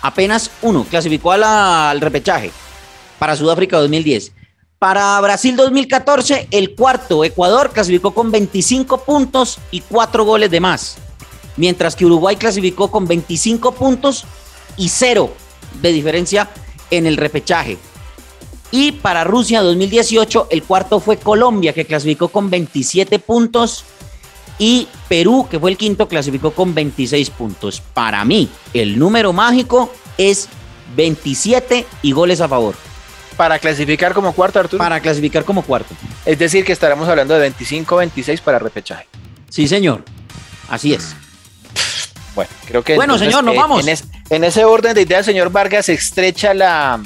Apenas 0.00 0.50
uno 0.62 0.84
clasificó 0.88 1.32
a 1.32 1.36
la- 1.36 1.90
al 1.90 2.00
repechaje 2.00 2.50
para 3.18 3.36
Sudáfrica 3.36 3.76
2010. 3.78 4.32
Para 4.78 5.20
Brasil 5.20 5.54
2014, 5.56 6.48
el 6.50 6.74
cuarto, 6.74 7.22
Ecuador, 7.22 7.70
clasificó 7.70 8.12
con 8.14 8.30
25 8.32 9.04
puntos 9.04 9.58
y 9.70 9.82
4 9.82 10.24
goles 10.24 10.50
de 10.50 10.58
más. 10.60 10.96
Mientras 11.56 11.96
que 11.96 12.06
Uruguay 12.06 12.36
clasificó 12.36 12.90
con 12.90 13.06
25 13.06 13.72
puntos 13.72 14.24
y 14.76 14.88
0 14.88 15.30
de 15.80 15.92
diferencia 15.92 16.48
en 16.90 17.06
el 17.06 17.16
repechaje. 17.16 17.78
Y 18.70 18.92
para 18.92 19.24
Rusia 19.24 19.60
2018, 19.60 20.48
el 20.50 20.62
cuarto 20.62 20.98
fue 20.98 21.18
Colombia, 21.18 21.74
que 21.74 21.84
clasificó 21.84 22.28
con 22.28 22.48
27 22.48 23.18
puntos 23.18 23.84
y 24.58 24.88
Perú, 25.08 25.46
que 25.50 25.60
fue 25.60 25.70
el 25.70 25.76
quinto, 25.76 26.08
clasificó 26.08 26.52
con 26.52 26.74
26 26.74 27.30
puntos. 27.30 27.82
Para 27.92 28.24
mí, 28.24 28.48
el 28.72 28.98
número 28.98 29.32
mágico 29.32 29.92
es 30.16 30.48
27 30.96 31.86
y 32.02 32.12
goles 32.12 32.40
a 32.40 32.48
favor 32.48 32.74
Para 33.36 33.58
clasificar 33.58 34.14
como 34.14 34.32
cuarto, 34.32 34.60
Arturo. 34.60 34.78
para 34.78 35.00
clasificar 35.00 35.44
como 35.44 35.62
cuarto. 35.62 35.94
Es 36.24 36.38
decir, 36.38 36.64
que 36.64 36.72
estaremos 36.72 37.08
hablando 37.08 37.38
de 37.38 37.52
25-26 37.52 38.40
para 38.40 38.58
repechaje. 38.58 39.06
Sí, 39.48 39.68
señor. 39.68 40.04
Así 40.68 40.94
es. 40.94 41.14
Bueno, 42.34 42.50
creo 42.66 42.82
que. 42.82 42.94
Bueno, 42.96 43.18
señor, 43.18 43.44
nos 43.44 43.54
eh, 43.54 43.58
vamos. 43.58 43.82
En, 43.82 43.88
es- 43.88 44.04
en 44.30 44.44
ese 44.44 44.64
orden 44.64 44.94
de 44.94 45.02
ideas, 45.02 45.24
señor 45.26 45.50
Vargas, 45.50 45.86
se 45.86 45.92
estrecha 45.92 46.54
la, 46.54 47.00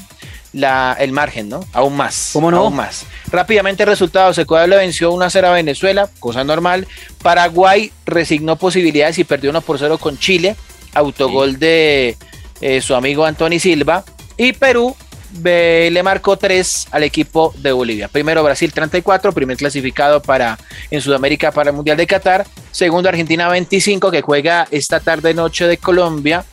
la- 0.53 0.97
el 0.99 1.13
margen, 1.13 1.49
¿no? 1.49 1.65
Aún 1.73 1.97
más. 1.97 2.31
¿Cómo 2.33 2.51
no? 2.51 2.59
Aún 2.59 2.77
más. 2.77 3.05
Rápidamente, 3.31 3.85
resultados: 3.85 4.39
Ecuador 4.39 4.69
le 4.69 4.77
venció 4.77 5.11
1 5.13 5.25
a 5.25 5.31
0 5.31 5.49
a 5.49 5.53
Venezuela, 5.53 6.09
cosa 6.21 6.45
normal. 6.45 6.87
Paraguay 7.23 7.91
resignó 8.05 8.57
posibilidades 8.57 9.19
y 9.19 9.25
perdió 9.25 9.51
1 9.51 9.61
por 9.63 9.79
0 9.79 9.99
con 9.99 10.19
Chile. 10.19 10.55
Autogol 10.95 11.59
de 11.59 12.17
eh, 12.61 12.81
su 12.81 12.95
amigo 12.95 13.25
Anthony 13.27 13.59
Silva. 13.59 14.05
Y 14.39 14.53
Perú 14.53 14.95
le 15.43 16.03
marcó 16.03 16.37
3 16.37 16.89
al 16.91 17.03
equipo 17.03 17.55
de 17.59 17.73
Bolivia. 17.73 18.09
Primero 18.09 18.43
Brasil 18.43 18.73
34, 18.73 19.33
primer 19.33 19.57
clasificado 19.57 20.21
para 20.23 20.59
en 20.91 21.01
Sudamérica 21.01 21.53
para 21.53 21.71
el 21.71 21.77
Mundial 21.77 21.97
de 21.97 22.07
Qatar. 22.07 22.47
Segundo 22.71 23.09
Argentina 23.09 23.49
25 23.49 24.11
que 24.11 24.23
juega 24.23 24.67
esta 24.71 25.01
tarde 25.01 25.35
noche 25.35 25.67
de 25.67 25.79
Colombia 25.79 26.45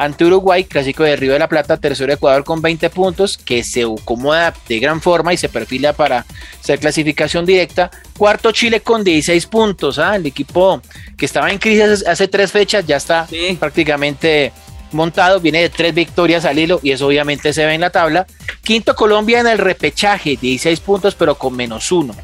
ante 0.00 0.24
Uruguay, 0.24 0.62
clásico 0.62 1.02
de 1.02 1.16
Río 1.16 1.32
de 1.32 1.40
la 1.40 1.48
Plata, 1.48 1.76
tercero 1.76 2.12
Ecuador 2.12 2.44
con 2.44 2.62
20 2.62 2.88
puntos, 2.90 3.36
que 3.36 3.64
se 3.64 3.82
acomoda 3.82 4.54
de 4.68 4.78
gran 4.78 5.00
forma 5.00 5.34
y 5.34 5.36
se 5.36 5.48
perfila 5.48 5.92
para 5.92 6.24
ser 6.60 6.78
clasificación 6.78 7.44
directa. 7.44 7.90
Cuarto 8.16 8.52
Chile 8.52 8.80
con 8.80 9.02
16 9.02 9.46
puntos, 9.46 9.98
¿ah? 9.98 10.14
el 10.14 10.24
equipo 10.26 10.80
que 11.16 11.26
estaba 11.26 11.50
en 11.50 11.58
crisis 11.58 12.06
hace, 12.06 12.28
tres 12.28 12.52
fechas 12.52 12.86
ya 12.86 12.96
está 12.96 13.26
Sí. 13.26 13.56
prácticamente 13.58 14.52
montado, 14.92 15.40
viene 15.40 15.60
de 15.62 15.68
tres 15.68 15.94
victorias 15.94 16.44
al 16.44 16.58
hilo 16.58 16.80
y 16.82 16.92
eso 16.92 17.06
obviamente 17.06 17.52
se 17.52 17.64
ve 17.66 17.74
en 17.74 17.80
la 17.82 17.90
tabla. 17.90 18.26
Quinto 18.62 18.94
Colombia 18.94 19.40
en 19.40 19.46
el 19.46 19.58
repechaje, 19.58 20.36
16 20.40 20.80
puntos 20.80 21.14
pero 21.14 21.36
con 21.36 21.54
menos 21.56 21.90
uno. 21.92 22.14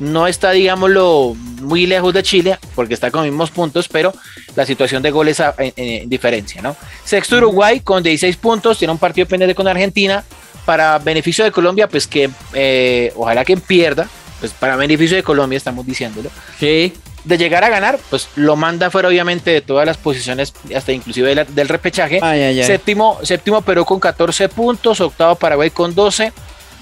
No 0.00 0.26
está, 0.26 0.50
digámoslo, 0.50 1.34
muy 1.60 1.86
lejos 1.86 2.12
de 2.12 2.22
Chile 2.22 2.58
porque 2.74 2.94
está 2.94 3.10
con 3.10 3.22
mismos 3.24 3.50
puntos, 3.50 3.86
pero 3.88 4.12
la 4.56 4.66
situación 4.66 5.02
de 5.02 5.10
goles 5.10 5.38
a- 5.40 5.54
en 5.58 6.08
diferencia, 6.08 6.60
¿no? 6.60 6.74
Sexto 7.04 7.36
Uruguay 7.36 7.80
con 7.80 8.02
16 8.02 8.36
puntos, 8.36 8.78
tiene 8.78 8.90
un 8.92 8.98
partido 8.98 9.26
pendiente 9.26 9.54
con 9.54 9.68
Argentina. 9.68 10.24
Para 10.64 10.98
beneficio 10.98 11.44
de 11.44 11.50
Colombia, 11.50 11.88
pues 11.88 12.06
que 12.06 12.30
eh, 12.54 13.12
ojalá 13.16 13.44
que 13.44 13.56
pierda, 13.56 14.08
pues 14.38 14.52
para 14.52 14.76
beneficio 14.76 15.16
de 15.16 15.22
Colombia 15.24 15.56
estamos 15.56 15.84
diciéndolo 15.84 16.30
Sí. 16.60 16.92
De 17.24 17.38
llegar 17.38 17.62
a 17.64 17.68
ganar, 17.68 17.98
pues 18.10 18.28
lo 18.36 18.56
manda 18.56 18.90
fuera 18.90 19.08
obviamente 19.08 19.50
de 19.50 19.60
todas 19.60 19.86
las 19.86 19.96
posiciones, 19.96 20.52
hasta 20.74 20.92
inclusive 20.92 21.28
de 21.28 21.34
la- 21.36 21.44
del 21.44 21.68
repechaje. 21.68 22.18
Ay, 22.22 22.40
ay, 22.42 22.60
ay. 22.60 22.66
Séptimo, 22.66 23.18
séptimo 23.22 23.62
Perú 23.62 23.84
con 23.84 24.00
14 24.00 24.48
puntos, 24.48 25.00
octavo 25.00 25.36
Paraguay 25.36 25.70
con 25.70 25.94
12, 25.94 26.32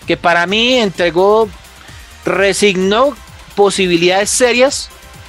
que 0.06 0.16
para 0.16 0.46
mí 0.46 0.74
entregó, 0.78 1.48
resignó 2.24 3.14
posibilidades 3.54 4.30
serias, 4.30 4.88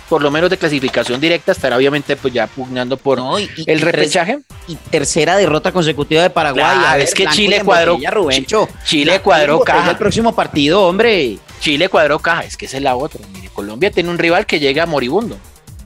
por 0.09 0.21
lo 0.21 0.29
menos 0.31 0.49
de 0.49 0.57
clasificación 0.57 1.19
directa, 1.21 1.51
estará 1.53 1.77
obviamente 1.77 2.15
pues 2.15 2.33
ya 2.33 2.47
pugnando 2.47 2.97
por 2.97 3.17
No, 3.17 3.39
y- 3.39 3.49
y- 3.55 3.63
el 3.71 3.79
y 3.79 3.81
repechaje. 3.81 4.39
Y 4.67 4.75
tercera 4.75 5.37
derrota 5.37 5.71
consecutiva 5.71 6.21
de 6.21 6.29
Paraguay. 6.29 6.63
Claro, 6.63 6.87
A 6.87 6.95
ver, 6.95 7.05
es 7.05 7.13
que 7.13 7.23
Blanco 7.23 7.35
Chile 7.37 7.61
cuadró-. 7.63 7.97
Chile 8.85 9.19
cuadró 9.21 9.59
caja. 9.61 9.91
El 9.91 9.97
próximo 9.97 10.33
partido, 10.35 10.83
hombre. 10.87 11.37
Chile 11.61 11.87
cuadró 11.87 12.19
caja, 12.19 12.41
es 12.43 12.57
que 12.57 12.65
esa 12.65 12.75
es 12.77 12.83
la 12.83 12.95
otra. 12.97 13.21
Mire, 13.33 13.47
Colombia 13.53 13.89
tiene 13.91 14.09
un 14.09 14.17
rival 14.17 14.45
que 14.45 14.59
llega 14.59 14.85
moribundo. 14.85 15.37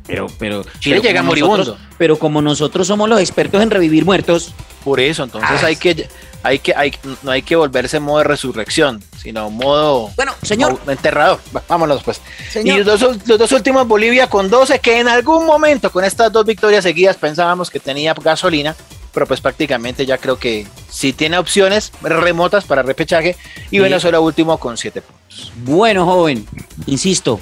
Pero, 0.08 0.28
pero. 0.40 0.64
Chile 0.80 0.98
pero 0.98 1.02
llega 1.04 1.20
como 1.20 1.30
moribundo. 1.32 1.58
nosotros- 1.58 1.88
Pero 1.98 2.18
como 2.20 2.42
nosotros 2.42 2.88
somos 2.88 3.08
los 3.10 3.20
expertos 3.20 3.62
en 3.62 3.70
revivir 3.70 4.06
muertos, 4.06 4.54
Por 4.84 5.00
eso, 5.00 5.24
entonces 5.24 5.64
Ah, 5.64 5.66
hay 5.66 5.76
que, 5.78 6.08
hay 6.44 6.60
que, 6.60 6.76
hay, 6.76 6.94
no 7.24 7.32
hay 7.32 7.42
que 7.42 7.56
volverse 7.56 8.00
modo 8.00 8.20
de 8.20 8.26
resurrección, 8.26 9.04
sino 9.18 9.50
modo 9.50 10.12
Bueno, 10.16 10.32
señor. 10.44 10.80
enterrador. 10.88 11.40
Vámonos 11.68 12.04
pues. 12.04 12.22
Señor. 12.52 12.78
Y 12.82 12.84
los 12.84 13.00
dos, 13.00 13.18
los 13.28 13.40
dos 13.40 13.52
últimos 13.52 13.88
Bolivia 13.88 14.28
con 14.30 14.48
12, 14.48 14.78
que 14.78 15.00
en 15.00 15.08
algún 15.08 15.48
momento 15.48 15.92
con 15.92 16.04
estas 16.06 16.32
dos 16.32 16.46
victorias 16.46 16.84
seguidas 16.84 17.16
pensábamos 17.18 17.72
que 17.72 17.80
tenía 17.80 18.14
gasolina, 18.14 18.76
pero 19.16 19.26
pues 19.26 19.40
prácticamente 19.40 20.06
ya 20.06 20.18
creo 20.18 20.38
que 20.38 20.68
sí 20.90 21.14
tiene 21.14 21.38
opciones 21.38 21.94
remotas 22.02 22.66
para 22.66 22.84
repechaje. 22.84 23.38
Y 23.72 23.78
Sí. 23.78 23.80
Venezuela 23.80 24.20
último 24.20 24.58
con 24.60 24.78
7 24.78 25.02
puntos. 25.02 25.54
Bueno, 25.64 26.06
joven, 26.06 26.46
insisto, 26.86 27.40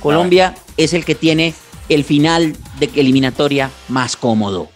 Colombia 0.00 0.54
es 0.76 0.94
el 0.94 1.04
que 1.04 1.16
tiene 1.16 1.52
el 1.88 2.04
final 2.04 2.56
de 2.78 2.90
eliminatoria 2.94 3.70
más 3.88 4.16
cómodo. 4.16 4.68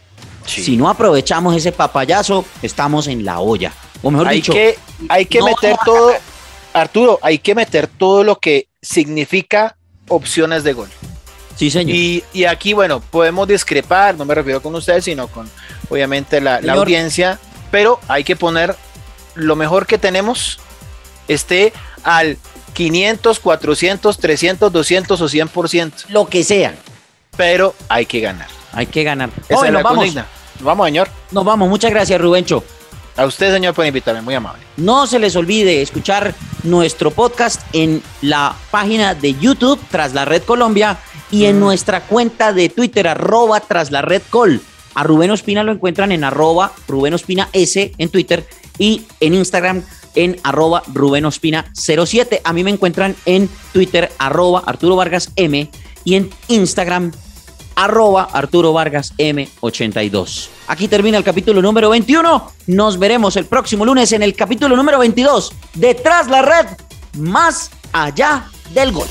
Sí. 0.45 0.65
Si 0.65 0.77
no 0.77 0.91
aprovechamos 0.91 1.55
ese 1.55 1.71
papayazo, 1.71 2.45
estamos 2.63 3.07
en 3.07 3.25
la 3.25 3.39
olla. 3.39 3.73
O 4.03 4.11
mejor 4.11 4.27
hay 4.27 4.37
dicho, 4.37 4.53
que, 4.53 4.77
hay 5.09 5.27
que 5.27 5.39
no 5.39 5.47
meter 5.47 5.77
todo, 5.85 6.13
Arturo, 6.73 7.21
hay 7.23 7.39
que 7.39 7.55
meter 7.55 7.87
todo 7.87 8.25
lo 8.25 8.41
que 8.41 8.67
significa 8.83 9.77
opciones 10.09 10.65
de 10.65 10.73
gol. 10.73 10.89
Sí, 11.61 11.71
señor. 11.71 11.95
Y, 11.95 12.25
y 12.33 12.45
aquí, 12.45 12.73
bueno, 12.73 13.01
podemos 13.01 13.47
discrepar, 13.47 14.17
no 14.17 14.25
me 14.25 14.35
refiero 14.35 14.63
con 14.63 14.75
ustedes, 14.75 15.05
sino 15.05 15.29
con 15.29 15.47
obviamente 15.91 16.41
la, 16.41 16.57
audiencia, 16.73 17.39
pero 17.71 18.01
hay 18.09 18.25
que 18.25 18.35
poner 18.35 18.75
lo 19.35 19.57
mejor 19.57 19.87
que 19.87 19.99
tenemos, 19.99 20.59
esté 21.29 21.75
al 22.03 22.39
500, 22.73 23.41
400, 23.41 24.19
300, 24.19 24.73
200 24.73 25.21
o 25.21 25.29
100%, 25.29 25.93
Lo 26.09 26.27
que 26.29 26.45
sea, 26.45 26.75
pero 27.37 27.75
hay 27.91 28.07
que 28.07 28.21
ganar. 28.21 28.49
hay 28.73 28.87
que 28.87 29.05
ganar. 29.05 29.29
Esa 29.47 29.55
es 29.57 29.63
la 29.65 29.71
nos 29.73 29.83
vamos. 29.83 29.99
consigna. 29.99 30.27
Nos 30.57 30.65
vamos, 30.65 30.87
señor. 30.87 31.09
Nos 31.31 31.45
vamos. 31.45 31.69
Muchas 31.69 31.91
gracias, 31.91 32.19
Rubencho. 32.19 32.65
A 33.21 33.27
usted, 33.27 33.53
señor, 33.53 33.75
por 33.75 33.85
invitarme, 33.85 34.23
muy 34.23 34.35
amable. 34.35 34.63
No 34.79 35.07
se 35.07 35.19
les 35.19 35.37
olvide 35.37 35.83
escuchar 35.83 36.35
nuestro 36.63 37.11
podcast 37.11 37.61
en 37.75 38.03
la 38.23 38.57
página 38.71 39.15
de 39.15 39.35
YouTube 39.35 39.79
tras 39.91 40.15
la 40.15 40.25
Red 40.25 40.45
Colombia 40.45 40.99
y 41.31 41.45
en 41.45 41.57
Mm. 41.59 41.61
nuestra 41.61 42.01
cuenta 42.01 42.55
de 42.55 42.71
Twitter 42.71 43.07
arroba 43.07 43.61
tras 43.61 43.91
la 43.91 44.01
Red 44.01 44.23
Col. 44.31 44.63
A 44.95 45.03
Rubén 45.03 45.31
Ospina 45.31 45.63
lo 45.63 45.71
encuentran 45.73 46.13
en 46.13 46.25
arroba 46.25 46.73
Rubén 46.89 47.13
Ospina 47.13 47.51
S 47.53 47.93
en 47.99 48.09
Twitter 48.09 48.49
y 48.79 49.03
en 49.21 49.35
Instagram 49.35 49.83
en 50.15 50.41
arroba 50.43 50.83
Rubén 50.93 51.27
Ospina 51.27 51.67
07. 51.75 52.41
A 52.43 52.55
mí 52.55 52.65
me 52.65 52.71
encuentran 52.71 53.15
en 53.27 53.51
Twitter 53.75 54.11
arroba 54.19 54.63
Arturo 54.65 54.97
Vargas 54.97 55.31
M 55.37 55.71
y 56.05 56.15
en 56.15 56.31
Instagram 56.49 57.13
arroba 57.77 58.23
Arturo 58.33 58.73
Vargas 58.73 59.13
M82. 59.19 60.49
Aquí 60.71 60.87
termina 60.87 61.19
el 61.19 61.25
capítulo 61.25 61.61
número 61.61 61.91
21. 61.91 62.53
Nos 62.69 62.97
veremos 62.97 63.35
el 63.35 63.47
próximo 63.47 63.85
lunes 63.85 64.13
en 64.13 64.23
el 64.23 64.37
capítulo 64.37 64.77
número 64.77 65.01
22. 65.01 65.53
Detrás 65.75 66.29
la 66.29 66.43
red, 66.43 66.67
más 67.19 67.73
allá 67.93 68.45
del 68.73 68.93
gol. 68.93 69.09